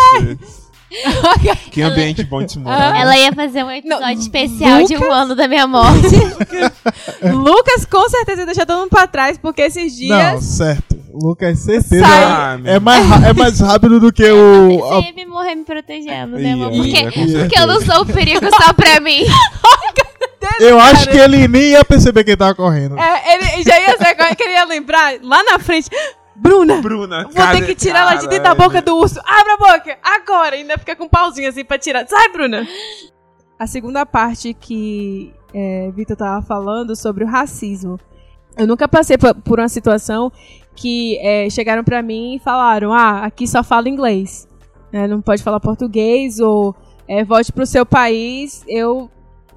[1.71, 2.95] Que ambiente bom de se morar.
[2.99, 5.17] Ela ia fazer um episódio Não, especial de um Lucas?
[5.17, 6.15] ano da minha morte.
[7.33, 10.43] Lucas com certeza ia deixar todo mundo pra trás, porque esses Não, dias...
[10.43, 10.99] certo.
[11.13, 12.05] O Lucas, certeza.
[12.05, 12.61] Sai.
[12.65, 14.79] É mais, é mais rápido do que o.
[14.79, 16.71] Você ia me morrer me protegendo, né, amor?
[16.73, 19.25] Ia, Porque, ia, porque eu não sou o perigo só pra mim.
[20.59, 22.97] Eu acho que ele nem ia perceber que ele tava correndo.
[22.99, 25.87] É, ele já ia ser agora que ele ia lembrar lá na frente.
[26.41, 29.19] Bruna, Bruna, vou ter que tirar ela de dentro da boca do urso.
[29.23, 30.55] Abre a boca, agora.
[30.55, 32.07] Ainda fica com um pauzinho assim pra tirar.
[32.07, 32.67] Sai, Bruna.
[33.59, 37.99] A segunda parte que é, Vitor tava falando sobre o racismo.
[38.57, 40.31] Eu nunca passei por, uma situação
[40.75, 44.47] que é, chegaram pra mim e falaram: ah, aqui só fala inglês.
[44.91, 46.75] né, não pode falar português ou
[47.07, 48.63] é, volte pro seu país.
[48.67, 49.11] Eu.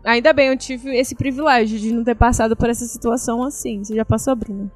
[0.04, 3.82] Ainda bem, eu tive esse privilégio de não ter passado por essa situação assim.
[3.82, 4.70] Você já passou, Bruna?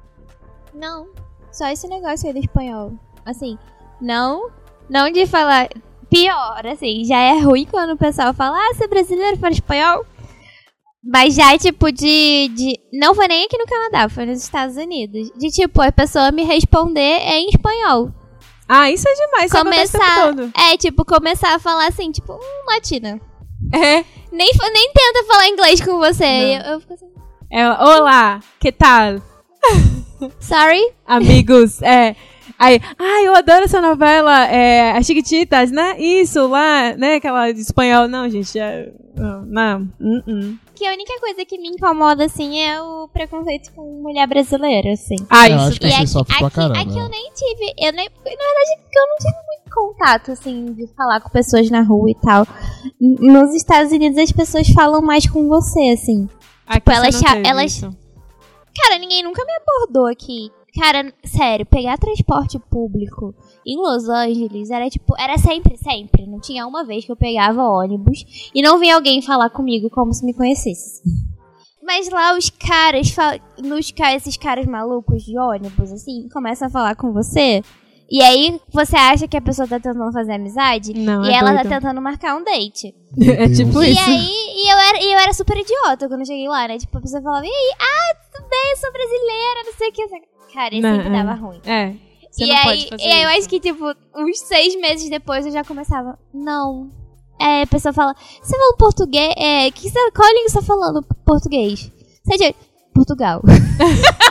[0.73, 1.07] Não,
[1.51, 2.93] só esse negócio aí do espanhol.
[3.25, 3.57] Assim,
[4.01, 4.49] não,
[4.89, 5.69] não de falar.
[6.09, 10.05] Pior, assim, já é ruim quando o pessoal fala, ah, você é brasileiro, fala espanhol.
[11.03, 12.79] Mas já, tipo, de, de.
[12.91, 15.31] Não foi nem aqui no Canadá, foi nos Estados Unidos.
[15.37, 18.11] De, tipo, a pessoa me responder em espanhol.
[18.67, 19.51] Ah, isso é demais.
[19.51, 20.33] Começar.
[20.71, 23.19] É, tipo, começar a falar assim, tipo, hum, latina.
[23.73, 24.03] É.
[24.31, 26.59] Nem, nem tenta falar inglês com você.
[26.63, 27.09] Eu, eu fico assim,
[27.51, 29.21] Ela, olá, que tal?
[30.39, 30.81] sorry?
[31.05, 32.15] Amigos, é.
[32.57, 35.97] Aí, ai, eu adoro essa novela, é, As Chiquititas, né?
[35.97, 37.15] Isso, lá, né?
[37.15, 38.07] Aquela de espanhol.
[38.07, 40.57] Não, gente, é, não, uh -uh.
[40.75, 45.15] Que a única coisa que me incomoda, assim, é o preconceito com mulher brasileira, assim.
[45.29, 46.79] Ah, Eu isso acho que E você aqui, sofre pra aqui, caramba.
[46.81, 47.73] aqui eu nem tive.
[47.77, 51.69] Eu nem, na verdade, porque eu não tive muito contato, assim, de falar com pessoas
[51.69, 52.45] na rua e tal.
[52.99, 56.27] Nos Estados Unidos as pessoas falam mais com você, assim.
[56.67, 57.89] Aqui Tipo, você elas elas- isso.
[58.75, 60.51] Cara, ninguém nunca me abordou aqui.
[60.79, 63.33] Cara, sério, pegar transporte público
[63.65, 66.27] em Los Angeles era tipo, era sempre, sempre.
[66.27, 68.23] Não tinha uma vez que eu pegava ônibus
[68.53, 71.01] e não vinha alguém falar comigo como se me conhecesse.
[71.81, 73.15] Mas lá os caras,
[73.63, 77.63] nos esses caras malucos de ônibus, assim, começam a falar com você.
[78.11, 81.51] E aí você acha que a pessoa tá tentando fazer amizade Não, e é ela
[81.53, 81.63] doido.
[81.63, 82.93] tá tentando marcar um date.
[83.21, 84.01] É tipo E isso.
[84.01, 86.77] aí, e eu, era, e eu era super idiota quando eu cheguei lá, né?
[86.77, 89.91] Tipo, a pessoa falava, e aí, ah, tudo bem, eu sou brasileira, não sei o
[89.93, 90.53] que.
[90.53, 91.11] Cara, isso sempre é.
[91.11, 91.61] dava ruim.
[91.65, 91.95] É.
[92.29, 95.63] Você e aí, e aí eu acho que, tipo, uns seis meses depois eu já
[95.63, 96.89] começava, não.
[97.39, 99.33] É, a pessoa fala, você fala português?
[99.37, 101.89] É, que você, qual língua você tá falando português?
[102.25, 102.55] Você é de
[102.93, 103.41] Portugal.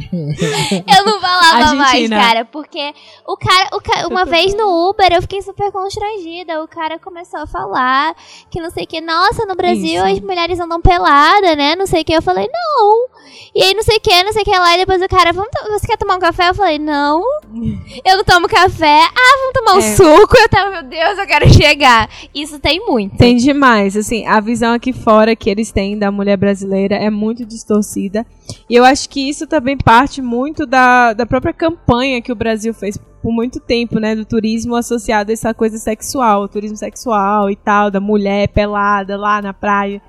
[0.00, 2.92] eu não falava mais, cara, porque
[3.26, 6.62] o cara, o ca- uma vez no Uber eu fiquei super constrangida.
[6.62, 8.14] O cara começou a falar
[8.50, 10.14] que não sei o que, nossa, no Brasil Isso.
[10.16, 11.76] as mulheres andam pelada, né?
[11.76, 12.12] Não sei o que.
[12.14, 13.06] Eu falei, não.
[13.54, 14.74] E aí não sei o que, não sei o que lá.
[14.74, 16.48] E depois o cara, vamos você quer tomar um café?
[16.48, 17.22] Eu falei, não.
[18.04, 19.00] Eu não tomo café.
[19.14, 19.96] Ah, vamos tomar um É.
[19.96, 20.36] suco.
[20.38, 22.08] Eu tava, meu Deus, eu quero chegar.
[22.34, 23.16] Isso tem muito.
[23.16, 27.44] Tem demais, assim, a visão aqui fora que eles têm da mulher brasileira é muito
[27.44, 28.26] distorcida.
[28.68, 32.72] E eu acho que isso também parte muito da, da própria campanha que o Brasil
[32.72, 34.14] fez por muito tempo, né?
[34.14, 39.40] Do turismo associado a essa coisa sexual, turismo sexual e tal, da mulher pelada lá
[39.40, 40.02] na praia.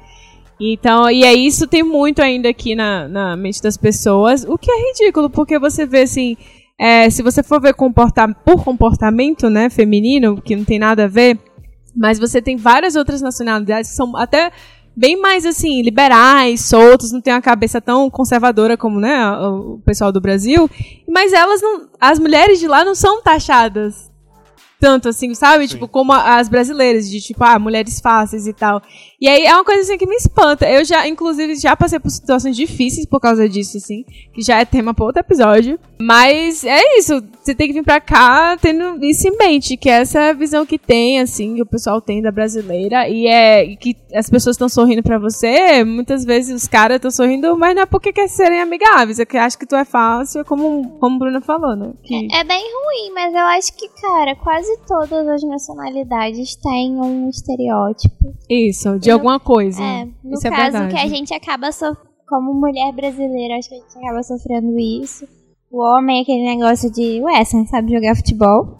[0.59, 4.71] Então, e é isso tem muito ainda aqui na, na mente das pessoas, o que
[4.71, 6.37] é ridículo, porque você vê assim,
[6.79, 11.07] é, se você for ver comportar, por comportamento, né, feminino, que não tem nada a
[11.07, 11.39] ver,
[11.95, 14.51] mas você tem várias outras nacionalidades que são até
[14.95, 20.11] bem mais assim, liberais, soltos, não tem uma cabeça tão conservadora como, né, o pessoal
[20.11, 20.69] do Brasil,
[21.07, 24.11] mas elas não, as mulheres de lá não são taxadas
[24.83, 25.65] tanto assim, sabe?
[25.65, 28.81] Tipo, como as brasileiras, de tipo, ah, mulheres fáceis e tal.
[29.23, 30.69] E aí é uma coisa assim que me espanta.
[30.69, 34.65] Eu já, inclusive, já passei por situações difíceis por causa disso, assim, que já é
[34.65, 35.79] tema para outro episódio.
[35.97, 40.19] Mas é isso, você tem que vir pra cá tendo isso em mente, que essa
[40.19, 43.07] é a visão que tem, assim, que o pessoal tem da brasileira.
[43.07, 47.57] E é que as pessoas estão sorrindo pra você, muitas vezes os caras estão sorrindo,
[47.57, 50.97] mas não é porque quer serem amigáveis, é que acha que tu é fácil, como,
[50.99, 51.93] como a Bruna falou, né?
[52.03, 52.27] Que...
[52.35, 58.33] É bem ruim, mas eu acho que, cara, quase todas as nacionalidades têm um estereótipo.
[58.49, 59.81] Isso, de alguma coisa.
[59.81, 60.93] É, no Isso é caso verdade.
[60.93, 61.95] que a gente acaba so
[62.27, 65.27] como mulher brasileira, acho que a gente acaba sofrendo isso.
[65.69, 68.77] O homem, aquele negócio de, ué, você não sabe jogar futebol?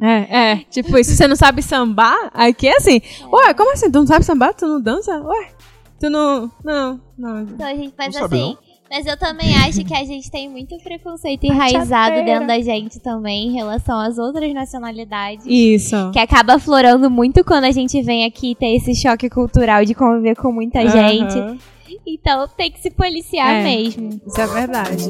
[0.00, 0.56] É, é.
[0.70, 2.30] Tipo, isso, você não sabe sambar?
[2.32, 3.00] Aqui é assim.
[3.32, 3.90] Ué, como assim?
[3.90, 4.54] Tu não sabe sambar?
[4.54, 5.20] Tu não dança?
[5.20, 5.48] Ué,
[6.00, 6.50] tu não.
[6.64, 7.42] Não, não.
[7.42, 8.56] Então a gente faz Não sabe, assim.
[8.90, 13.46] Mas eu também acho que a gente tem muito preconceito enraizado dentro da gente também
[13.46, 15.46] em relação às outras nacionalidades.
[15.46, 16.10] Isso.
[16.12, 20.34] Que acaba aflorando muito quando a gente vem aqui ter esse choque cultural de conviver
[20.34, 21.38] com muita gente.
[21.38, 21.58] Aham.
[22.04, 23.62] Então tem que se policiar É.
[23.62, 24.20] mesmo.
[24.26, 25.06] Isso é verdade.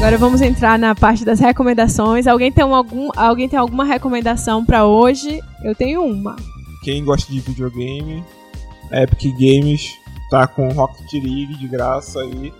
[0.00, 2.26] Agora vamos entrar na parte das recomendações.
[2.26, 5.40] Alguém tem, um- algum, alguém tem alguma recomendação pra hoje?
[5.62, 6.36] Eu tenho uma.
[6.82, 8.24] Quem gosta de videogame,
[8.90, 9.90] Epic Games
[10.30, 12.50] tá com Rocket League de graça aí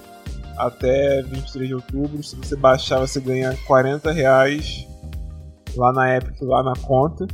[0.58, 2.22] até 23 de outubro.
[2.22, 4.86] Se você baixar, você ganha 40 reais
[5.74, 7.26] lá na Epic, lá na conta.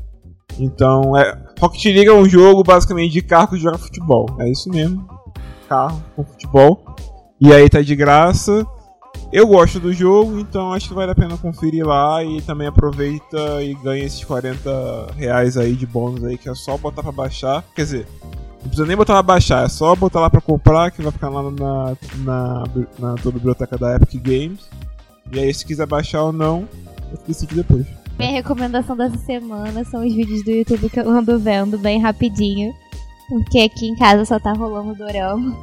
[0.57, 4.27] Então, é, Rocket League é um jogo basicamente de carro que joga futebol.
[4.39, 5.05] É isso mesmo.
[5.69, 6.85] Carro com futebol.
[7.41, 8.65] E aí tá de graça.
[9.33, 13.63] Eu gosto do jogo, então acho que vale a pena conferir lá e também aproveita
[13.63, 17.65] e ganha esses 40 reais aí de bônus aí, que é só botar pra baixar.
[17.75, 21.03] Quer dizer, não precisa nem botar lá baixar, é só botar lá pra comprar, que
[21.03, 22.65] vai ficar lá na, na,
[22.99, 24.69] na tua biblioteca da Epic Games.
[25.33, 26.69] E aí, se quiser baixar ou não,
[27.11, 27.85] eu decido depois.
[28.19, 32.73] Minha recomendação dessa semana são os vídeos do YouTube que eu ando vendo bem rapidinho.
[33.29, 35.59] Porque aqui em casa só tá rolando dorama.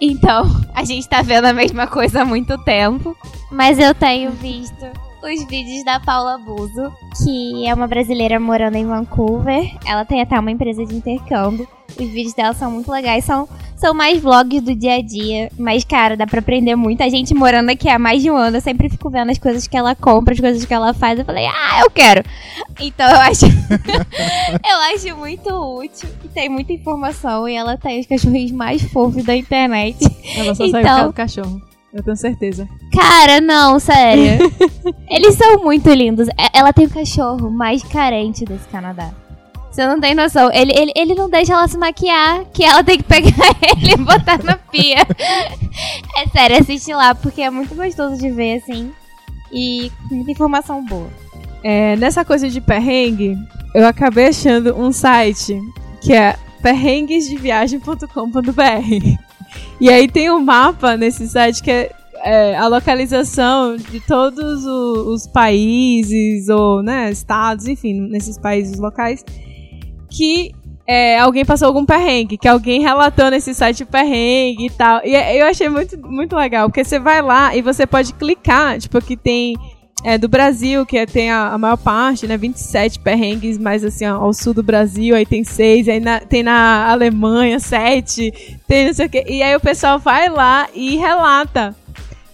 [0.00, 3.16] Então, a gente tá vendo a mesma coisa há muito tempo.
[3.50, 4.86] Mas eu tenho visto
[5.22, 6.92] os vídeos da Paula Buzo,
[7.22, 9.70] que é uma brasileira morando em Vancouver.
[9.86, 11.66] Ela tem até uma empresa de intercâmbio.
[11.90, 15.50] Os vídeos dela são muito legais, são, são mais vlogs do dia a dia.
[15.58, 17.02] Mas, cara, dá pra aprender muito.
[17.02, 19.66] A gente morando aqui há mais de um ano, eu sempre fico vendo as coisas
[19.66, 21.18] que ela compra, as coisas que ela faz.
[21.18, 22.22] Eu falei, ah, eu quero.
[22.78, 23.46] Então eu acho.
[24.64, 26.08] eu acho muito útil.
[26.24, 27.48] E tem muita informação.
[27.48, 29.98] E ela tem os cachorrinhos mais fofos da internet.
[30.36, 31.67] Ela só saiu Então- causa do cachorro.
[31.98, 32.68] Eu tenho certeza.
[32.94, 34.38] Cara, não, sério.
[35.10, 36.28] Eles são muito lindos.
[36.28, 39.10] E- Ela tem o cachorro mais carente desse Canadá.
[39.70, 40.48] Você não tem noção.
[40.52, 43.96] Ele, ele, ele não deixa ela se maquiar, que ela tem que pegar ele e
[43.96, 45.04] botar na pia.
[46.16, 48.92] É sério, assiste lá, porque é muito gostoso de ver, assim.
[49.52, 51.08] E muita informação boa.
[51.64, 53.34] É, nessa coisa de perrengue,
[53.74, 55.60] eu acabei achando um site
[56.00, 59.18] que é perrenguesdeviagem.com.br.
[59.80, 61.90] E aí tem um mapa nesse site que é,
[62.24, 69.24] é, a localização de todos o- os países ou né, estados, enfim, nesses países locais
[70.10, 70.52] que
[70.86, 75.02] é, alguém passou algum perrengue, que alguém relatou nesse site perrengue e tal.
[75.04, 78.78] E é- eu achei muito, muito legal, porque você vai lá e você pode clicar,
[78.78, 79.54] tipo, que tem
[80.04, 82.36] é, do Brasil, que é- tem a, a maior parte, né?
[82.36, 86.42] 27 perrengues, mais assim, ó, ao sul do Brasil, aí tem seis, aí na- tem
[86.42, 88.32] na Alemanha sete,
[88.66, 89.24] tem não sei o quê.
[89.28, 91.74] E aí o pessoal vai lá e relata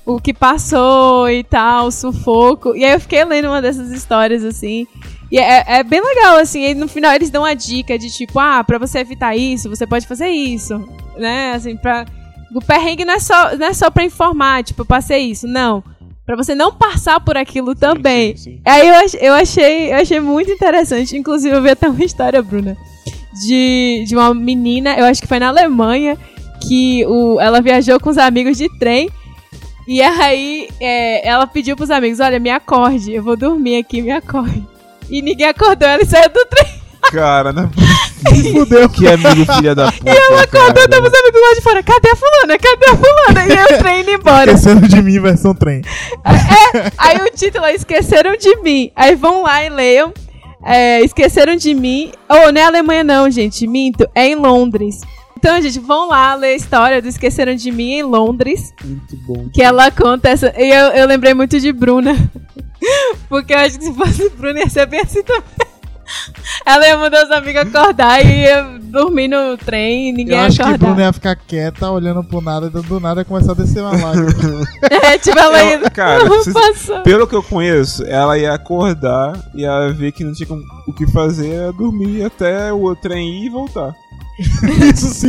[0.06, 2.76] o que passou e tal, o sufoco.
[2.76, 4.86] E aí eu fiquei lendo uma dessas histórias, assim.
[5.32, 6.62] E é, é bem legal, assim.
[6.62, 9.86] E no final eles dão a dica de tipo, ah, pra você evitar isso, você
[9.86, 10.78] pode fazer isso.
[11.16, 11.52] Né?
[11.52, 12.04] Assim, pra.
[12.54, 15.46] O perrengue não é só, não é só pra informar, tipo, eu passei isso.
[15.48, 15.82] Não.
[16.26, 18.36] Pra você não passar por aquilo também.
[18.36, 18.60] Sim, sim.
[18.64, 21.16] Aí eu, eu achei, eu achei muito interessante.
[21.16, 22.76] Inclusive, eu vi até uma história, Bruna,
[23.42, 26.16] de, de uma menina, eu acho que foi na Alemanha,
[26.66, 29.10] que o, ela viajou com os amigos de trem.
[29.86, 34.10] E aí é, ela pediu pros amigos, olha, me acorde, eu vou dormir aqui, me
[34.10, 34.64] acorde.
[35.10, 36.83] E ninguém acordou, ela saiu do trem.
[37.14, 37.70] Cara, né?
[38.52, 38.88] Fudeu.
[38.88, 40.10] Que amigo filha da puta.
[40.10, 43.54] E ela acordou, tava os amigos lá de fora, cadê a fulana, cadê a fulana?
[43.54, 44.50] E aí o trem indo embora.
[44.50, 45.82] Esquecendo de mim, versão trem.
[46.98, 48.90] Aí o título é Esqueceram de Mim.
[48.96, 50.12] Aí vão lá e leiam.
[50.64, 52.10] É, Esqueceram de Mim.
[52.28, 53.66] Oh, não é Alemanha não, gente.
[53.66, 54.08] Minto.
[54.14, 55.00] É em Londres.
[55.36, 58.72] Então, gente, vão lá ler a história do Esqueceram de Mim em Londres.
[58.82, 59.48] Muito bom.
[59.52, 60.52] Que ela conta essa...
[60.56, 62.16] E eu, eu lembrei muito de Bruna.
[63.28, 65.42] Porque eu acho que se fosse Bruna ia ser bem assim também.
[66.66, 70.46] Ela ia mandar os amigos acordar e ia dormir no trem e ninguém Eu ia
[70.46, 70.86] acho que acordar.
[70.86, 73.90] Bruno ia ficar quieta, olhando pro nada, e do nada ia começar a descer uma
[73.90, 74.64] lágrima.
[74.90, 75.74] É, tipo, ela ia...
[75.74, 77.00] Ela- cara, Não vocês- passou.
[77.00, 81.06] Pelo que eu conheço, ela ia acordar, ia ver que não tinha como- o que
[81.10, 83.92] fazer, ia dormir até o trem ir e voltar.
[84.92, 85.28] Isso sim,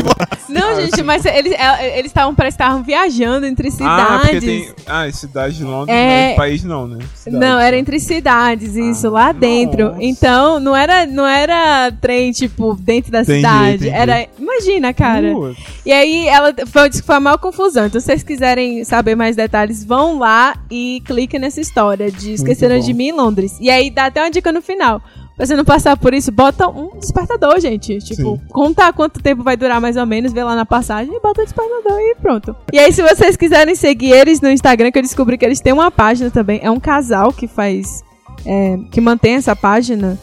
[0.50, 4.44] Não, gente, mas eles é, eles estavam parece que estavam viajando entre Ah, porque cidades.
[4.44, 4.74] tem.
[4.88, 6.28] Ah, cidade de Londres, É.
[6.30, 6.98] mas país não, né?
[7.14, 9.90] Cidade Não, era entre cidades, isso, Ah, lá dentro.
[9.90, 9.98] nossa.
[10.04, 13.76] Então, não era, não era trem, tipo, dentro da Entendi, cidade.
[13.76, 13.90] entendi.
[13.90, 14.28] Era.
[14.40, 15.32] Imagina, cara.
[15.34, 15.60] Putz.
[15.86, 17.86] E aí ela foi, foi a maior confusão.
[17.86, 22.80] Então, se vocês quiserem saber mais detalhes, vão lá e cliquem nessa história de Esqueceram
[22.80, 23.56] de Mim em Londres.
[23.62, 25.02] E aí dá até uma dica no final.
[25.36, 27.98] Pra você não passar por isso, bota um despertador, gente.
[28.00, 28.42] Tipo, Sim.
[28.50, 31.44] conta quanto tempo vai durar mais ou menos, vê lá na passagem e bota o
[31.44, 32.56] despertador e pronto.
[32.72, 35.74] E aí, se vocês quiserem seguir eles no Instagram, que eu descobri que eles têm
[35.74, 36.62] uma página também.
[36.64, 38.02] É um casal que faz.
[38.46, 40.18] é, que mantém essa página.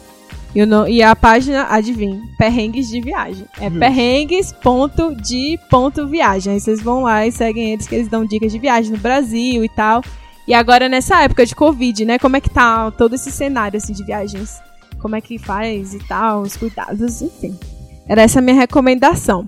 [0.55, 0.59] E,
[0.91, 3.45] e a página, adivinha, perrengues de viagem.
[3.59, 6.53] É perrengues.de.viagem.
[6.53, 9.63] Aí vocês vão lá e seguem eles, que eles dão dicas de viagem no Brasil
[9.63, 10.01] e tal.
[10.47, 12.17] E agora, nessa época de Covid, né?
[12.17, 14.59] Como é que tá todo esse cenário, assim, de viagens?
[15.03, 17.59] Como é que faz e tal, os cuidados, enfim.
[18.07, 19.47] Era essa a minha recomendação.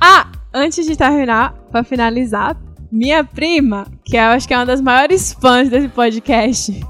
[0.00, 2.56] Ah, antes de terminar, pra finalizar,
[2.90, 6.80] minha prima, que eu acho que é uma das maiores fãs desse podcast,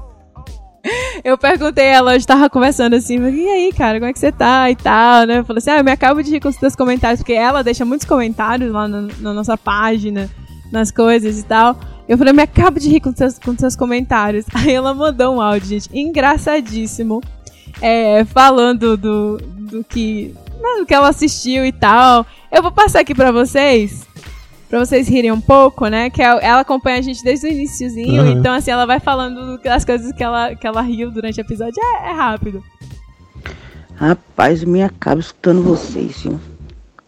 [1.25, 4.31] eu perguntei a ela, hoje tava conversando assim, e aí, cara, como é que você
[4.31, 5.43] tá e tal, né?
[5.43, 7.83] Falei assim, ah, eu me acabo de rir com os teus comentários, porque ela deixa
[7.83, 10.29] muitos comentários lá na, na nossa página,
[10.71, 11.77] nas coisas e tal.
[12.07, 14.45] Eu falei, eu me acabo de rir com seus, com seus comentários.
[14.53, 17.21] Aí ela mandou um áudio, gente, engraçadíssimo,
[17.81, 22.25] é, falando do, do que, né, do que ela assistiu e tal.
[22.51, 24.05] Eu vou passar aqui pra vocês,
[24.69, 26.09] pra vocês rirem um pouco, né?
[26.09, 28.31] Que ela ela acompanha a gente desde o iniciozinho, Uhum.
[28.31, 31.75] então assim, ela vai falando das coisas que ela, que ela riu durante o episódio.
[32.01, 32.63] É, é rápido.
[33.95, 36.39] Rapaz, eu me acabo escutando vocês, viu?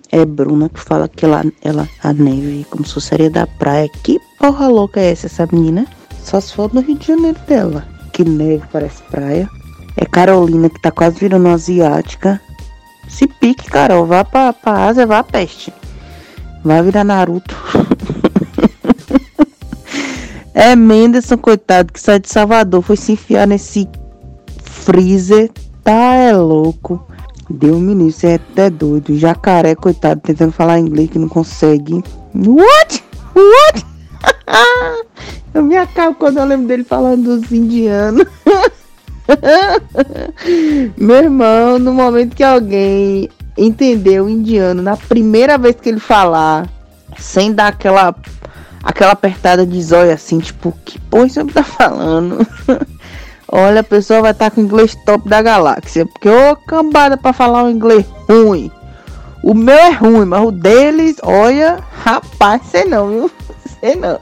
[0.09, 3.89] É Bruna que fala que ela, ela a neve como se fosse areia da praia.
[4.03, 5.85] Que porra louca é essa, essa menina?
[6.23, 7.85] Só se for no Rio de Janeiro dela.
[8.13, 9.49] Que neve parece praia.
[9.97, 12.39] É Carolina que tá quase virando asiática.
[13.09, 14.05] Se pique, Carol.
[14.05, 15.73] Vá pra, pra Ásia, vá a peste.
[16.63, 17.55] Vai virar Naruto.
[20.53, 22.83] é Menderson, coitado, que sai de Salvador.
[22.83, 23.89] Foi se enfiar nesse
[24.63, 25.49] freezer.
[25.83, 27.07] Tá é louco.
[27.49, 29.17] Deu menino, você é até doido.
[29.17, 32.03] Jacaré, coitado, tentando falar inglês que não consegue.
[32.35, 33.03] What?
[33.33, 33.85] What?
[35.55, 38.27] eu me acabo quando eu lembro dele falando dos indianos.
[40.97, 46.67] Meu irmão, no momento que alguém entendeu o indiano, na primeira vez que ele falar,
[47.17, 48.15] sem dar aquela
[48.83, 52.45] aquela apertada de zóio assim, tipo, que porra você tá falando?
[53.49, 56.05] Olha, a pessoa vai estar com o inglês top da galáxia.
[56.05, 58.69] Porque ô cambada pra falar um inglês ruim.
[59.41, 63.31] O meu é ruim, mas o deles, olha, rapaz, sei não, viu?
[63.79, 64.17] Sei não.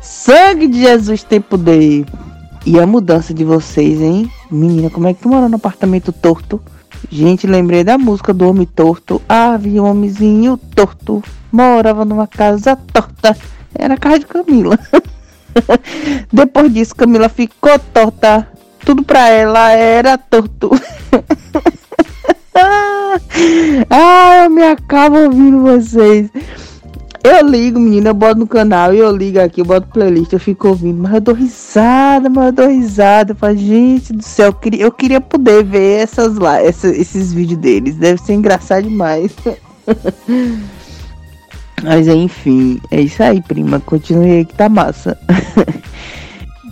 [0.00, 2.06] Sangue de Jesus tem poder.
[2.66, 4.30] E a mudança de vocês, hein?
[4.50, 6.60] Menina, como é que tu mora no apartamento torto?
[7.10, 9.22] Gente, lembrei da música do Homem Torto.
[9.28, 11.22] Havia um homenzinho torto.
[11.50, 13.36] Morava numa casa torta.
[13.74, 14.78] Era a casa de Camila.
[16.32, 18.48] Depois disso, Camila ficou torta.
[18.84, 20.70] Tudo pra ela era torto.
[23.88, 26.30] ah, eu me acabo ouvindo vocês.
[27.22, 30.38] Eu ligo, menina, eu boto no canal e eu ligo aqui, eu boto playlist, eu
[30.40, 33.32] fico ouvindo, mas eu dou risada, mas eu dou risada.
[33.32, 37.32] Eu falo, gente do céu, eu queria, eu queria poder ver essas lá, essa- esses
[37.32, 37.96] vídeos deles.
[37.96, 39.32] Deve ser engraçado demais.
[41.82, 43.78] Mas enfim, é isso aí, prima.
[43.80, 45.16] Continue aí que tá massa.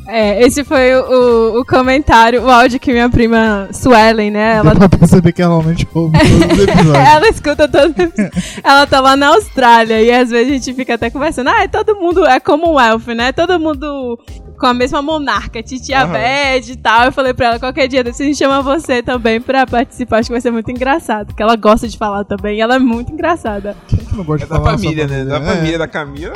[0.09, 4.57] É, esse foi o, o, comentário, o áudio que minha prima Suelen, né?
[4.57, 6.95] Ela, Dá pra perceber que ela realmente ouve todos os episódios.
[6.95, 8.61] ela escuta todos os episódios.
[8.63, 11.49] Ela tá lá na Austrália e às vezes a gente fica até conversando.
[11.49, 13.33] Ah, é todo mundo é Commonwealth, né?
[13.33, 14.19] Todo mundo
[14.59, 16.13] com a mesma monarca, Titia Aham.
[16.13, 17.05] Bad e tal.
[17.07, 20.19] Eu falei pra ela, qualquer dia desse a gente chama você também pra participar.
[20.19, 21.27] Acho que vai ser muito engraçado.
[21.27, 23.77] Porque ela gosta de falar também e ela é muito engraçada.
[23.89, 25.25] Quem que não gosta É de da falar na sua família, né?
[25.25, 26.33] Da É, família da Camila.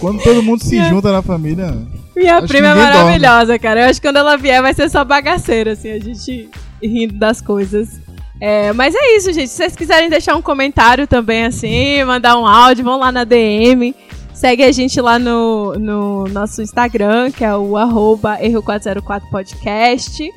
[0.00, 1.76] Quando todo mundo se junta na família.
[2.18, 3.04] Minha Acho prima é ninguém dorme.
[3.04, 3.80] maravilhosa, cara.
[3.80, 6.48] Eu acho que quando ela vier vai ser só bagaceira, assim, a gente
[6.82, 8.00] rindo das coisas.
[8.40, 9.48] É, mas é isso, gente.
[9.48, 13.94] Se vocês quiserem deixar um comentário também, assim, mandar um áudio, vão lá na DM.
[14.34, 20.28] Segue a gente lá no, no nosso Instagram, que é o arroba erro404podcast.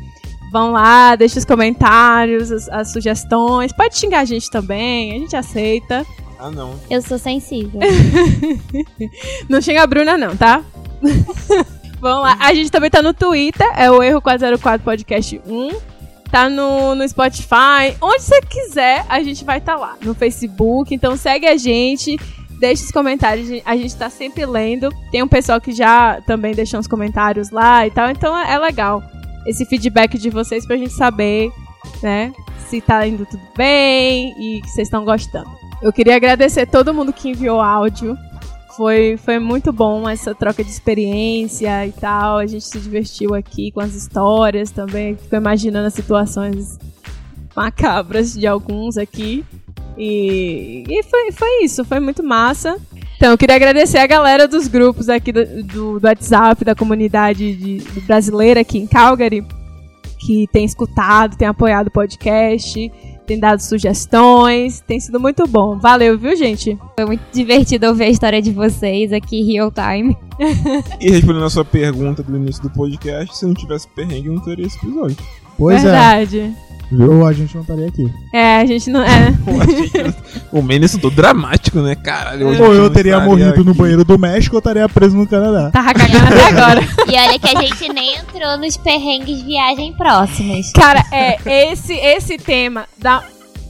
[0.51, 3.71] Vão lá, deixa os comentários, as, as sugestões.
[3.71, 6.05] Pode xingar a gente também, a gente aceita.
[6.39, 6.73] Ah, não.
[6.89, 7.79] Eu sou sensível.
[9.47, 10.63] Não xinga a Bruna, não, tá?
[11.99, 12.37] Vamos lá.
[12.39, 15.69] A gente também tá no Twitter, é o Erro 404 Podcast 1.
[16.31, 17.95] Tá no, no Spotify.
[18.01, 19.95] Onde você quiser, a gente vai estar lá.
[20.01, 20.95] No Facebook.
[20.95, 22.17] Então segue a gente.
[22.59, 23.49] Deixa os comentários.
[23.65, 24.89] a gente- tá sempre lendo.
[25.11, 28.09] Tem um pessoal que já também deixou uns comentários lá e tal.
[28.09, 29.03] Então é legal.
[29.45, 31.51] Esse feedback de vocês pra gente saber,
[32.01, 32.31] né?
[32.69, 35.49] Se tá indo tudo bem e que vocês estão gostando.
[35.81, 38.17] Eu queria agradecer todo mundo que enviou áudio.
[38.75, 42.37] Foi, foi muito bom essa troca de experiência e tal.
[42.37, 45.15] A gente se divertiu aqui com as histórias também.
[45.15, 46.79] Ficou imaginando as situações
[47.55, 49.43] macabras de alguns aqui.
[49.97, 52.77] E, e foi, foi isso, foi muito massa.
[53.17, 57.55] Então, eu queria agradecer a galera dos grupos aqui do, do, do WhatsApp, da comunidade
[57.55, 59.45] de, brasileira aqui em Calgary.
[60.19, 62.91] que tem escutado, tem apoiado o podcast,
[63.31, 65.79] tem dado sugestões, tem sido muito bom.
[65.79, 66.77] Valeu, viu, gente?
[66.95, 70.17] Foi muito divertido ouvir a história de vocês aqui, real time.
[70.99, 74.65] E respondendo a sua pergunta do início do podcast, se não tivesse perrengue, não teria
[74.65, 75.15] esse episódio.
[75.57, 76.39] Pois Verdade.
[76.39, 76.70] é.
[76.99, 78.11] Ou a gente não estaria aqui.
[78.33, 78.57] É.
[78.57, 79.01] a gente não.
[79.01, 79.33] É.
[80.51, 81.95] O Menes todo dramático, né?
[81.95, 82.47] Caralho.
[82.47, 85.71] Ou eu teria morrido no banheiro do México ou estaria preso no Canadá.
[85.71, 86.81] Tava cagando até agora.
[87.07, 90.71] E olha que a gente nem entrou nos perrengues viagem próximas.
[90.73, 93.23] Cara, é, esse, esse tema dá.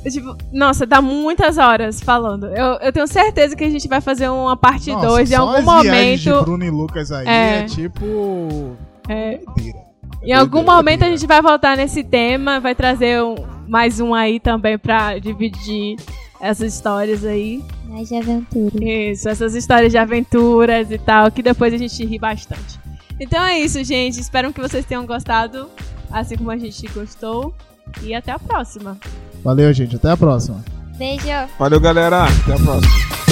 [0.10, 2.48] Tipo, nossa, dá muitas horas falando.
[2.48, 5.54] Eu, eu tenho certeza que a gente vai fazer uma parte Nossa, 2 em algum
[5.54, 6.40] as momento.
[6.40, 7.60] De Bruno e Lucas aí É.
[7.60, 8.76] é, tipo.
[9.08, 9.91] É, doideira.
[10.24, 13.36] Em algum momento a gente vai voltar nesse tema, vai trazer um-
[13.68, 15.96] mais um aí também pra dividir
[16.40, 17.64] essas histórias aí.
[17.88, 18.84] Mais de aventura.
[18.84, 22.80] Isso, essas histórias de aventuras e tal, que depois a gente ri bastante.
[23.20, 24.20] Então é isso, gente.
[24.20, 25.68] Espero que vocês tenham gostado,
[26.12, 27.54] assim como a gente gostou.
[28.02, 28.98] E até a próxima.
[29.44, 29.96] Valeu, gente.
[29.96, 30.64] Até a próxima.
[30.98, 31.28] Beijo.
[31.60, 32.24] Valeu, galera.
[32.26, 33.31] Até a próxima.